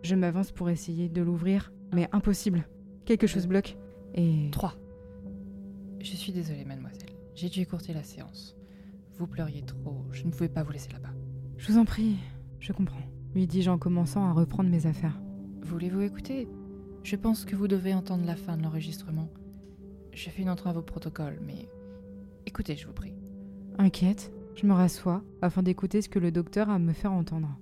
Je 0.01 0.15
m'avance 0.15 0.51
pour 0.51 0.69
essayer 0.69 1.09
de 1.09 1.21
l'ouvrir, 1.21 1.71
mais 1.93 2.09
impossible. 2.11 2.67
Quelque 3.05 3.27
chose 3.27 3.47
bloque. 3.47 3.77
Et. 4.15 4.49
3. 4.51 4.73
Je 5.99 6.15
suis 6.15 6.31
désolée, 6.31 6.65
mademoiselle. 6.65 7.09
J'ai 7.35 7.49
dû 7.49 7.59
écourter 7.59 7.93
la 7.93 8.03
séance. 8.03 8.55
Vous 9.17 9.27
pleuriez 9.27 9.61
trop, 9.61 10.05
je 10.11 10.23
ne 10.23 10.31
pouvais 10.31 10.49
pas 10.49 10.63
vous 10.63 10.71
laisser 10.71 10.91
là-bas. 10.91 11.13
Je 11.57 11.71
vous 11.71 11.77
en 11.77 11.85
prie, 11.85 12.15
je 12.59 12.71
comprends, 12.71 13.03
lui 13.35 13.47
dis-je 13.47 13.69
en 13.69 13.77
commençant 13.77 14.25
à 14.25 14.33
reprendre 14.33 14.69
mes 14.69 14.85
affaires. 14.85 15.19
Voulez-vous 15.61 16.01
écouter? 16.01 16.47
Je 17.03 17.15
pense 17.15 17.45
que 17.45 17.55
vous 17.55 17.67
devez 17.67 17.93
entendre 17.93 18.25
la 18.25 18.35
fin 18.35 18.57
de 18.57 18.63
l'enregistrement. 18.63 19.29
Je 20.13 20.29
fais 20.29 20.41
une 20.41 20.49
entrée 20.49 20.69
à 20.69 20.73
vos 20.73 20.81
protocoles, 20.81 21.39
mais 21.45 21.69
écoutez, 22.45 22.75
je 22.75 22.87
vous 22.87 22.93
prie. 22.93 23.13
Inquiète, 23.77 24.33
je 24.55 24.65
me 24.65 24.73
rassois 24.73 25.23
afin 25.41 25.63
d'écouter 25.63 26.01
ce 26.01 26.09
que 26.09 26.19
le 26.19 26.31
docteur 26.31 26.69
a 26.69 26.75
à 26.75 26.79
me 26.79 26.93
faire 26.93 27.13
entendre. 27.13 27.57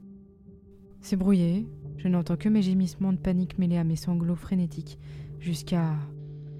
C'est 1.01 1.15
brouillé, 1.15 1.67
je 1.97 2.07
n'entends 2.07 2.37
que 2.37 2.49
mes 2.49 2.61
gémissements 2.61 3.13
de 3.13 3.17
panique 3.17 3.59
mêlés 3.59 3.77
à 3.77 3.83
mes 3.83 3.95
sanglots 3.95 4.35
frénétiques, 4.35 4.97
jusqu'à. 5.39 5.95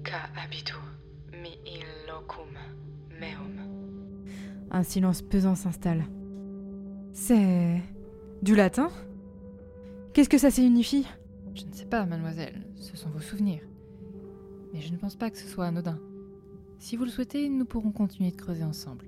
Ca 0.04 0.30
habito 0.36 0.74
mi 1.32 1.58
locum 2.06 2.46
meum. 3.20 4.28
Un 4.70 4.82
silence 4.82 5.22
pesant 5.22 5.54
s'installe. 5.54 6.04
C'est. 7.12 7.82
Du 8.42 8.54
latin? 8.54 8.90
Qu'est-ce 10.12 10.28
que 10.28 10.38
ça 10.38 10.50
signifie? 10.50 11.06
Je 11.54 11.64
ne 11.64 11.72
sais 11.72 11.86
pas, 11.86 12.04
mademoiselle, 12.06 12.66
ce 12.76 12.96
sont 12.96 13.10
vos 13.10 13.20
souvenirs. 13.20 13.62
Mais 14.72 14.80
je 14.80 14.92
ne 14.92 14.96
pense 14.96 15.16
pas 15.16 15.30
que 15.30 15.38
ce 15.38 15.48
soit 15.48 15.66
anodin. 15.66 15.98
Si 16.78 16.96
vous 16.96 17.04
le 17.04 17.10
souhaitez, 17.10 17.48
nous 17.48 17.64
pourrons 17.64 17.90
continuer 17.90 18.30
de 18.30 18.36
creuser 18.36 18.64
ensemble. 18.64 19.06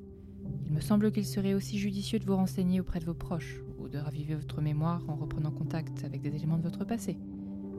Il 0.67 0.73
me 0.73 0.81
semble 0.81 1.13
qu'il 1.13 1.25
serait 1.25 1.55
aussi 1.55 1.79
judicieux 1.79 2.19
de 2.19 2.25
vous 2.25 2.37
renseigner 2.37 2.81
auprès 2.81 2.99
de 2.99 3.05
vos 3.05 3.15
proches, 3.15 3.63
ou 3.79 3.89
de 3.89 3.99
raviver 3.99 4.35
votre 4.35 4.61
mémoire 4.61 5.03
en 5.09 5.15
reprenant 5.15 5.51
contact 5.51 6.05
avec 6.05 6.23
des 6.23 6.35
éléments 6.35 6.59
de 6.59 6.63
votre 6.63 6.85
passé, 6.85 7.17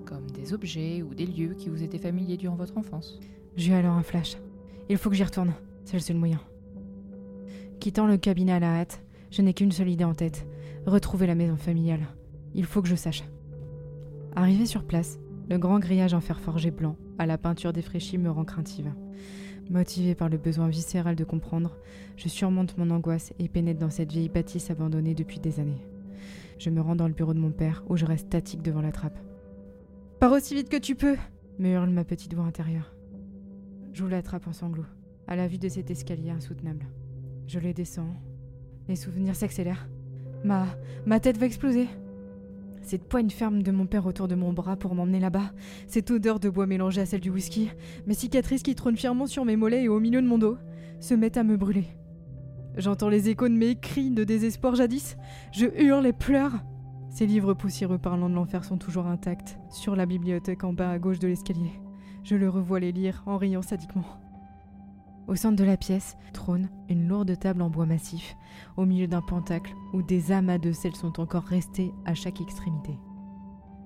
comme 0.05 0.29
des 0.31 0.53
objets 0.53 1.01
ou 1.01 1.13
des 1.13 1.25
lieux 1.25 1.53
qui 1.53 1.69
vous 1.69 1.83
étaient 1.83 1.97
familiers 1.97 2.37
durant 2.37 2.55
votre 2.55 2.77
enfance. 2.77 3.19
J'ai 3.57 3.73
alors 3.73 3.95
un 3.95 4.03
flash. 4.03 4.37
Il 4.89 4.97
faut 4.97 5.09
que 5.09 5.15
j'y 5.15 5.23
retourne. 5.23 5.53
C'est 5.83 5.97
le 5.97 6.01
seul 6.01 6.17
moyen. 6.17 6.39
Quittant 7.79 8.07
le 8.07 8.17
cabinet 8.17 8.53
à 8.53 8.59
la 8.59 8.79
hâte, 8.79 9.03
je 9.31 9.41
n'ai 9.41 9.53
qu'une 9.53 9.71
seule 9.71 9.89
idée 9.89 10.05
en 10.05 10.13
tête. 10.13 10.45
Retrouver 10.85 11.27
la 11.27 11.35
maison 11.35 11.57
familiale. 11.57 12.07
Il 12.55 12.65
faut 12.65 12.81
que 12.81 12.87
je 12.87 12.95
sache. 12.95 13.23
Arrivé 14.35 14.65
sur 14.65 14.83
place, 14.83 15.19
le 15.47 15.59
grand 15.59 15.79
grillage 15.79 16.15
en 16.15 16.21
fer 16.21 16.39
forgé 16.39 16.71
blanc, 16.71 16.95
à 17.19 17.27
la 17.27 17.37
peinture 17.37 17.71
défraîchie, 17.71 18.17
me 18.17 18.31
rend 18.31 18.45
craintive. 18.45 18.91
Motivé 19.69 20.15
par 20.15 20.27
le 20.27 20.37
besoin 20.37 20.69
viscéral 20.69 21.15
de 21.15 21.23
comprendre, 21.23 21.77
je 22.17 22.27
surmonte 22.29 22.77
mon 22.77 22.89
angoisse 22.89 23.31
et 23.37 23.47
pénètre 23.47 23.79
dans 23.79 23.91
cette 23.91 24.11
vieille 24.11 24.29
bâtisse 24.29 24.71
abandonnée 24.71 25.13
depuis 25.13 25.39
des 25.39 25.59
années. 25.59 25.85
Je 26.57 26.71
me 26.71 26.81
rends 26.81 26.95
dans 26.95 27.07
le 27.07 27.13
bureau 27.13 27.35
de 27.35 27.39
mon 27.39 27.51
père, 27.51 27.83
où 27.87 27.95
je 27.95 28.05
reste 28.05 28.25
statique 28.25 28.63
devant 28.63 28.81
la 28.81 28.91
trappe. 28.91 29.19
Pars 30.19 30.31
aussi 30.31 30.55
vite 30.55 30.69
que 30.69 30.77
tu 30.77 30.95
peux 30.95 31.15
me 31.59 31.69
hurle 31.69 31.91
ma 31.91 32.03
petite 32.03 32.33
voix 32.33 32.45
intérieure. 32.45 32.93
J'ouvre 33.93 34.11
la 34.11 34.23
trappe 34.23 34.47
en 34.47 34.53
sanglots, 34.53 34.85
à 35.27 35.35
la 35.35 35.47
vue 35.47 35.59
de 35.59 35.69
cet 35.69 35.91
escalier 35.91 36.31
insoutenable. 36.31 36.87
Je 37.45 37.59
les 37.59 37.73
descends. 37.73 38.15
Les 38.87 38.95
souvenirs 38.95 39.35
s'accélèrent. 39.35 39.87
Ma, 40.43 40.65
ma 41.05 41.19
tête 41.19 41.37
va 41.37 41.45
exploser. 41.45 41.87
Cette 42.81 43.07
poigne 43.07 43.29
ferme 43.29 43.61
de 43.61 43.71
mon 43.71 43.85
père 43.85 44.05
autour 44.05 44.27
de 44.27 44.35
mon 44.35 44.53
bras 44.53 44.75
pour 44.75 44.95
m'emmener 44.95 45.19
là-bas, 45.19 45.51
cette 45.87 46.09
odeur 46.09 46.39
de 46.39 46.49
bois 46.49 46.65
mélangée 46.65 47.01
à 47.01 47.05
celle 47.05 47.21
du 47.21 47.29
whisky, 47.29 47.69
mes 48.07 48.15
cicatrices 48.15 48.63
qui 48.63 48.75
trônent 48.75 48.97
fièrement 48.97 49.27
sur 49.27 49.45
mes 49.45 49.55
mollets 49.55 49.83
et 49.83 49.87
au 49.87 49.99
milieu 49.99 50.21
de 50.21 50.27
mon 50.27 50.39
dos, 50.39 50.57
se 50.99 51.13
mettent 51.13 51.37
à 51.37 51.43
me 51.43 51.57
brûler. 51.57 51.85
J'entends 52.77 53.09
les 53.09 53.29
échos 53.29 53.49
de 53.49 53.53
mes 53.53 53.75
cris 53.75 54.11
de 54.11 54.23
désespoir 54.23 54.75
jadis. 54.75 55.17
Je 55.51 55.65
hurle 55.77 56.07
et 56.07 56.13
pleure. 56.13 56.53
Ces 57.09 57.25
livres 57.25 57.53
poussiéreux 57.53 57.97
parlant 57.97 58.29
de 58.29 58.35
l'enfer 58.35 58.63
sont 58.63 58.77
toujours 58.77 59.07
intacts, 59.07 59.59
sur 59.69 59.95
la 59.95 60.05
bibliothèque 60.05 60.63
en 60.63 60.71
bas 60.71 60.89
à 60.89 60.97
gauche 60.97 61.19
de 61.19 61.27
l'escalier. 61.27 61.71
Je 62.23 62.35
le 62.35 62.49
revois 62.49 62.79
les 62.79 62.93
lire 62.93 63.23
en 63.25 63.37
riant 63.37 63.61
sadiquement. 63.61 64.20
Au 65.31 65.35
centre 65.37 65.55
de 65.55 65.63
la 65.63 65.77
pièce 65.77 66.17
trône 66.33 66.67
une 66.89 67.07
lourde 67.07 67.39
table 67.39 67.61
en 67.61 67.69
bois 67.69 67.85
massif, 67.85 68.35
au 68.75 68.85
milieu 68.85 69.07
d'un 69.07 69.21
pentacle 69.21 69.73
où 69.93 70.01
des 70.01 70.33
amas 70.33 70.57
de 70.57 70.73
sel 70.73 70.93
sont 70.93 71.21
encore 71.21 71.45
restés 71.45 71.93
à 72.03 72.13
chaque 72.13 72.41
extrémité. 72.41 72.99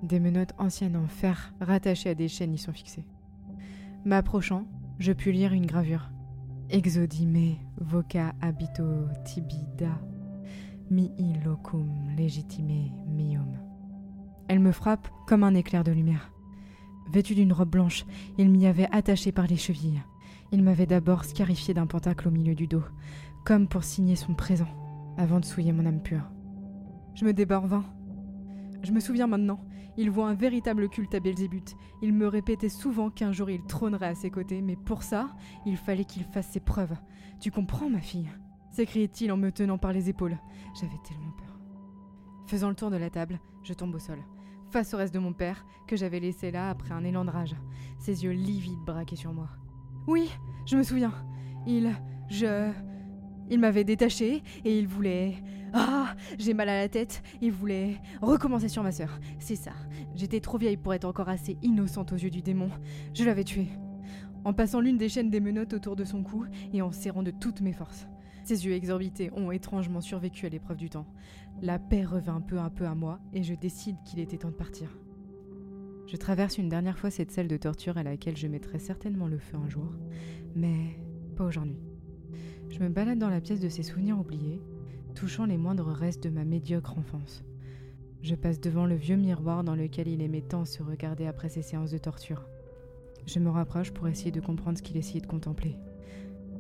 Des 0.02 0.20
menottes 0.20 0.56
anciennes 0.58 0.98
en 0.98 1.06
fer 1.06 1.54
rattachées 1.62 2.10
à 2.10 2.16
des 2.16 2.30
chaînes 2.30 2.56
y 2.56 2.58
sont 2.58 2.74
fixées. 2.74 3.06
M'approchant, 4.06 4.66
je 4.98 5.14
pus 5.14 5.32
lire 5.32 5.54
une 5.54 5.68
gravure. 5.68 6.10
Exodime 6.72 7.58
voca 7.78 8.34
habito 8.42 9.08
tibida 9.24 10.02
mihi 10.90 11.36
locum 11.46 12.10
legitime 12.18 12.90
meum. 13.08 13.60
Elle 14.48 14.62
me 14.62 14.72
frappe 14.72 15.10
comme 15.28 15.44
un 15.44 15.54
éclair 15.54 15.84
de 15.84 15.92
lumière. 15.92 16.32
Vêtu 17.14 17.36
d'une 17.36 17.54
robe 17.54 17.70
blanche, 17.70 18.04
il 18.40 18.50
m'y 18.50 18.66
avait 18.66 18.90
attaché 18.92 19.32
par 19.32 19.46
les 19.46 19.58
chevilles. 19.58 20.02
Il 20.56 20.64
m'avait 20.64 20.86
d'abord 20.86 21.26
scarifié 21.26 21.74
d'un 21.74 21.86
pentacle 21.86 22.30
au 22.30 22.32
milieu 22.32 22.56
du 22.56 22.66
dos, 22.66 22.86
comme 23.44 23.68
pour 23.68 23.84
signer 23.84 24.16
son 24.16 24.34
présent, 24.36 24.70
avant 25.18 25.42
de 25.42 25.46
souiller 25.46 25.74
mon 25.74 25.86
âme 25.86 26.02
pure. 26.02 26.32
Je 27.14 27.26
me 27.26 27.34
débat 27.34 27.60
vain. 27.60 27.84
Je 28.82 28.94
me 28.94 29.02
souviens 29.02 29.28
maintenant, 29.28 29.60
il 29.98 30.10
voit 30.10 30.30
un 30.30 30.34
véritable 30.34 30.88
culte 30.88 31.14
à 31.14 31.20
Belzébuth. 31.20 31.76
Il 32.02 32.14
me 32.14 32.26
répétait 32.26 32.70
souvent 32.70 33.10
qu'un 33.10 33.34
jour 33.34 33.50
il 33.50 33.66
trônerait 33.66 34.08
à 34.08 34.16
ses 34.16 34.30
côtés, 34.32 34.62
mais 34.62 34.78
pour 34.78 35.04
ça, 35.04 35.28
il 35.66 35.76
fallait 35.76 36.06
qu'il 36.06 36.24
fasse 36.24 36.48
ses 36.48 36.62
preuves. 36.62 36.96
Tu 37.42 37.52
comprends, 37.52 37.90
ma 37.90 38.00
fille? 38.00 38.30
s'écriait-il 38.72 39.34
en 39.34 39.38
me 39.38 39.52
tenant 39.52 39.78
par 39.78 39.92
les 39.92 40.08
épaules. 40.08 40.38
J'avais 40.80 41.02
tellement 41.06 41.34
peur. 41.38 41.60
Faisant 42.48 42.70
le 42.70 42.76
tour 42.76 42.92
de 42.92 42.96
la 42.96 43.10
table, 43.10 43.42
je 43.64 43.74
tombe 43.74 43.94
au 43.94 44.00
sol, 44.00 44.20
face 44.72 44.94
au 44.94 44.98
reste 44.98 45.14
de 45.14 45.20
mon 45.20 45.34
père, 45.34 45.66
que 45.86 45.98
j'avais 45.98 46.22
laissé 46.22 46.50
là 46.50 46.70
après 46.70 46.94
un 46.94 47.04
élan 47.04 47.26
de 47.26 47.32
ses 48.00 48.24
yeux 48.24 48.32
livides 48.32 48.86
braqués 48.86 49.18
sur 49.18 49.34
moi. 49.34 49.50
Oui, 50.08 50.30
je 50.66 50.78
me 50.78 50.84
souviens. 50.84 51.14
Il. 51.66 51.92
Je. 52.30 52.72
Il 53.50 53.60
m'avait 53.60 53.84
détaché 53.84 54.44
et 54.64 54.80
il 54.80 54.88
voulait. 54.88 55.36
Ah 55.74 56.16
J'ai 56.38 56.54
mal 56.54 56.70
à 56.70 56.80
la 56.80 56.90
tête. 56.90 57.22
Il 57.42 57.52
voulait 57.52 58.02
recommencer 58.22 58.70
sur 58.70 58.84
ma 58.84 58.92
sœur. 58.92 59.20
C'est 59.40 59.56
ça. 59.56 59.74
J'étais 60.16 60.40
trop 60.40 60.58
vieille 60.58 60.78
pour 60.78 60.94
être 60.94 61.06
encore 61.06 61.30
assez 61.30 61.58
innocente 61.62 62.14
aux 62.14 62.18
yeux 62.18 62.30
du 62.30 62.42
démon. 62.42 62.70
Je 63.14 63.24
l'avais 63.24 63.44
tué. 63.44 63.68
En 64.44 64.54
passant 64.54 64.80
l'une 64.80 64.98
des 64.98 65.10
chaînes 65.10 65.32
des 65.32 65.40
menottes 65.40 65.74
autour 65.74 65.96
de 65.96 66.06
son 66.06 66.24
cou 66.24 66.46
et 66.72 66.82
en 66.82 66.92
serrant 66.92 67.24
de 67.24 67.32
toutes 67.32 67.62
mes 67.62 67.74
forces. 67.74 68.08
Ses 68.44 68.66
yeux 68.66 68.74
exorbités 68.74 69.32
ont 69.34 69.52
étrangement 69.52 70.02
survécu 70.02 70.46
à 70.46 70.50
l'épreuve 70.50 70.78
du 70.78 70.90
temps. 70.90 71.08
La 71.62 71.80
paix 71.80 72.06
revint 72.06 72.42
peu 72.42 72.60
à 72.60 72.70
peu 72.70 72.86
à 72.86 72.94
moi 72.94 73.20
et 73.34 73.42
je 73.42 73.56
décide 73.56 73.98
qu'il 74.06 74.20
était 74.20 74.38
temps 74.38 74.52
de 74.52 74.56
partir. 74.56 74.96
Je 76.08 76.18
traverse 76.18 76.58
une 76.58 76.70
dernière 76.70 77.00
fois 77.00 77.10
cette 77.10 77.32
salle 77.32 77.48
de 77.48 77.58
torture 77.58 77.98
à 77.98 78.04
laquelle 78.04 78.38
je 78.38 78.48
mettrai 78.48 78.78
certainement 78.78 79.28
le 79.28 79.40
feu 79.40 79.58
un 79.58 79.70
jour, 79.70 79.92
mais 80.56 81.00
pas 81.36 81.46
aujourd'hui. 81.46 81.80
Je 82.70 82.80
me 82.80 82.90
balade 82.90 83.18
dans 83.18 83.30
la 83.30 83.42
pièce 83.42 83.60
de 83.60 83.70
ces 83.70 83.84
souvenirs 83.84 84.20
oubliés, 84.20 84.62
touchant 85.16 85.46
les 85.46 85.58
moindres 85.58 85.92
restes 85.92 86.24
de 86.24 86.30
ma 86.30 86.44
médiocre 86.44 86.98
enfance. 86.98 87.44
Je 88.22 88.36
passe 88.36 88.60
devant 88.60 88.86
le 88.86 88.96
vieux 88.96 89.16
miroir 89.16 89.64
dans 89.64 89.76
lequel 89.76 90.08
il 90.08 90.22
aimait 90.22 90.42
tant 90.42 90.66
se 90.66 90.84
regarder 90.84 91.26
après 91.26 91.50
ses 91.50 91.62
séances 91.62 91.92
de 91.92 91.98
torture. 91.98 92.48
Je 93.26 93.40
me 93.40 93.50
rapproche 93.50 93.92
pour 93.92 94.08
essayer 94.08 94.32
de 94.32 94.42
comprendre 94.42 94.78
ce 94.78 94.84
qu'il 94.84 94.98
essayait 94.98 95.22
de 95.22 95.28
contempler. 95.28 95.76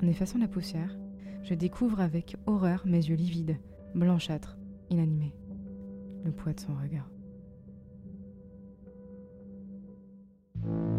En 0.01 0.08
effaçant 0.08 0.39
la 0.39 0.47
poussière, 0.47 0.97
je 1.43 1.53
découvre 1.53 2.01
avec 2.01 2.36
horreur 2.47 2.84
mes 2.86 3.05
yeux 3.05 3.15
livides, 3.15 3.58
blanchâtres, 3.93 4.58
inanimés. 4.89 5.36
Le 6.23 6.31
poids 6.31 6.53
de 6.53 6.60
son 6.60 6.73
regard. 6.73 7.14
thank 10.65 10.78
you 10.80 10.94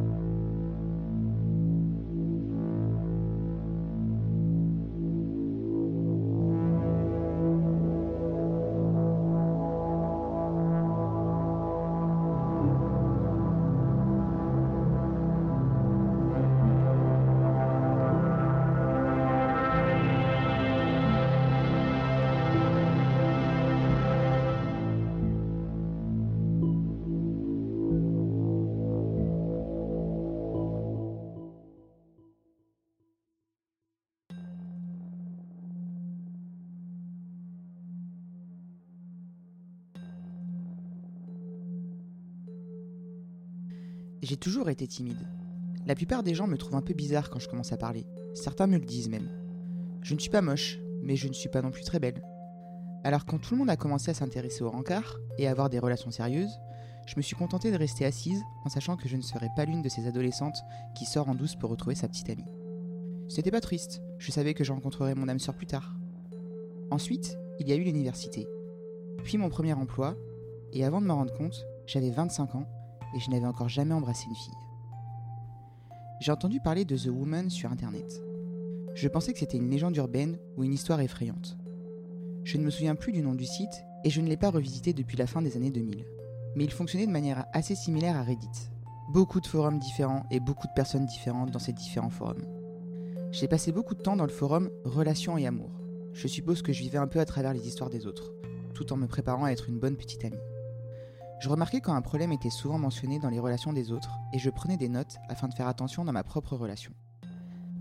J'ai 44.22 44.36
toujours 44.36 44.70
été 44.70 44.86
timide. 44.86 45.28
La 45.86 45.94
plupart 45.94 46.22
des 46.22 46.34
gens 46.34 46.46
me 46.46 46.56
trouvent 46.56 46.76
un 46.76 46.82
peu 46.82 46.94
bizarre 46.94 47.28
quand 47.28 47.38
je 47.38 47.48
commence 47.48 47.72
à 47.72 47.76
parler. 47.76 48.06
Certains 48.34 48.66
me 48.66 48.78
le 48.78 48.84
disent 48.84 49.10
même. 49.10 49.28
Je 50.02 50.14
ne 50.14 50.18
suis 50.18 50.30
pas 50.30 50.40
moche, 50.40 50.78
mais 51.02 51.16
je 51.16 51.28
ne 51.28 51.34
suis 51.34 51.50
pas 51.50 51.60
non 51.60 51.70
plus 51.70 51.84
très 51.84 52.00
belle. 52.00 52.22
Alors 53.04 53.26
quand 53.26 53.38
tout 53.38 53.54
le 53.54 53.58
monde 53.58 53.70
a 53.70 53.76
commencé 53.76 54.10
à 54.10 54.14
s'intéresser 54.14 54.64
au 54.64 54.70
rencard 54.70 55.18
et 55.38 55.46
à 55.46 55.50
avoir 55.50 55.68
des 55.68 55.78
relations 55.78 56.10
sérieuses, 56.10 56.58
je 57.06 57.14
me 57.16 57.22
suis 57.22 57.36
contentée 57.36 57.70
de 57.70 57.76
rester 57.76 58.04
assise 58.04 58.42
en 58.64 58.70
sachant 58.70 58.96
que 58.96 59.08
je 59.08 59.16
ne 59.16 59.22
serais 59.22 59.50
pas 59.54 59.66
l'une 59.66 59.82
de 59.82 59.88
ces 59.88 60.06
adolescentes 60.06 60.58
qui 60.94 61.04
sort 61.04 61.28
en 61.28 61.34
douce 61.34 61.54
pour 61.54 61.70
retrouver 61.70 61.94
sa 61.94 62.08
petite 62.08 62.30
amie. 62.30 62.50
Ce 63.28 63.36
n'était 63.36 63.50
pas 63.50 63.60
triste, 63.60 64.02
je 64.18 64.32
savais 64.32 64.54
que 64.54 64.64
je 64.64 64.72
rencontrerais 64.72 65.14
mon 65.14 65.28
âme 65.28 65.38
sœur 65.38 65.54
plus 65.54 65.66
tard. 65.66 65.94
Ensuite, 66.90 67.38
il 67.60 67.68
y 67.68 67.72
a 67.72 67.76
eu 67.76 67.84
l'université, 67.84 68.48
puis 69.24 69.36
mon 69.36 69.50
premier 69.50 69.74
emploi, 69.74 70.16
et 70.72 70.84
avant 70.84 71.00
de 71.00 71.06
me 71.06 71.12
rendre 71.12 71.34
compte, 71.34 71.66
j'avais 71.86 72.10
25 72.10 72.54
ans 72.54 72.66
et 73.14 73.20
je 73.20 73.30
n'avais 73.30 73.46
encore 73.46 73.68
jamais 73.68 73.94
embrassé 73.94 74.26
une 74.28 74.34
fille. 74.34 74.54
J'ai 76.20 76.32
entendu 76.32 76.60
parler 76.60 76.84
de 76.84 76.96
The 76.96 77.08
Woman 77.08 77.50
sur 77.50 77.70
internet. 77.70 78.22
Je 78.94 79.08
pensais 79.08 79.32
que 79.32 79.38
c'était 79.38 79.58
une 79.58 79.70
légende 79.70 79.96
urbaine 79.96 80.38
ou 80.56 80.64
une 80.64 80.72
histoire 80.72 81.00
effrayante. 81.00 81.58
Je 82.44 82.56
ne 82.56 82.64
me 82.64 82.70
souviens 82.70 82.94
plus 82.94 83.12
du 83.12 83.22
nom 83.22 83.34
du 83.34 83.44
site 83.44 83.84
et 84.04 84.10
je 84.10 84.20
ne 84.20 84.28
l'ai 84.28 84.36
pas 84.36 84.50
revisité 84.50 84.92
depuis 84.92 85.18
la 85.18 85.26
fin 85.26 85.42
des 85.42 85.56
années 85.56 85.70
2000. 85.70 86.06
Mais 86.54 86.64
il 86.64 86.72
fonctionnait 86.72 87.06
de 87.06 87.12
manière 87.12 87.44
assez 87.52 87.74
similaire 87.74 88.16
à 88.16 88.22
Reddit. 88.22 88.70
Beaucoup 89.12 89.40
de 89.40 89.46
forums 89.46 89.78
différents 89.78 90.24
et 90.30 90.40
beaucoup 90.40 90.66
de 90.66 90.72
personnes 90.72 91.04
différentes 91.04 91.50
dans 91.50 91.58
ces 91.58 91.72
différents 91.74 92.08
forums. 92.08 92.46
J'ai 93.32 93.48
passé 93.48 93.70
beaucoup 93.70 93.94
de 93.94 94.00
temps 94.00 94.16
dans 94.16 94.24
le 94.24 94.30
forum 94.30 94.70
Relations 94.84 95.36
et 95.36 95.46
Amour. 95.46 95.70
Je 96.14 96.28
suppose 96.28 96.62
que 96.62 96.72
je 96.72 96.80
vivais 96.80 96.98
un 96.98 97.08
peu 97.08 97.20
à 97.20 97.26
travers 97.26 97.52
les 97.52 97.68
histoires 97.68 97.90
des 97.90 98.06
autres, 98.06 98.32
tout 98.72 98.90
en 98.92 98.96
me 98.96 99.06
préparant 99.06 99.44
à 99.44 99.50
être 99.50 99.68
une 99.68 99.78
bonne 99.78 99.96
petite 99.96 100.24
amie. 100.24 100.38
Je 101.38 101.48
remarquais 101.48 101.80
quand 101.80 101.94
un 101.94 102.02
problème 102.02 102.32
était 102.32 102.50
souvent 102.50 102.78
mentionné 102.78 103.18
dans 103.18 103.28
les 103.28 103.38
relations 103.38 103.72
des 103.72 103.92
autres 103.92 104.10
et 104.32 104.38
je 104.38 104.50
prenais 104.50 104.76
des 104.76 104.88
notes 104.88 105.16
afin 105.28 105.48
de 105.48 105.54
faire 105.54 105.68
attention 105.68 106.04
dans 106.04 106.12
ma 106.12 106.24
propre 106.24 106.56
relation. 106.56 106.92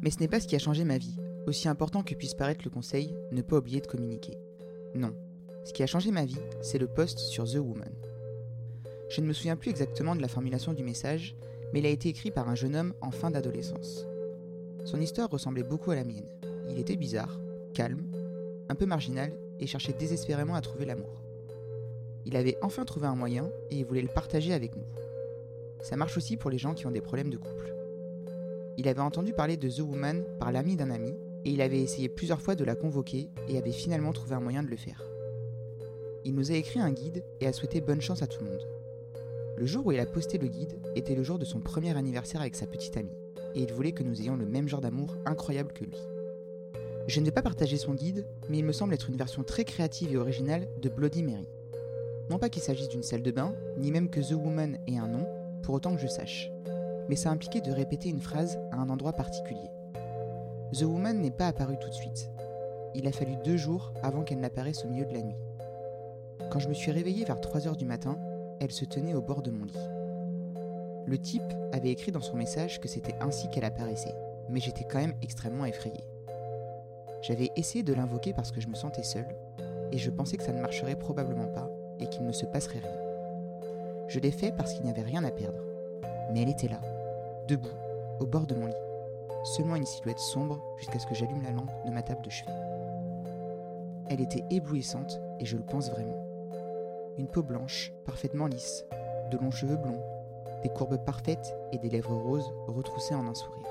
Mais 0.02 0.12
ce 0.12 0.20
n'est 0.20 0.28
pas 0.28 0.40
ce 0.40 0.48
qui 0.48 0.56
a 0.56 0.60
changé 0.60 0.84
ma 0.84 0.98
vie. 0.98 1.18
Aussi 1.48 1.68
important 1.68 2.04
que 2.04 2.16
puisse 2.16 2.34
paraître 2.34 2.66
le 2.66 2.72
conseil, 2.72 3.16
ne 3.32 3.42
pas 3.42 3.58
oublier 3.58 3.80
de 3.80 3.88
communiquer. 3.88 4.38
Non. 4.94 5.14
Ce 5.64 5.74
qui 5.74 5.84
a 5.84 5.88
changé 5.88 6.12
ma 6.12 6.26
vie, 6.26 6.40
c'est 6.62 6.78
le 6.78 6.88
post 6.88 7.20
sur 7.20 7.46
The 7.46 7.56
Woman. 7.56 7.94
Je 9.10 9.22
ne 9.22 9.28
me 9.28 9.34
souviens 9.34 9.56
plus 9.56 9.70
exactement 9.70 10.16
de 10.16 10.22
la 10.22 10.28
formulation 10.28 10.74
du 10.74 10.84
message, 10.84 11.36
mais 11.72 11.80
il 11.80 11.86
a 11.86 11.90
été 11.90 12.10
écrit 12.10 12.32
par 12.32 12.50
un 12.50 12.56
jeune 12.56 12.76
homme 12.76 12.94
en 13.02 13.12
fin 13.12 13.32
d'adolescence. 13.32 14.06
Son 14.84 15.00
histoire 15.00 15.30
ressemblait 15.30 15.64
beaucoup 15.64 15.92
à 15.92 15.96
la 15.96 16.04
mienne. 16.04 16.30
Il 16.70 16.80
était 16.80 16.98
bizarre, 16.98 17.40
calme, 17.74 18.06
un 18.70 18.76
peu 18.76 18.86
marginal 18.86 19.32
et 19.60 19.68
cherchait 19.68 19.94
désespérément 19.94 20.56
à 20.56 20.62
trouver 20.62 20.86
l'amour. 20.86 21.25
Il 22.26 22.36
avait 22.36 22.58
enfin 22.62 22.86
trouvé 22.86 23.08
un 23.08 23.16
moyen 23.16 23.50
et 23.70 23.76
il 23.76 23.86
voulait 23.86 24.02
le 24.02 24.08
partager 24.08 24.54
avec 24.54 24.76
nous. 24.76 24.86
Ça 25.82 25.96
marche 25.96 26.18
aussi 26.18 26.38
pour 26.38 26.50
les 26.50 26.58
gens 26.58 26.74
qui 26.74 26.88
ont 26.88 26.92
des 26.92 27.02
problèmes 27.02 27.30
de 27.30 27.38
couple. 27.38 27.74
Il 28.78 28.88
avait 28.88 29.02
entendu 29.02 29.34
parler 29.34 29.58
de 29.58 29.70
The 29.70 29.80
Woman 29.80 30.26
par 30.40 30.52
l'ami 30.52 30.76
d'un 30.76 30.90
ami 30.90 31.14
et 31.46 31.52
il 31.52 31.62
avait 31.62 31.82
essayé 31.82 32.10
plusieurs 32.10 32.42
fois 32.42 32.56
de 32.56 32.64
la 32.64 32.76
convoquer 32.76 33.30
et 33.48 33.58
avait 33.58 33.72
finalement 33.72 34.12
trouvé 34.12 34.36
un 34.36 34.40
moyen 34.40 34.64
de 34.64 34.70
le 34.70 34.76
faire. 34.76 35.02
Il 36.26 36.34
nous 36.34 36.52
a 36.52 36.56
écrit 36.56 36.80
un 36.80 36.92
guide 36.92 37.24
et 37.40 37.46
a 37.46 37.54
souhaité 37.54 37.82
bonne 37.82 38.02
chance 38.02 38.24
à 38.24 38.28
tout 38.28 38.44
le 38.44 38.50
monde. 38.50 38.68
Le 39.58 39.66
jour 39.68 39.86
où 39.86 39.92
il 39.92 40.00
a 40.00 40.06
posté 40.08 40.40
le 40.40 40.48
guide 40.48 40.80
était 40.96 41.16
le 41.16 41.24
jour 41.24 41.38
de 41.38 41.46
son 41.46 41.60
premier 41.60 41.96
anniversaire 41.96 42.42
avec 42.42 42.56
sa 42.56 42.66
petite 42.66 42.98
amie, 42.98 43.16
et 43.54 43.62
il 43.62 43.72
voulait 43.72 43.94
que 43.94 44.04
nous 44.04 44.20
ayons 44.20 44.36
le 44.36 44.46
même 44.46 44.68
genre 44.68 44.82
d'amour 44.82 45.16
incroyable 45.26 45.72
que 45.72 45.86
lui. 45.86 45.98
Je 47.08 47.20
ne 47.20 47.26
vais 47.26 47.32
pas 47.32 47.44
partager 47.44 47.78
son 47.78 47.94
guide, 47.94 48.26
mais 48.50 48.58
il 48.58 48.66
me 48.66 48.74
semble 48.74 48.96
être 48.96 49.10
une 49.10 49.16
version 49.16 49.44
très 49.44 49.64
créative 49.64 50.12
et 50.12 50.18
originale 50.18 50.68
de 50.82 50.90
Bloody 50.90 51.22
Mary. 51.22 51.48
Non 52.30 52.40
pas 52.40 52.50
qu'il 52.50 52.64
s'agisse 52.64 52.90
d'une 52.90 53.04
salle 53.04 53.22
de 53.22 53.30
bain, 53.30 53.54
ni 53.78 53.92
même 53.92 54.10
que 54.10 54.20
The 54.20 54.32
Woman 54.32 54.80
ait 54.88 54.98
un 54.98 55.08
nom, 55.08 55.28
pour 55.62 55.76
autant 55.76 55.96
que 55.96 56.02
je 56.02 56.08
sache, 56.08 56.52
mais 57.08 57.16
ça 57.16 57.30
impliquait 57.30 57.62
de 57.62 57.72
répéter 57.72 58.10
une 58.10 58.20
phrase 58.20 58.58
à 58.72 58.78
un 58.78 58.90
endroit 58.90 59.14
particulier. 59.14 59.70
The 60.74 60.84
Woman 60.84 61.22
n'est 61.22 61.30
pas 61.30 61.48
apparue 61.48 61.78
tout 61.80 61.90
de 61.90 61.94
suite. 61.94 62.32
Il 62.96 63.08
a 63.08 63.12
fallu 63.12 63.36
deux 63.44 63.58
jours 63.58 63.94
avant 64.02 64.24
qu'elle 64.24 64.40
n'apparaisse 64.40 64.86
au 64.86 64.88
milieu 64.88 65.06
de 65.06 65.14
la 65.14 65.22
nuit. 65.22 65.38
Quand 66.50 66.60
je 66.60 66.68
me 66.68 66.74
suis 66.74 66.92
réveillé 66.92 67.26
vers 67.26 67.40
3 67.40 67.68
heures 67.68 67.76
du 67.76 67.86
matin, 67.86 68.18
elle 68.60 68.72
se 68.72 68.86
tenait 68.86 69.14
au 69.14 69.22
bord 69.22 69.44
de 69.44 69.52
mon 69.52 69.66
lit. 69.66 69.78
Le 71.06 71.18
type 71.20 71.54
avait 71.74 71.92
écrit 71.92 72.12
dans 72.12 72.22
son 72.22 72.38
message 72.38 72.80
que 72.80 72.88
c'était 72.88 73.16
ainsi 73.22 73.50
qu'elle 73.50 73.66
apparaissait, 73.66 74.16
mais 74.50 74.60
j'étais 74.60 74.86
quand 74.86 75.00
même 75.00 75.16
extrêmement 75.22 75.66
effrayé. 75.66 76.04
J'avais 77.22 77.52
essayé 77.56 77.84
de 77.84 77.94
l'invoquer 77.94 78.34
parce 78.34 78.52
que 78.52 78.62
je 78.62 78.68
me 78.68 78.76
sentais 78.76 79.04
seul, 79.04 79.28
et 79.92 80.00
je 80.00 80.10
pensais 80.10 80.38
que 80.38 80.44
ça 80.44 80.54
ne 80.54 80.62
marcherait 80.62 80.98
probablement 80.98 81.48
pas 81.48 81.70
qu'il 82.10 82.26
ne 82.26 82.32
se 82.32 82.46
passerait 82.46 82.80
rien. 82.80 83.06
Je 84.08 84.20
l'ai 84.20 84.32
fait 84.32 84.52
parce 84.52 84.74
qu'il 84.74 84.84
n'y 84.84 84.90
avait 84.90 85.02
rien 85.02 85.24
à 85.24 85.32
perdre. 85.32 85.60
Mais 86.32 86.42
elle 86.42 86.50
était 86.50 86.68
là, 86.68 86.80
debout, 87.48 87.70
au 88.20 88.26
bord 88.26 88.48
de 88.48 88.56
mon 88.56 88.68
lit, 88.68 88.74
seulement 89.44 89.76
une 89.76 89.86
silhouette 89.86 90.20
sombre 90.20 90.62
jusqu'à 90.78 91.00
ce 91.00 91.08
que 91.08 91.16
j'allume 91.16 91.44
la 91.44 91.52
lampe 91.52 91.72
de 91.86 91.92
ma 91.92 92.02
table 92.02 92.24
de 92.24 92.30
chevet. 92.30 92.52
Elle 94.10 94.22
était 94.22 94.44
éblouissante 94.52 95.20
et 95.40 95.46
je 95.46 95.58
le 95.58 95.64
pense 95.64 95.90
vraiment. 95.90 96.26
Une 97.18 97.28
peau 97.28 97.44
blanche, 97.44 97.94
parfaitement 98.06 98.48
lisse, 98.48 98.86
de 99.32 99.38
longs 99.38 99.52
cheveux 99.52 99.78
blonds, 99.78 100.04
des 100.64 100.70
courbes 100.70 101.04
parfaites 101.04 101.56
et 101.72 101.78
des 101.78 101.90
lèvres 101.90 102.16
roses 102.16 102.52
retroussées 102.68 103.16
en 103.16 103.28
un 103.28 103.34
sourire. 103.34 103.66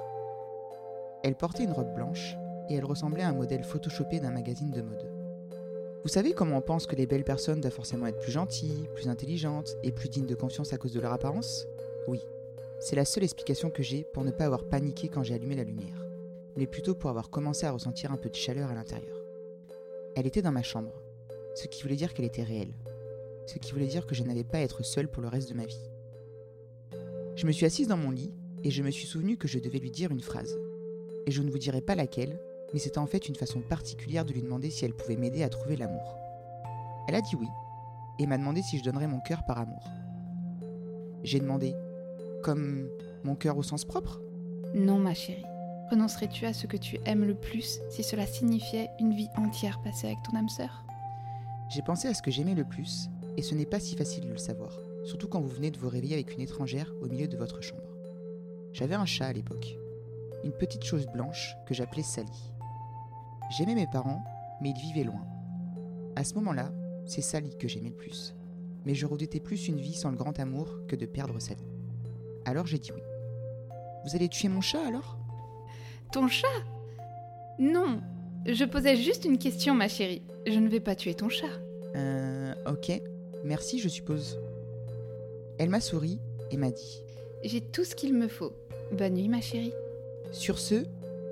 Elle 1.23 1.37
portait 1.37 1.65
une 1.65 1.73
robe 1.73 1.95
blanche 1.95 2.37
et 2.69 2.75
elle 2.75 2.85
ressemblait 2.85 3.23
à 3.23 3.29
un 3.29 3.35
modèle 3.35 3.65
photoshopé 3.65 4.21
d'un 4.21 4.31
magazine 4.31 4.71
de 4.71 4.83
mode. 4.83 5.14
Vous 6.05 6.11
savez 6.11 6.35
comment 6.35 6.59
on 6.59 6.61
pense 6.61 6.87
que 6.87 6.97
les 6.97 7.07
belles 7.07 7.25
personnes 7.25 7.63
doivent 7.63 7.73
forcément 7.73 8.07
être 8.07 8.21
plus 8.21 8.31
gentilles, 8.31 8.91
plus 8.95 9.09
intelligentes 9.09 9.75
et 9.83 9.91
plus 9.91 10.11
dignes 10.11 10.27
de 10.27 10.35
confiance 10.35 10.75
à 10.75 10.77
cause 10.77 10.93
de 10.93 11.01
leur 11.01 11.15
apparence? 11.15 11.67
Oui. 12.09 12.21
C'est 12.79 12.95
la 12.95 13.07
seule 13.07 13.25
explication 13.25 13.71
que 13.71 13.83
j'ai 13.83 14.05
pour 14.13 14.23
ne 14.23 14.31
pas 14.31 14.45
avoir 14.45 14.69
paniqué 14.69 15.09
quand 15.09 15.23
j'ai 15.23 15.33
allumé 15.33 15.55
la 15.55 15.65
lumière, 15.65 16.05
mais 16.59 16.67
plutôt 16.67 16.95
pour 16.95 17.09
avoir 17.09 17.31
commencé 17.31 17.65
à 17.65 17.73
ressentir 17.73 18.13
un 18.13 18.19
peu 18.19 18.29
de 18.29 18.35
chaleur 18.35 18.69
à 18.69 18.75
l'intérieur. 18.75 19.17
Elle 20.15 20.27
était 20.27 20.43
dans 20.43 20.53
ma 20.53 20.63
chambre, 20.63 20.93
ce 21.55 21.69
qui 21.69 21.83
voulait 21.83 21.97
dire 21.97 22.13
qu'elle 22.13 22.27
était 22.27 22.43
réelle, 22.43 22.75
ce 23.47 23.59
qui 23.59 23.73
voulait 23.73 23.87
dire 23.87 24.07
que 24.07 24.15
je 24.15 24.25
n'allais 24.25 24.45
pas 24.45 24.61
être 24.61 24.85
seule 24.85 25.09
pour 25.09 25.23
le 25.23 25.29
reste 25.29 25.49
de 25.49 25.55
ma 25.55 25.65
vie. 25.65 25.91
Je 27.35 27.47
me 27.47 27.53
suis 27.53 27.65
assise 27.65 27.89
dans 27.89 27.97
mon 27.97 28.11
lit 28.11 28.35
et 28.63 28.71
je 28.71 28.83
me 28.83 28.91
suis 28.91 29.07
souvenu 29.07 29.39
que 29.39 29.49
je 29.49 29.59
devais 29.59 29.79
lui 29.79 29.91
dire 29.91 30.11
une 30.11 30.21
phrase. 30.21 30.59
Et 31.27 31.31
je 31.31 31.41
ne 31.41 31.51
vous 31.51 31.59
dirai 31.59 31.81
pas 31.81 31.95
laquelle, 31.95 32.39
mais 32.73 32.79
c'était 32.79 32.99
en 32.99 33.07
fait 33.07 33.29
une 33.29 33.37
façon 33.37 33.61
particulière 33.61 34.25
de 34.25 34.33
lui 34.33 34.43
demander 34.43 34.71
si 34.71 34.85
elle 34.85 34.95
pouvait 34.95 35.17
m'aider 35.17 35.43
à 35.43 35.49
trouver 35.49 35.77
l'amour. 35.77 36.17
Elle 37.09 37.15
a 37.15 37.21
dit 37.21 37.37
oui, 37.37 37.49
et 38.19 38.27
m'a 38.27 38.39
demandé 38.39 38.63
si 38.63 38.79
je 38.79 38.85
donnerais 38.85 39.07
mon 39.07 39.21
cœur 39.21 39.45
par 39.45 39.59
amour. 39.59 39.85
J'ai 41.23 41.41
demandé, 41.41 41.75
comme 42.43 42.89
mon 43.25 43.35
cœur 43.35 43.57
au 43.57 43.63
sens 43.63 43.85
propre? 43.85 44.21
Non, 44.75 44.99
ma 44.99 45.15
chérie. 45.15 45.45
Renoncerais-tu 45.91 46.47
à 46.47 46.53
ce 46.53 46.67
que 46.67 46.77
tu 46.77 46.99
aimes 47.05 47.25
le 47.25 47.35
plus 47.35 47.81
si 47.91 48.03
cela 48.03 48.27
signifiait 48.27 48.91
une 48.99 49.15
vie 49.15 49.29
entière 49.37 49.81
passée 49.83 50.07
avec 50.07 50.19
ton 50.23 50.37
âme 50.37 50.49
sœur? 50.49 50.85
J'ai 51.71 51.83
pensé 51.83 52.09
à 52.09 52.15
ce 52.15 52.23
que 52.23 52.31
j'aimais 52.31 52.55
le 52.55 52.65
plus, 52.65 53.09
et 53.37 53.43
ce 53.43 53.55
n'est 53.55 53.67
pas 53.67 53.81
si 53.81 53.97
facile 53.97 54.25
de 54.25 54.33
le 54.33 54.39
savoir, 54.39 54.79
surtout 55.05 55.29
quand 55.29 55.41
vous 55.41 55.49
venez 55.49 55.71
de 55.71 55.79
vous 55.79 55.89
réveiller 55.89 56.15
avec 56.15 56.35
une 56.35 56.41
étrangère 56.41 56.93
au 57.03 57.07
milieu 57.07 57.29
de 57.29 57.37
votre 57.37 57.63
chambre. 57.63 57.83
J'avais 58.73 58.95
un 58.95 59.07
chat 59.07 59.27
à 59.27 59.33
l'époque, 59.33 59.77
une 60.43 60.53
petite 60.53 60.85
chose 60.85 61.07
blanche 61.07 61.57
que 61.67 61.75
j'appelais 61.75 62.03
Sally. 62.03 62.53
J'aimais 63.51 63.75
mes 63.75 63.87
parents, 63.87 64.25
mais 64.61 64.71
ils 64.71 64.81
vivaient 64.81 65.05
loin. 65.05 65.27
À 66.17 66.25
ce 66.25 66.35
moment-là, 66.35 66.71
c'est 67.07 67.23
Sally 67.23 67.57
que 67.59 67.69
j'aimais 67.69 67.91
le 67.91 67.97
plus. 67.97 68.35
Mais 68.85 68.95
je 68.95 69.07
redoutais 69.07 69.41
plus 69.41 69.69
une 69.69 69.81
vie 69.81 69.95
sans 69.95 70.11
le 70.11 70.17
grand 70.17 70.39
amour 70.39 70.79
que 70.89 70.97
de 70.97 71.07
perdre 71.07 71.39
Sally. 71.41 71.65
Alors 72.45 72.67
j'ai 72.67 72.79
dit 72.79 72.93
oui. 72.93 73.03
Vous 74.05 74.15
allez 74.15 74.29
tuer 74.29 74.49
mon 74.49 74.61
chat 74.61 74.87
alors? 74.87 75.19
Ton 76.13 76.29
chat? 76.29 76.47
Non, 77.59 78.01
je 78.47 78.65
posais 78.65 78.97
juste 78.97 79.25
une 79.25 79.39
question, 79.39 79.75
ma 79.75 79.89
chérie. 79.89 80.23
Je 80.47 80.59
ne 80.59 80.69
vais 80.69 80.81
pas 80.81 80.95
tuer 80.95 81.15
ton 81.15 81.29
chat. 81.29 81.47
Euh, 81.97 82.55
ok. 82.67 83.01
Merci, 83.45 83.79
je 83.79 83.89
suppose. 83.89 84.39
Elle 85.59 85.71
m'a 85.71 85.81
souri 85.81 86.19
et 86.51 86.57
m'a 86.57 86.71
dit 86.71 87.03
J'ai 87.43 87.61
tout 87.61 87.85
ce 87.85 87.95
qu'il 87.95 88.15
me 88.15 88.29
faut. 88.29 88.53
Bonne 88.93 89.15
nuit, 89.15 89.29
ma 89.29 89.41
chérie. 89.41 89.73
Sur 90.33 90.59
ce, 90.59 90.85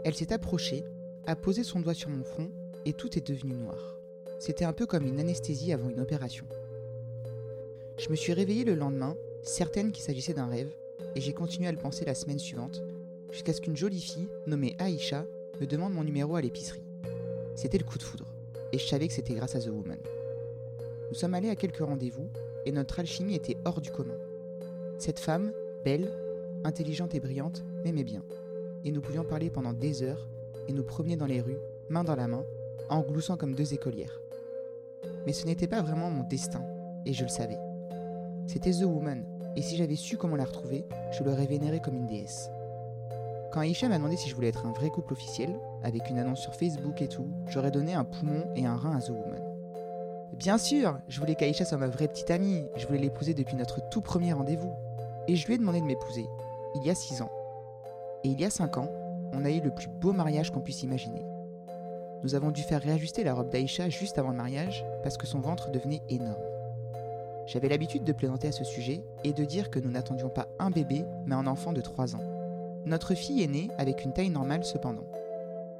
elle 0.05 0.14
s'est 0.14 0.33
approchée, 0.33 0.85
a 1.27 1.37
posé 1.37 1.63
son 1.63 1.81
doigt 1.81 1.95
sur 1.95 2.11
mon 2.11 2.25
front 2.25 2.51
et 2.85 2.93
tout 2.93 3.17
est 3.17 3.27
devenu 3.27 3.55
noir. 3.55 3.97
C'était 4.39 4.65
un 4.65 4.73
peu 4.73 4.87
comme 4.87 5.07
une 5.07 5.21
anesthésie 5.21 5.73
avant 5.73 5.89
une 5.89 6.01
opération. 6.01 6.47
Je 7.99 8.09
me 8.09 8.17
suis 8.17 8.33
réveillée 8.33 8.65
le 8.65 8.75
lendemain, 8.75 9.17
certaine 9.43 9.93
qu'il 9.93 10.03
s'agissait 10.03 10.35
d'un 10.35 10.49
rêve, 10.49 10.75
et 11.15 11.21
j'ai 11.21 11.33
continué 11.33 11.69
à 11.69 11.73
le 11.73 11.79
penser 11.79 12.05
la 12.05 12.15
semaine 12.15 12.39
suivante, 12.39 12.83
jusqu'à 13.31 13.53
ce 13.53 13.61
qu'une 13.61 13.77
jolie 13.77 14.01
fille, 14.01 14.29
nommée 14.47 14.75
Aïcha, 14.79 15.25
me 15.61 15.67
demande 15.67 15.93
mon 15.93 16.03
numéro 16.03 16.35
à 16.35 16.41
l'épicerie. 16.41 16.83
C'était 17.55 17.79
le 17.79 17.85
coup 17.85 17.99
de 17.99 18.03
foudre, 18.03 18.27
et 18.73 18.79
je 18.79 18.87
savais 18.87 19.07
que 19.07 19.15
c'était 19.15 19.35
grâce 19.35 19.55
à 19.55 19.61
The 19.61 19.69
Woman. 19.69 19.99
Nous 21.09 21.15
sommes 21.15 21.35
allés 21.35 21.51
à 21.51 21.57
quelques 21.57 21.85
rendez-vous, 21.85 22.29
et 22.67 22.73
notre 22.73 22.99
alchimie 22.99 23.35
était 23.35 23.59
hors 23.64 23.81
du 23.81 23.91
commun. 23.91 24.16
Cette 24.99 25.20
femme, 25.20 25.53
belle, 25.85 26.11
intelligente 26.64 27.14
et 27.14 27.20
brillante, 27.20 27.62
m'aimait 27.85 28.05
bien, 28.05 28.25
et 28.85 28.91
nous 28.91 29.01
pouvions 29.01 29.25
parler 29.25 29.51
pendant 29.51 29.73
des 29.73 30.03
heures, 30.03 30.27
et 30.69 30.73
nous 30.73 30.85
promener 30.85 31.17
dans 31.17 31.27
les 31.27 31.41
rues, 31.41 31.59
main 31.89 32.05
dans 32.05 32.17
la 32.17 32.29
main, 32.29 32.45
en 32.89 33.01
gloussant 33.01 33.37
comme 33.37 33.55
deux 33.55 33.75
écolières. 33.75 34.21
Mais 35.27 35.33
ce 35.33 35.47
n'était 35.47 35.67
pas 35.67 35.83
vraiment 35.83 36.11
mon 36.11 36.25
destin, 36.25 36.65
et 37.07 37.13
je 37.13 37.23
le 37.23 37.29
savais. 37.29 37.59
C'était 38.47 38.73
The 38.73 38.85
Woman, 38.85 39.25
et 39.57 39.63
si 39.63 39.77
j'avais 39.77 39.97
su 39.97 40.17
comment 40.17 40.37
la 40.37 40.45
retrouver, 40.45 40.85
je 41.13 41.23
l'aurais 41.23 41.47
vénérée 41.47 41.81
comme 41.81 41.97
une 41.97 42.07
déesse. 42.07 42.51
Quand 43.53 43.63
Aisha 43.63 43.89
m'a 43.89 43.99
demandé 43.99 44.17
si 44.17 44.31
je 44.31 44.35
voulais 44.35 44.49
être 44.49 44.67
un 44.67 44.73
vrai 44.73 44.89
couple 44.89 45.13
officiel, 45.13 45.55
avec 45.83 46.09
une 46.09 46.19
annonce 46.19 46.41
sur 46.41 46.55
Facebook 46.55 47.03
et 47.03 47.09
tout, 47.09 47.29
j'aurais 47.49 47.71
donné 47.71 47.93
un 47.93 48.05
poumon 48.05 48.47
et 48.57 48.65
un 48.65 48.77
rein 48.77 48.97
à 48.97 49.01
The 49.01 49.11
Woman. 49.11 49.43
Bien 50.39 50.57
sûr, 50.57 50.99
je 51.09 51.21
voulais 51.21 51.35
qu'Aïcha 51.35 51.65
soit 51.65 51.77
ma 51.77 51.89
vraie 51.89 52.09
petite 52.09 52.31
amie, 52.31 52.65
je 52.77 52.87
voulais 52.87 52.99
l'épouser 52.99 53.35
depuis 53.35 53.55
notre 53.55 53.87
tout 53.91 54.01
premier 54.01 54.33
rendez-vous. 54.33 54.73
Et 55.29 55.37
je 55.37 55.47
lui 55.47 55.55
ai 55.55 55.59
demandé 55.59 55.81
de 55.81 55.87
m'épouser, 55.87 56.27
il 56.75 56.83
y 56.83 56.91
a 56.91 56.95
6 56.95 57.23
ans. 57.23 57.31
Et 58.25 58.29
il 58.29 58.41
y 58.41 58.45
a 58.45 58.51
5 58.51 58.79
ans, 58.79 58.89
on 59.33 59.45
a 59.45 59.51
eu 59.51 59.61
le 59.61 59.70
plus 59.70 59.89
beau 59.89 60.12
mariage 60.12 60.51
qu'on 60.51 60.61
puisse 60.61 60.83
imaginer. 60.83 61.24
Nous 62.22 62.35
avons 62.35 62.51
dû 62.51 62.62
faire 62.62 62.80
réajuster 62.80 63.24
la 63.24 63.35
robe 63.35 63.51
d'Aïcha 63.51 63.89
juste 63.89 64.18
avant 64.18 64.30
le 64.30 64.37
mariage 64.37 64.85
parce 65.03 65.16
que 65.16 65.26
son 65.26 65.41
ventre 65.41 65.70
devenait 65.70 66.03
énorme. 66.09 66.43
J'avais 67.47 67.68
l'habitude 67.68 68.05
de 68.05 68.12
plaisanter 68.12 68.49
à 68.49 68.53
ce 68.53 68.64
sujet 68.64 69.05
et 69.24 69.33
de 69.33 69.45
dire 69.45 69.70
que 69.70 69.80
nous 69.80 69.91
n'attendions 69.91 70.28
pas 70.28 70.49
un 70.59 70.70
bébé, 70.70 71.05
mais 71.26 71.35
un 71.35 71.49
enfant 71.49 71.72
de 71.72 71.80
3 71.80 72.14
ans. 72.14 72.22
Notre 72.87 73.14
fille 73.14 73.43
est 73.43 73.49
née 73.49 73.68
avec 73.78 74.05
une 74.05 74.12
taille 74.12 74.30
normale 74.30 74.64
cependant. 74.64 75.07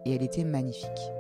Et 0.05 0.15
elle 0.15 0.23
était 0.23 0.45
magnifique. 0.45 1.13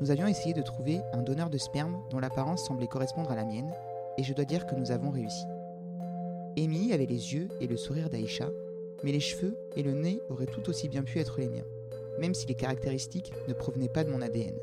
Nous 0.00 0.10
avions 0.10 0.26
essayé 0.26 0.52
de 0.52 0.60
trouver 0.60 1.00
un 1.14 1.22
donneur 1.22 1.48
de 1.48 1.56
sperme 1.56 1.96
dont 2.10 2.18
l'apparence 2.18 2.66
semblait 2.66 2.86
correspondre 2.86 3.30
à 3.30 3.34
la 3.34 3.46
mienne, 3.46 3.72
et 4.18 4.22
je 4.22 4.34
dois 4.34 4.44
dire 4.44 4.66
que 4.66 4.74
nous 4.74 4.90
avons 4.90 5.10
réussi. 5.10 5.46
Amy 6.58 6.92
avait 6.92 7.06
les 7.06 7.34
yeux 7.34 7.48
et 7.60 7.66
le 7.66 7.76
sourire 7.76 8.10
d'Aïcha, 8.10 8.48
mais 9.06 9.12
les 9.12 9.20
cheveux 9.20 9.56
et 9.76 9.84
le 9.84 9.92
nez 9.92 10.20
auraient 10.30 10.46
tout 10.46 10.68
aussi 10.68 10.88
bien 10.88 11.04
pu 11.04 11.20
être 11.20 11.38
les 11.38 11.48
miens, 11.48 11.64
même 12.18 12.34
si 12.34 12.44
les 12.48 12.56
caractéristiques 12.56 13.32
ne 13.46 13.54
provenaient 13.54 13.88
pas 13.88 14.02
de 14.02 14.10
mon 14.10 14.20
ADN. 14.20 14.56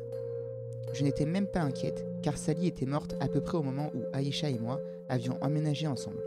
Je 0.92 1.06
n'étais 1.06 1.26
même 1.26 1.48
pas 1.48 1.62
inquiète, 1.62 2.06
car 2.22 2.38
Sally 2.38 2.68
était 2.68 2.86
morte 2.86 3.16
à 3.22 3.30
peu 3.30 3.40
près 3.40 3.58
au 3.58 3.64
moment 3.64 3.90
où 3.96 4.02
Aïcha 4.12 4.50
et 4.50 4.60
moi 4.60 4.82
avions 5.08 5.38
emménagé 5.40 5.88
ensemble. 5.88 6.22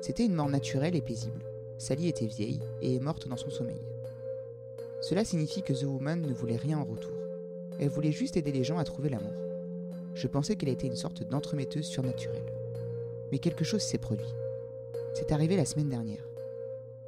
C'était 0.00 0.26
une 0.26 0.36
mort 0.36 0.48
naturelle 0.48 0.94
et 0.94 1.00
paisible. 1.00 1.44
Sally 1.76 2.06
était 2.06 2.28
vieille 2.28 2.60
et 2.82 2.94
est 2.94 3.00
morte 3.00 3.26
dans 3.26 3.36
son 3.36 3.50
sommeil. 3.50 3.82
Cela 5.00 5.24
signifie 5.24 5.64
que 5.64 5.72
The 5.72 5.82
Woman 5.82 6.20
ne 6.20 6.32
voulait 6.32 6.54
rien 6.54 6.78
en 6.78 6.84
retour. 6.84 7.18
Elle 7.80 7.88
voulait 7.88 8.12
juste 8.12 8.36
aider 8.36 8.52
les 8.52 8.62
gens 8.62 8.78
à 8.78 8.84
trouver 8.84 9.08
l'amour. 9.08 9.34
Je 10.14 10.28
pensais 10.28 10.54
qu'elle 10.54 10.68
était 10.68 10.86
une 10.86 10.94
sorte 10.94 11.24
d'entremetteuse 11.24 11.86
surnaturelle. 11.86 12.46
Mais 13.32 13.40
quelque 13.40 13.64
chose 13.64 13.82
s'est 13.82 13.98
produit. 13.98 14.34
C'est 15.14 15.32
arrivé 15.32 15.56
la 15.56 15.64
semaine 15.64 15.88
dernière. 15.88 16.29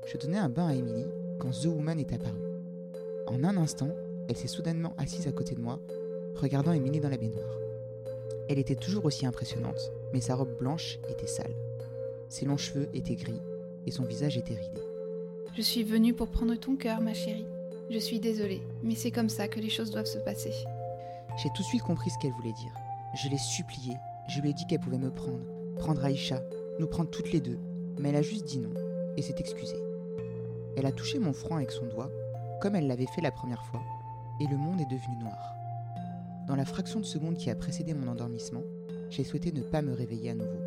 Je 0.05 0.19
donnais 0.19 0.39
un 0.39 0.49
bain 0.49 0.69
à 0.69 0.75
Emily 0.75 1.07
quand 1.39 1.51
The 1.51 1.67
Woman 1.67 2.01
est 2.01 2.13
apparue. 2.13 2.43
En 3.29 3.45
un 3.45 3.57
instant, 3.57 3.89
elle 4.29 4.37
s'est 4.37 4.49
soudainement 4.49 4.95
assise 4.99 5.29
à 5.29 5.33
côté 5.33 5.55
de 5.55 5.61
moi, 5.61 5.79
regardant 6.35 6.73
Emily 6.73 7.01
dans 7.01 7.09
la 7.09 7.17
baignoire. 7.17 7.59
Elle 8.49 8.59
était 8.59 8.75
toujours 8.75 9.05
aussi 9.05 9.27
impressionnante, 9.27 9.93
mais 10.13 10.21
sa 10.21 10.35
robe 10.35 10.59
blanche 10.59 10.99
était 11.09 11.29
sale. 11.29 11.55
Ses 12.29 12.47
longs 12.47 12.57
cheveux 12.57 12.89
étaient 12.95 13.15
gris 13.15 13.41
et 13.87 13.91
son 13.91 14.05
visage 14.05 14.37
était 14.37 14.55
ridé. 14.55 14.83
Je 15.57 15.63
suis 15.63 15.85
venue 15.85 16.15
pour 16.15 16.29
prendre 16.29 16.55
ton 16.57 16.77
cœur, 16.77 17.01
ma 17.01 17.15
chérie. 17.15 17.47
Je 17.91 17.99
suis 17.99 18.21
désolée, 18.21 18.63
mais 18.83 18.95
c'est 18.95 19.11
comme 19.11 19.29
ça 19.29 19.49
que 19.49 19.61
les 19.61 19.71
choses 19.71 19.91
doivent 19.91 20.07
se 20.07 20.19
passer. 20.19 20.53
J'ai 21.43 21.49
tout 21.55 21.63
de 21.63 21.67
suite 21.67 21.83
compris 21.83 22.11
ce 22.11 22.19
qu'elle 22.19 22.33
voulait 22.33 22.53
dire. 22.53 22.73
Je 23.23 23.29
l'ai 23.29 23.39
suppliée, 23.39 23.97
je 24.29 24.41
lui 24.41 24.51
ai 24.51 24.55
dit 24.55 24.67
qu'elle 24.67 24.81
pouvait 24.81 24.99
me 24.99 25.11
prendre, 25.11 25.45
prendre 25.79 26.05
Aïcha, 26.05 26.43
nous 26.81 26.87
prendre 26.87 27.11
toutes 27.11 27.33
les 27.33 27.41
deux, 27.41 27.59
mais 27.99 28.09
elle 28.09 28.17
a 28.17 28.23
juste 28.23 28.47
dit 28.47 28.59
non 28.59 28.73
et 29.17 29.23
s'est 29.23 29.35
excusée. 29.39 29.92
Elle 30.77 30.87
a 30.87 30.93
touché 30.93 31.19
mon 31.19 31.33
front 31.33 31.57
avec 31.57 31.71
son 31.71 31.87
doigt, 31.87 32.11
comme 32.61 32.77
elle 32.77 32.87
l'avait 32.87 33.07
fait 33.07 33.21
la 33.21 33.31
première 33.31 33.65
fois, 33.67 33.83
et 34.41 34.47
le 34.47 34.57
monde 34.57 34.81
est 34.81 34.91
devenu 34.91 35.17
noir. 35.17 35.55
Dans 36.47 36.57
la 36.57 36.65
fraction 36.65 37.01
de 37.01 37.05
seconde 37.05 37.37
qui 37.37 37.51
a 37.51 37.55
précédé 37.55 37.95
mon 37.95 38.09
endormissement, 38.09 38.63
j'ai 39.11 39.25
souhaité 39.25 39.53
ne 39.53 39.63
pas 39.63 39.83
me 39.83 39.93
réveiller 39.93 40.31
à 40.31 40.35
nouveau. 40.35 40.61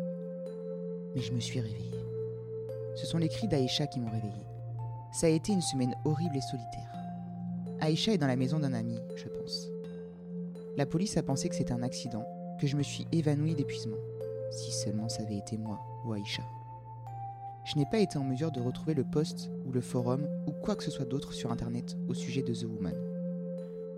Mais 1.14 1.20
je 1.20 1.32
me 1.32 1.40
suis 1.40 1.60
réveillée. 1.60 2.00
Ce 2.94 3.06
sont 3.06 3.18
les 3.18 3.28
cris 3.28 3.48
d'Aïcha 3.48 3.86
qui 3.86 4.00
m'ont 4.00 4.10
réveillée. 4.10 4.46
Ça 5.12 5.26
a 5.26 5.30
été 5.30 5.52
une 5.52 5.62
semaine 5.62 5.94
horrible 6.04 6.36
et 6.36 6.40
solitaire. 6.40 6.92
Aïcha 7.80 8.12
est 8.12 8.18
dans 8.18 8.26
la 8.26 8.36
maison 8.36 8.58
d'un 8.58 8.72
ami, 8.72 8.98
je 9.16 9.28
pense. 9.28 9.68
La 10.76 10.86
police 10.86 11.16
a 11.16 11.22
pensé 11.22 11.48
que 11.48 11.54
c'était 11.54 11.72
un 11.72 11.82
accident, 11.82 12.24
que 12.60 12.66
je 12.66 12.76
me 12.76 12.82
suis 12.82 13.06
évanouie 13.12 13.54
d'épuisement. 13.54 13.96
Si 14.50 14.72
seulement 14.72 15.08
ça 15.08 15.22
avait 15.22 15.38
été 15.38 15.58
moi 15.58 15.80
ou 16.04 16.12
Aïcha. 16.12 16.42
Je 17.66 17.76
n'ai 17.76 17.84
pas 17.84 17.98
été 17.98 18.16
en 18.16 18.22
mesure 18.22 18.52
de 18.52 18.60
retrouver 18.60 18.94
le 18.94 19.02
post 19.02 19.50
ou 19.64 19.72
le 19.72 19.80
forum 19.80 20.28
ou 20.46 20.52
quoi 20.52 20.76
que 20.76 20.84
ce 20.84 20.90
soit 20.92 21.04
d'autre 21.04 21.32
sur 21.32 21.50
internet 21.50 21.96
au 22.06 22.14
sujet 22.14 22.42
de 22.42 22.54
The 22.54 22.62
Woman. 22.62 22.94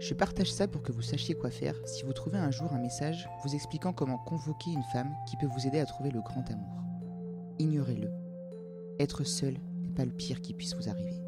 Je 0.00 0.14
partage 0.14 0.50
ça 0.50 0.66
pour 0.66 0.82
que 0.82 0.90
vous 0.90 1.02
sachiez 1.02 1.34
quoi 1.34 1.50
faire 1.50 1.74
si 1.84 2.02
vous 2.04 2.14
trouvez 2.14 2.38
un 2.38 2.50
jour 2.50 2.72
un 2.72 2.78
message 2.78 3.28
vous 3.44 3.54
expliquant 3.54 3.92
comment 3.92 4.16
convoquer 4.16 4.70
une 4.70 4.84
femme 4.84 5.12
qui 5.26 5.36
peut 5.36 5.48
vous 5.54 5.66
aider 5.66 5.80
à 5.80 5.86
trouver 5.86 6.10
le 6.10 6.22
grand 6.22 6.50
amour. 6.50 6.82
Ignorez-le. 7.58 8.10
Être 9.00 9.24
seul 9.24 9.58
n'est 9.82 9.90
pas 9.94 10.06
le 10.06 10.12
pire 10.12 10.40
qui 10.40 10.54
puisse 10.54 10.74
vous 10.74 10.88
arriver. 10.88 11.27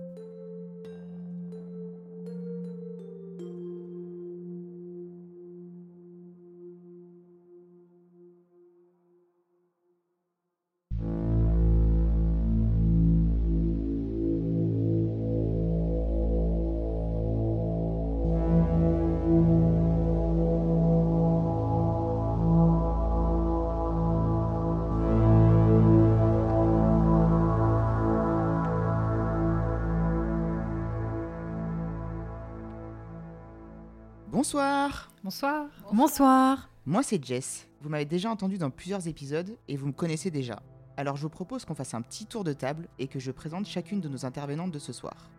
Bonsoir 35.31 35.69
Bonsoir. 35.93 36.69
Moi 36.87 37.05
c'est 37.05 37.25
Jess. 37.25 37.69
Vous 37.83 37.89
m'avez 37.89 38.05
déjà 38.05 38.29
entendu 38.33 38.59
dans 38.59 38.71
plusieurs 38.71 39.07
épisodes 39.07 39.57
et 39.69 39.77
vous 39.77 39.87
me 39.87 39.93
connaissez 39.93 40.29
déjà. 40.29 40.61
Alors 40.97 41.15
je 41.15 41.23
vous 41.23 41.29
propose 41.29 41.65
qu'on 41.65 41.77
fasse 41.77 41.95
un 41.95 42.03
petit 42.03 42.27
tour 42.27 42.43
de 42.43 42.53
table 42.53 42.89
et 42.99 43.07
que 43.07 43.21
je 43.21 43.31
présente 43.31 43.65
chacune 43.65 44.01
de 44.01 44.09
nos 44.09 44.27
intervenantes 44.27 44.73
de 44.73 44.81
ce 44.81 44.93
soir. 44.93 45.31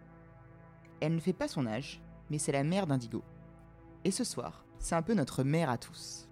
Elle 1.02 1.14
ne 1.14 1.20
fait 1.20 1.34
pas 1.34 1.50
son 1.50 1.68
âge, 1.68 2.02
mais 2.30 2.38
c'est 2.38 2.54
la 2.54 2.64
mère 2.64 2.88
d'Indigo. 2.88 3.22
Et 4.06 4.12
ce 4.12 4.24
soir, 4.24 4.64
c'est 4.80 4.96
un 4.96 5.02
peu 5.02 5.14
notre 5.14 5.44
mère 5.44 5.70
à 5.70 5.78
tous. 5.78 6.30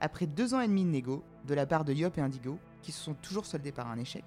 Après 0.00 0.26
deux 0.26 0.54
ans 0.54 0.62
et 0.62 0.68
demi 0.68 0.84
de 0.84 0.88
négo, 0.88 1.22
de 1.46 1.52
la 1.52 1.66
part 1.66 1.84
de 1.84 1.92
Yop 1.92 2.16
et 2.16 2.22
Indigo, 2.22 2.58
qui 2.80 2.92
se 2.92 3.02
sont 3.02 3.14
toujours 3.20 3.44
soldés 3.44 3.70
par 3.70 3.88
un 3.90 3.98
échec, 3.98 4.24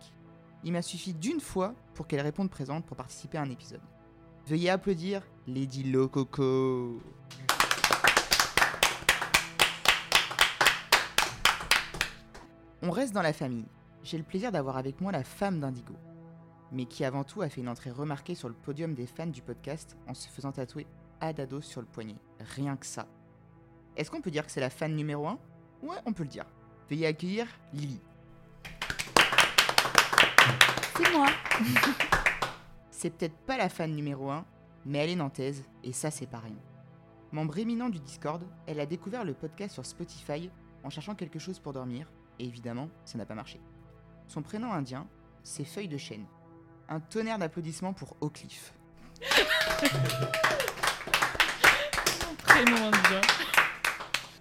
il 0.64 0.72
m'a 0.72 0.84
suffi 0.84 1.16
d'une 1.16 1.42
fois 1.42 1.74
pour 1.96 2.06
qu'elle 2.06 2.22
réponde 2.22 2.52
présente 2.52 2.86
pour 2.86 2.96
participer 2.96 3.40
à 3.40 3.42
un 3.42 3.50
épisode. 3.50 3.82
Veuillez 4.46 4.70
applaudir 4.70 5.24
Lady 5.48 5.82
Lococo. 5.82 7.02
On 12.84 12.90
reste 12.90 13.14
dans 13.14 13.22
la 13.22 13.32
famille. 13.32 13.68
J'ai 14.02 14.18
le 14.18 14.24
plaisir 14.24 14.52
d'avoir 14.52 14.76
avec 14.76 15.02
moi 15.02 15.12
la 15.12 15.24
femme 15.24 15.60
d'Indigo, 15.60 15.94
mais 16.72 16.86
qui 16.86 17.06
avant 17.06 17.24
tout 17.24 17.44
a 17.44 17.50
fait 17.50 17.62
une 17.62 17.70
entrée 17.70 17.92
remarquée 17.92 18.34
sur 18.34 18.48
le 18.50 18.56
podium 18.56 18.96
des 18.96 19.06
fans 19.06 19.28
du 19.28 19.44
podcast 19.44 19.96
en 20.08 20.16
se 20.16 20.28
faisant 20.28 20.52
tatouer 20.52 20.88
Adados 21.20 21.62
sur 21.62 21.82
le 21.82 21.86
poignet. 21.86 22.16
Rien 22.40 22.76
que 22.78 22.88
ça. 22.88 23.06
Est-ce 23.96 24.10
qu'on 24.10 24.22
peut 24.22 24.32
dire 24.32 24.44
que 24.44 24.52
c'est 24.52 24.62
la 24.62 24.72
fan 24.72 24.96
numéro 24.96 25.28
1 25.28 25.38
Ouais, 25.84 25.98
on 26.08 26.14
peut 26.14 26.24
le 26.24 26.30
dire. 26.30 26.48
Veuillez 26.90 27.06
accueillir 27.06 27.46
Lily. 27.72 28.02
C'est 30.98 31.12
moi. 31.12 31.28
C'est 32.90 33.12
peut-être 33.12 33.38
pas 33.46 33.58
la 33.58 33.70
fan 33.70 33.94
numéro 33.96 34.32
1, 34.32 34.44
mais 34.86 35.00
elle 35.00 35.10
est 35.12 35.16
nantaise, 35.16 35.64
et 35.84 35.92
ça 35.92 36.12
c'est 36.12 36.28
pareil. 36.28 36.58
Membre 37.32 37.58
éminent 37.58 37.90
du 37.90 38.00
Discord, 38.00 38.44
elle 38.68 38.80
a 38.80 38.86
découvert 38.86 39.24
le 39.24 39.34
podcast 39.34 39.74
sur 39.74 39.86
Spotify 39.86 40.52
en 40.84 40.92
cherchant 40.92 41.16
quelque 41.16 41.40
chose 41.40 41.58
pour 41.58 41.74
dormir, 41.74 42.12
et 42.42 42.46
évidemment, 42.46 42.90
ça 43.06 43.18
n'a 43.20 43.26
pas 43.26 43.36
marché. 43.36 43.62
Son 44.28 44.42
prénom 44.42 44.74
indien, 44.74 45.08
c'est 45.44 45.64
Feuille 45.64 45.88
de 45.88 45.98
Chêne. 45.98 46.26
Un 46.90 47.00
tonnerre 47.00 47.38
d'applaudissements 47.38 47.94
pour 47.94 48.18
Oakleaf. 48.20 48.74
Prénom 52.44 52.78
indien. 52.78 53.22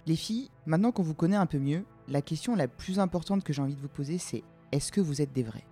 Les 0.07 0.17
filles, 0.17 0.51
maintenant 0.65 0.93
qu'on 0.93 1.03
vous 1.03 1.15
connaît 1.15 1.37
un 1.37 1.45
peu 1.45 1.59
mieux, 1.59 1.85
la 2.09 2.23
question 2.23 2.57
la 2.57 2.69
plus 2.69 2.99
importante 2.99 3.45
que 3.45 3.53
j'ai 3.53 3.61
envie 3.61 3.77
de 3.77 3.81
vous 3.81 3.89
poser, 3.89 4.17
c'est 4.17 4.43
est-ce 4.73 4.91
que 4.91 5.03
vous 5.03 5.21
êtes 5.21 5.33
des 5.33 5.43
vrais? 5.43 5.67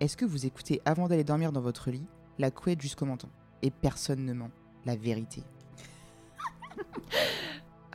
Est-ce 0.00 0.16
que 0.16 0.26
vous 0.26 0.44
écoutez 0.44 0.82
avant 0.84 1.08
d'aller 1.08 1.24
dormir 1.24 1.52
dans 1.52 1.62
votre 1.62 1.90
lit 1.90 2.04
la 2.38 2.50
couette 2.50 2.82
jusqu'au 2.82 3.06
menton? 3.06 3.30
Et 3.62 3.70
personne 3.70 4.26
ne 4.26 4.34
ment, 4.34 4.50
la 4.84 4.94
vérité. 4.96 5.42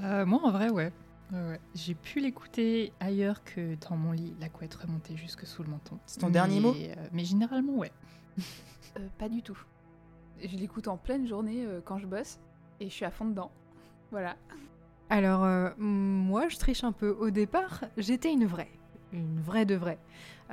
Euh, 0.01 0.27
moi, 0.27 0.39
en 0.43 0.51
vrai, 0.51 0.69
ouais. 0.69 0.93
Ouais. 1.31 1.59
J'ai 1.75 1.93
pu 1.93 2.19
l'écouter 2.19 2.93
ailleurs 2.99 3.43
que 3.43 3.75
dans 3.87 3.97
mon 3.97 4.11
lit, 4.11 4.33
la 4.39 4.49
couette 4.49 4.75
remontée 4.75 5.17
jusque 5.17 5.45
sous 5.45 5.63
le 5.63 5.69
menton. 5.69 5.99
C'est 6.05 6.19
ton 6.19 6.29
dernier 6.29 6.59
mot? 6.59 6.73
Mais, 6.73 6.91
euh, 6.97 7.07
Mais 7.11 7.25
généralement, 7.25 7.73
ouais. 7.73 7.91
Euh, 8.97 9.07
pas 9.17 9.27
du 9.27 9.41
tout. 9.41 9.57
Je 10.41 10.55
l'écoute 10.55 10.87
en 10.87 10.97
pleine 10.97 11.27
journée 11.27 11.65
euh, 11.65 11.81
quand 11.83 11.97
je 11.97 12.07
bosse 12.07 12.39
et 12.79 12.89
je 12.89 12.93
suis 12.93 13.05
à 13.05 13.11
fond 13.11 13.25
dedans. 13.25 13.51
Voilà. 14.11 14.37
Alors, 15.09 15.43
euh, 15.43 15.69
moi, 15.77 16.47
je 16.49 16.57
triche 16.57 16.83
un 16.83 16.91
peu. 16.91 17.09
Au 17.19 17.29
départ, 17.29 17.83
j'étais 17.97 18.31
une 18.31 18.45
vraie. 18.45 18.69
Une 19.13 19.39
vraie 19.39 19.65
de 19.65 19.75
vraie. 19.75 19.99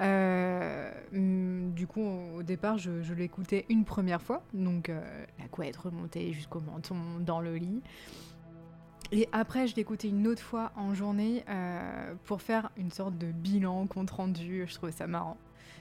Euh, 0.00 0.92
hum, 1.12 1.72
du 1.74 1.86
coup, 1.86 2.02
au 2.02 2.42
départ, 2.42 2.78
je, 2.78 3.02
je 3.02 3.14
l'écoutais 3.14 3.64
une 3.68 3.84
première 3.84 4.22
fois. 4.22 4.42
Donc, 4.52 4.88
euh, 4.88 5.24
la 5.38 5.46
couette 5.48 5.76
remontée 5.76 6.32
jusqu'au 6.32 6.60
menton 6.60 6.96
dans 7.20 7.40
le 7.40 7.56
lit. 7.56 7.82
Et 9.16 9.28
après, 9.30 9.68
je 9.68 9.76
l'écoutais 9.76 10.08
une 10.08 10.26
autre 10.26 10.42
fois 10.42 10.72
en 10.74 10.92
journée 10.92 11.44
euh, 11.48 12.14
pour 12.24 12.42
faire 12.42 12.70
une 12.76 12.90
sorte 12.90 13.16
de 13.16 13.30
bilan, 13.30 13.86
compte 13.86 14.10
rendu. 14.10 14.64
Je 14.66 14.74
trouvais 14.74 14.90
ça 14.90 15.06
marrant 15.06 15.36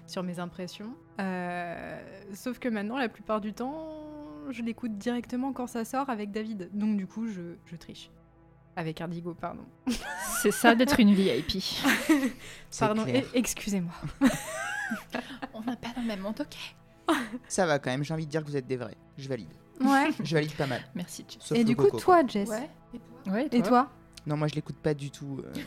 sur 0.06 0.22
mes 0.22 0.38
impressions. 0.38 0.94
Euh, 1.20 2.00
sauf 2.36 2.60
que 2.60 2.70
maintenant, 2.70 2.96
la 2.96 3.10
plupart 3.10 3.42
du 3.42 3.52
temps, 3.54 3.88
je 4.52 4.62
l'écoute 4.62 5.00
directement 5.00 5.52
quand 5.52 5.66
ça 5.66 5.84
sort 5.84 6.12
avec 6.12 6.30
David. 6.30 6.70
Donc, 6.74 6.96
du 6.96 7.08
coup, 7.08 7.26
je, 7.26 7.56
je 7.66 7.76
triche. 7.76 8.12
Avec 8.76 9.02
Indigo, 9.02 9.34
pardon. 9.34 9.66
C'est 10.44 10.52
ça 10.52 10.76
d'être 10.76 11.00
une 11.00 11.16
VIP. 11.16 11.64
Pardon, 12.80 13.04
e- 13.08 13.24
excusez-moi. 13.34 13.94
On 15.56 15.62
n'a 15.62 15.76
pas 15.76 15.90
le 15.98 16.04
même 16.04 16.20
monde, 16.20 16.40
ok. 16.40 17.16
Ça 17.48 17.66
va 17.66 17.80
quand 17.80 17.90
même, 17.90 18.04
j'ai 18.04 18.14
envie 18.14 18.28
de 18.28 18.32
dire 18.32 18.44
que 18.44 18.48
vous 18.48 18.58
êtes 18.58 18.68
des 18.68 18.78
vrais. 18.78 18.98
Je 19.18 19.28
valide. 19.28 19.50
Ouais. 19.82 20.12
Je 20.24 20.36
valide 20.36 20.54
pas 20.54 20.68
mal. 20.68 20.82
Merci, 20.94 21.26
Jess. 21.28 21.52
Et 21.52 21.60
le 21.60 21.64
du 21.64 21.76
coup, 21.76 21.86
coco, 21.86 21.98
toi, 21.98 22.22
Jess 22.28 22.48
Ouais. 22.48 22.70
Et 22.94 23.00
toi 23.00 23.13
Ouais, 23.28 23.48
Et 23.52 23.62
toi 23.62 23.90
Non, 24.26 24.36
moi 24.38 24.48
je 24.48 24.56
l'écoute 24.56 24.76
pas 24.78 24.94
du 24.94 25.12
tout. 25.12 25.42
euh. 25.44 25.54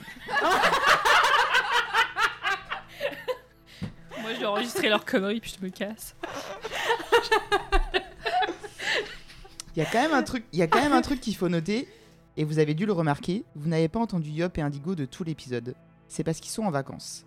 Moi, 4.22 4.34
je 4.34 4.40
vais 4.40 4.46
enregistrer 4.46 4.88
leurs 4.88 5.04
conneries, 5.04 5.40
puis 5.40 5.54
je 5.58 5.64
me 5.64 5.70
casse. 5.70 6.16
Il 9.76 9.82
y 9.82 9.82
a 9.82 9.84
quand 9.86 10.00
même 10.00 10.14
un 10.14 10.22
truc, 10.22 10.44
il 10.52 10.58
y 10.58 10.62
a 10.62 10.66
quand 10.66 10.80
même 10.80 10.92
un 10.94 11.02
truc 11.02 11.20
qu'il 11.20 11.36
faut 11.36 11.48
noter, 11.48 11.86
et 12.36 12.44
vous 12.44 12.58
avez 12.58 12.74
dû 12.74 12.86
le 12.86 12.92
remarquer, 12.92 13.44
vous 13.54 13.68
n'avez 13.68 13.88
pas 13.88 14.00
entendu 14.00 14.30
Yop 14.30 14.56
et 14.58 14.62
Indigo 14.62 14.94
de 14.94 15.04
tout 15.04 15.22
l'épisode. 15.22 15.74
C'est 16.08 16.24
parce 16.24 16.40
qu'ils 16.40 16.50
sont 16.50 16.64
en 16.64 16.70
vacances. 16.70 17.24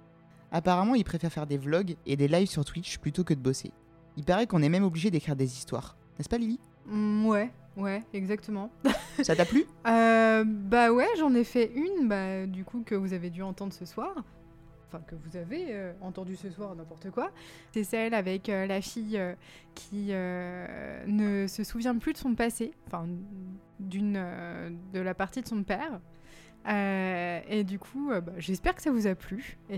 Apparemment, 0.52 0.96
ils 0.96 1.04
préfèrent 1.04 1.32
faire 1.32 1.46
des 1.48 1.58
vlogs 1.58 1.96
et 2.06 2.18
des 2.18 2.28
lives 2.28 2.50
sur 2.50 2.66
Twitch 2.66 2.98
plutôt 2.98 3.24
que 3.24 3.34
de 3.36 3.40
bosser. 3.40 3.72
Il 4.18 4.24
paraît 4.26 4.48
qu'on 4.48 4.64
est 4.64 4.70
même 4.70 4.84
obligé 4.84 5.12
d'écrire 5.12 5.36
des 5.36 5.54
histoires. 5.56 5.96
N'est-ce 6.18 6.28
pas 6.30 6.38
Lily? 6.40 6.60
Mm, 6.88 7.26
Ouais, 7.28 7.52
ouais, 7.78 8.04
exactement. 8.14 8.72
Ça 9.24 9.36
t'a 9.36 9.46
plu? 9.46 9.66
Euh, 9.88 10.44
bah 10.46 10.92
ouais, 10.92 11.08
j'en 11.18 11.34
ai 11.34 11.44
fait 11.44 11.72
une, 11.76 12.08
bah, 12.08 12.46
du 12.46 12.64
coup, 12.64 12.84
que 12.86 12.96
vous 12.96 13.14
avez 13.14 13.30
dû 13.30 13.42
entendre 13.42 13.74
ce 13.74 13.86
soir. 13.86 14.16
Enfin, 14.88 15.02
que 15.06 15.16
vous 15.16 15.38
avez 15.38 15.68
euh, 15.70 15.94
entendu 16.02 16.36
ce 16.36 16.50
soir, 16.50 16.76
n'importe 16.76 17.12
quoi. 17.12 17.32
C'est 17.74 17.84
celle 17.84 18.14
avec 18.14 18.50
euh, 18.50 18.66
la 18.66 18.82
fille 18.82 19.22
qui 19.76 20.12
ne 20.12 21.46
se 21.48 21.64
souvient 21.64 21.98
plus 21.98 22.14
de 22.14 22.18
son 22.18 22.36
passé, 22.36 22.72
enfin, 22.88 23.08
d'une, 23.80 24.22
de 24.94 25.00
la 25.00 25.14
partie 25.14 25.42
de 25.42 25.48
son 25.48 25.64
père. 25.64 26.00
Et 26.68 27.64
du 27.64 27.80
coup, 27.80 28.10
bah, 28.10 28.34
j'espère 28.38 28.76
que 28.76 28.82
ça 28.82 28.92
vous 28.92 29.08
a 29.08 29.16
plu. 29.16 29.58
Et, 29.70 29.78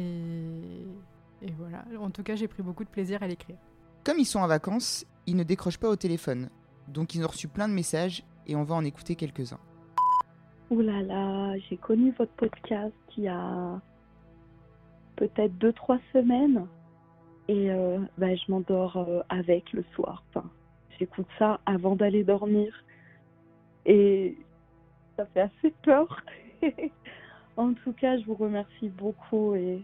et 1.42 1.52
voilà, 1.58 1.84
en 2.00 2.10
tout 2.10 2.24
cas, 2.24 2.36
j'ai 2.36 2.48
pris 2.48 2.64
beaucoup 2.64 2.84
de 2.84 2.90
plaisir 2.90 3.22
à 3.22 3.28
l'écrire. 3.28 3.58
Comme 4.04 4.18
ils 4.18 4.26
sont 4.26 4.40
en 4.40 4.48
vacances, 4.48 5.06
ils 5.28 5.36
ne 5.36 5.44
décrochent 5.44 5.78
pas 5.78 5.90
au 5.90 5.96
téléphone. 5.96 6.50
Donc 6.88 7.16
ils 7.16 7.24
ont 7.24 7.28
reçu 7.28 7.48
plein 7.48 7.68
de 7.68 7.74
messages 7.74 8.24
et 8.48 8.56
on 8.56 8.64
va 8.64 8.76
en 8.76 8.84
écouter 8.84 9.16
quelques-uns. 9.16 9.60
Ouh 10.70 10.82
là 10.82 11.02
là, 11.02 11.58
j'ai 11.70 11.78
connu 11.78 12.14
votre 12.18 12.32
podcast 12.34 12.94
il 13.18 13.24
y 13.24 13.28
a 13.28 13.82
peut-être 15.16 15.58
deux, 15.58 15.74
trois 15.74 16.00
semaines. 16.14 16.68
Et 17.48 17.70
euh, 17.72 18.00
bah, 18.18 18.34
je 18.36 18.50
m'endors 18.50 18.98
euh, 18.98 19.22
avec 19.30 19.74
le 19.74 19.84
soir. 19.94 20.24
J'écoute 20.98 21.28
ça 21.38 21.60
avant 21.66 21.96
d'aller 21.96 22.24
dormir. 22.24 22.74
Et 23.86 24.38
ça 25.18 25.26
fait 25.28 25.42
assez 25.42 25.74
peur. 25.84 26.24
en 27.58 27.74
tout 27.74 27.94
cas, 27.94 28.18
je 28.18 28.26
vous 28.26 28.36
remercie 28.36 28.90
beaucoup 28.90 29.56
et 29.56 29.84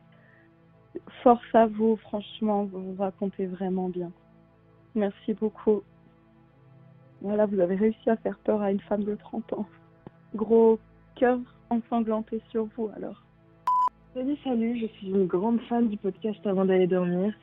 force 1.24 1.54
à 1.54 1.66
vous. 1.66 1.98
Franchement, 1.98 2.66
vous 2.66 2.96
racontez 2.98 3.48
vraiment 3.48 3.90
bien. 3.90 4.12
Merci 4.96 5.34
beaucoup. 5.34 5.84
Voilà, 7.22 7.46
vous 7.46 7.60
avez 7.60 7.76
réussi 7.76 8.10
à 8.10 8.18
faire 8.18 8.38
peur 8.40 8.62
à 8.62 8.72
une 8.72 8.80
femme 8.82 9.04
de 9.04 9.16
30 9.16 9.54
ans. 9.54 9.66
Gros 10.36 10.80
cœur 11.16 11.40
ensanglanté 11.70 12.42
sur 12.50 12.68
vous 12.76 12.90
alors. 12.96 13.22
Salut, 14.14 14.38
salut, 14.44 14.80
je 14.80 14.88
suis 14.98 15.10
une 15.10 15.26
grande 15.26 15.60
fan 15.70 15.90
du 15.90 15.98
podcast 15.98 16.40
avant 16.46 16.66
d'aller 16.66 16.88
dormir. 16.88 17.34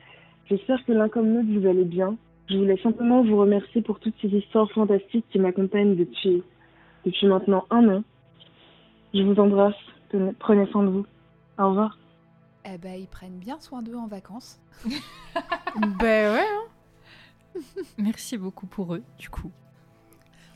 J'espère 0.49 0.83
que 0.85 0.91
l'un 0.91 1.09
comme 1.09 1.33
l'autre 1.33 1.59
vous 1.59 1.67
allez 1.67 1.83
bien. 1.83 2.17
Je 2.49 2.57
voulais 2.57 2.77
simplement 2.81 3.23
vous 3.23 3.37
remercier 3.37 3.81
pour 3.81 3.99
toutes 3.99 4.15
ces 4.21 4.27
histoires 4.27 4.69
fantastiques 4.71 5.25
qui 5.31 5.39
m'accompagnent 5.39 5.95
depuis, 5.95 6.43
depuis 7.05 7.27
maintenant 7.27 7.65
un 7.69 7.87
an. 7.89 8.03
Je 9.13 9.21
vous 9.23 9.39
embrasse, 9.39 9.75
prenez 10.39 10.65
soin 10.67 10.83
de 10.83 10.89
vous. 10.89 11.05
Au 11.57 11.69
revoir. 11.69 11.97
Eh 12.65 12.77
ben, 12.77 12.99
ils 12.99 13.07
prennent 13.07 13.39
bien 13.39 13.59
soin 13.59 13.81
d'eux 13.81 13.95
en 13.95 14.07
vacances. 14.07 14.59
bah 14.85 16.33
ouais, 16.33 16.39
hein. 16.39 17.61
Merci 17.97 18.37
beaucoup 18.37 18.67
pour 18.67 18.95
eux, 18.95 19.03
du 19.17 19.29
coup. 19.29 19.51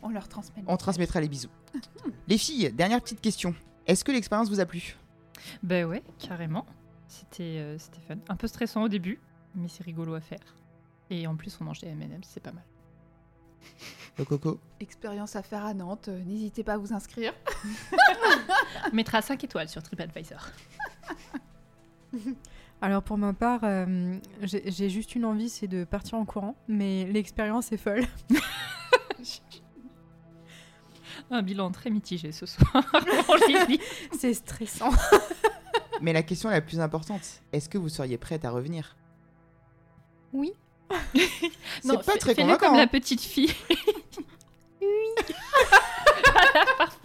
On 0.01 0.09
leur 0.09 0.27
On 0.67 0.77
transmettra 0.77 1.19
les 1.21 1.27
bisous. 1.27 1.49
Les 2.27 2.37
filles, 2.37 2.71
dernière 2.71 3.01
petite 3.01 3.21
question. 3.21 3.53
Est-ce 3.87 4.03
que 4.03 4.11
l'expérience 4.11 4.49
vous 4.49 4.59
a 4.59 4.65
plu? 4.65 4.95
Ben 5.63 5.85
ouais, 5.85 6.03
carrément. 6.19 6.65
C'était 7.07 7.57
euh, 7.59 7.77
c'était 7.79 7.99
fun. 8.07 8.15
Un 8.29 8.35
peu 8.35 8.47
stressant 8.47 8.83
au 8.83 8.87
début, 8.87 9.19
mais 9.55 9.67
c'est 9.67 9.83
rigolo 9.83 10.13
à 10.13 10.21
faire. 10.21 10.39
Et 11.09 11.25
en 11.27 11.35
plus, 11.35 11.57
on 11.59 11.63
mange 11.63 11.79
des 11.79 11.87
M&M's, 11.87 12.27
c'est 12.29 12.39
pas 12.43 12.51
mal. 12.51 12.63
Le 14.17 14.25
coco 14.25 14.59
Expérience 14.79 15.35
à 15.35 15.41
faire 15.41 15.65
à 15.65 15.73
Nantes. 15.73 16.07
euh, 16.09 16.23
N'hésitez 16.23 16.63
pas 16.63 16.73
à 16.73 16.77
vous 16.77 16.93
inscrire. 16.93 17.33
On 18.91 18.95
mettra 18.95 19.21
5 19.21 19.43
étoiles 19.43 19.69
sur 19.69 19.81
TripAdvisor. 19.81 20.49
Alors 22.81 23.01
pour 23.03 23.17
ma 23.17 23.33
part, 23.33 23.61
euh, 23.63 24.17
j'ai 24.41 24.69
j'ai 24.71 24.89
juste 24.89 25.15
une 25.15 25.25
envie, 25.25 25.49
c'est 25.49 25.67
de 25.67 25.83
partir 25.83 26.17
en 26.17 26.25
courant, 26.25 26.55
mais 26.67 27.05
l'expérience 27.11 27.71
est 27.71 27.77
folle. 27.77 28.05
Un 31.31 31.41
bilan 31.41 31.71
très 31.71 31.89
mitigé 31.89 32.31
ce 32.31 32.45
soir. 32.45 32.83
c'est 34.17 34.33
stressant. 34.33 34.89
Mais 36.01 36.13
la 36.13 36.23
question 36.23 36.49
la 36.49 36.61
plus 36.61 36.79
importante, 36.79 37.41
est-ce 37.53 37.69
que 37.69 37.77
vous 37.77 37.89
seriez 37.89 38.17
prête 38.17 38.45
à 38.45 38.51
revenir? 38.51 38.95
Oui. 40.33 40.53
C'est 41.13 41.87
Non, 41.87 41.95
pas 41.97 42.13
fais- 42.13 42.17
très 42.19 42.35
convaincant. 42.35 42.67
comme 42.67 42.75
hein. 42.75 42.79
la 42.79 42.87
petite 42.87 43.21
fille. 43.21 43.53
Oui. 44.81 44.87
Voilà, 46.31 46.65
parfait. 46.77 46.97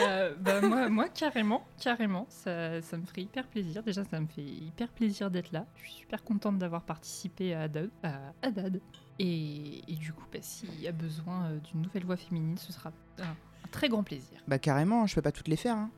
Euh, 0.00 0.34
bah, 0.40 0.60
moi, 0.62 0.88
moi, 0.88 1.08
carrément, 1.08 1.66
carrément, 1.80 2.26
ça, 2.28 2.80
ça 2.82 2.96
me 2.96 3.04
ferait 3.04 3.22
hyper 3.22 3.46
plaisir. 3.46 3.82
Déjà, 3.82 4.04
ça 4.04 4.20
me 4.20 4.26
fait 4.26 4.42
hyper 4.42 4.88
plaisir 4.88 5.30
d'être 5.30 5.52
là. 5.52 5.66
Je 5.76 5.82
suis 5.82 5.92
super 6.00 6.22
contente 6.24 6.58
d'avoir 6.58 6.82
participé 6.82 7.54
à 7.54 7.62
Haddad. 7.62 7.90
À 8.02 8.32
Haddad. 8.42 8.80
Et, 9.18 9.82
et 9.86 9.94
du 9.94 10.12
coup, 10.12 10.24
bah, 10.32 10.38
s'il 10.42 10.80
y 10.80 10.88
a 10.88 10.92
besoin 10.92 11.44
euh, 11.44 11.58
d'une 11.60 11.82
nouvelle 11.82 12.04
voix 12.04 12.16
féminine, 12.16 12.58
ce 12.58 12.72
sera 12.72 12.90
un, 13.18 13.22
un 13.22 13.68
très 13.70 13.88
grand 13.88 14.02
plaisir. 14.02 14.38
Bah 14.48 14.58
carrément, 14.58 15.06
je 15.06 15.14
peux 15.14 15.22
pas 15.22 15.32
toutes 15.32 15.48
les 15.48 15.56
faire. 15.56 15.76
hein. 15.76 15.90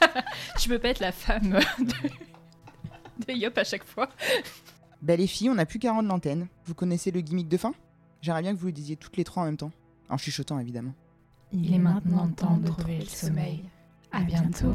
Je 0.58 0.68
peux 0.68 0.78
pas 0.78 0.88
être 0.88 1.00
la 1.00 1.12
femme 1.12 1.58
de, 1.78 3.26
de 3.26 3.32
Yop 3.32 3.56
à 3.56 3.64
chaque 3.64 3.84
fois. 3.84 4.08
Bah 5.00 5.16
les 5.16 5.26
filles, 5.28 5.48
on 5.48 5.54
n'a 5.54 5.64
plus 5.66 5.78
qu'à 5.78 5.92
rendre 5.92 6.08
l'antenne. 6.08 6.48
Vous 6.64 6.74
connaissez 6.74 7.10
le 7.10 7.20
gimmick 7.20 7.48
de 7.48 7.56
fin? 7.56 7.72
J'aimerais 8.20 8.42
bien 8.42 8.52
que 8.54 8.58
vous 8.60 8.66
le 8.66 8.72
disiez 8.72 8.96
toutes 8.96 9.16
les 9.16 9.24
trois 9.24 9.44
en 9.44 9.46
même 9.46 9.56
temps. 9.56 9.72
En 10.08 10.16
chuchotant 10.18 10.58
évidemment. 10.58 10.92
Il 11.52 11.72
est 11.74 11.78
maintenant 11.78 12.28
temps 12.28 12.56
de 12.56 12.66
trouver 12.66 12.98
le 12.98 13.06
sommeil. 13.06 13.64
À 14.10 14.22
bientôt. 14.22 14.74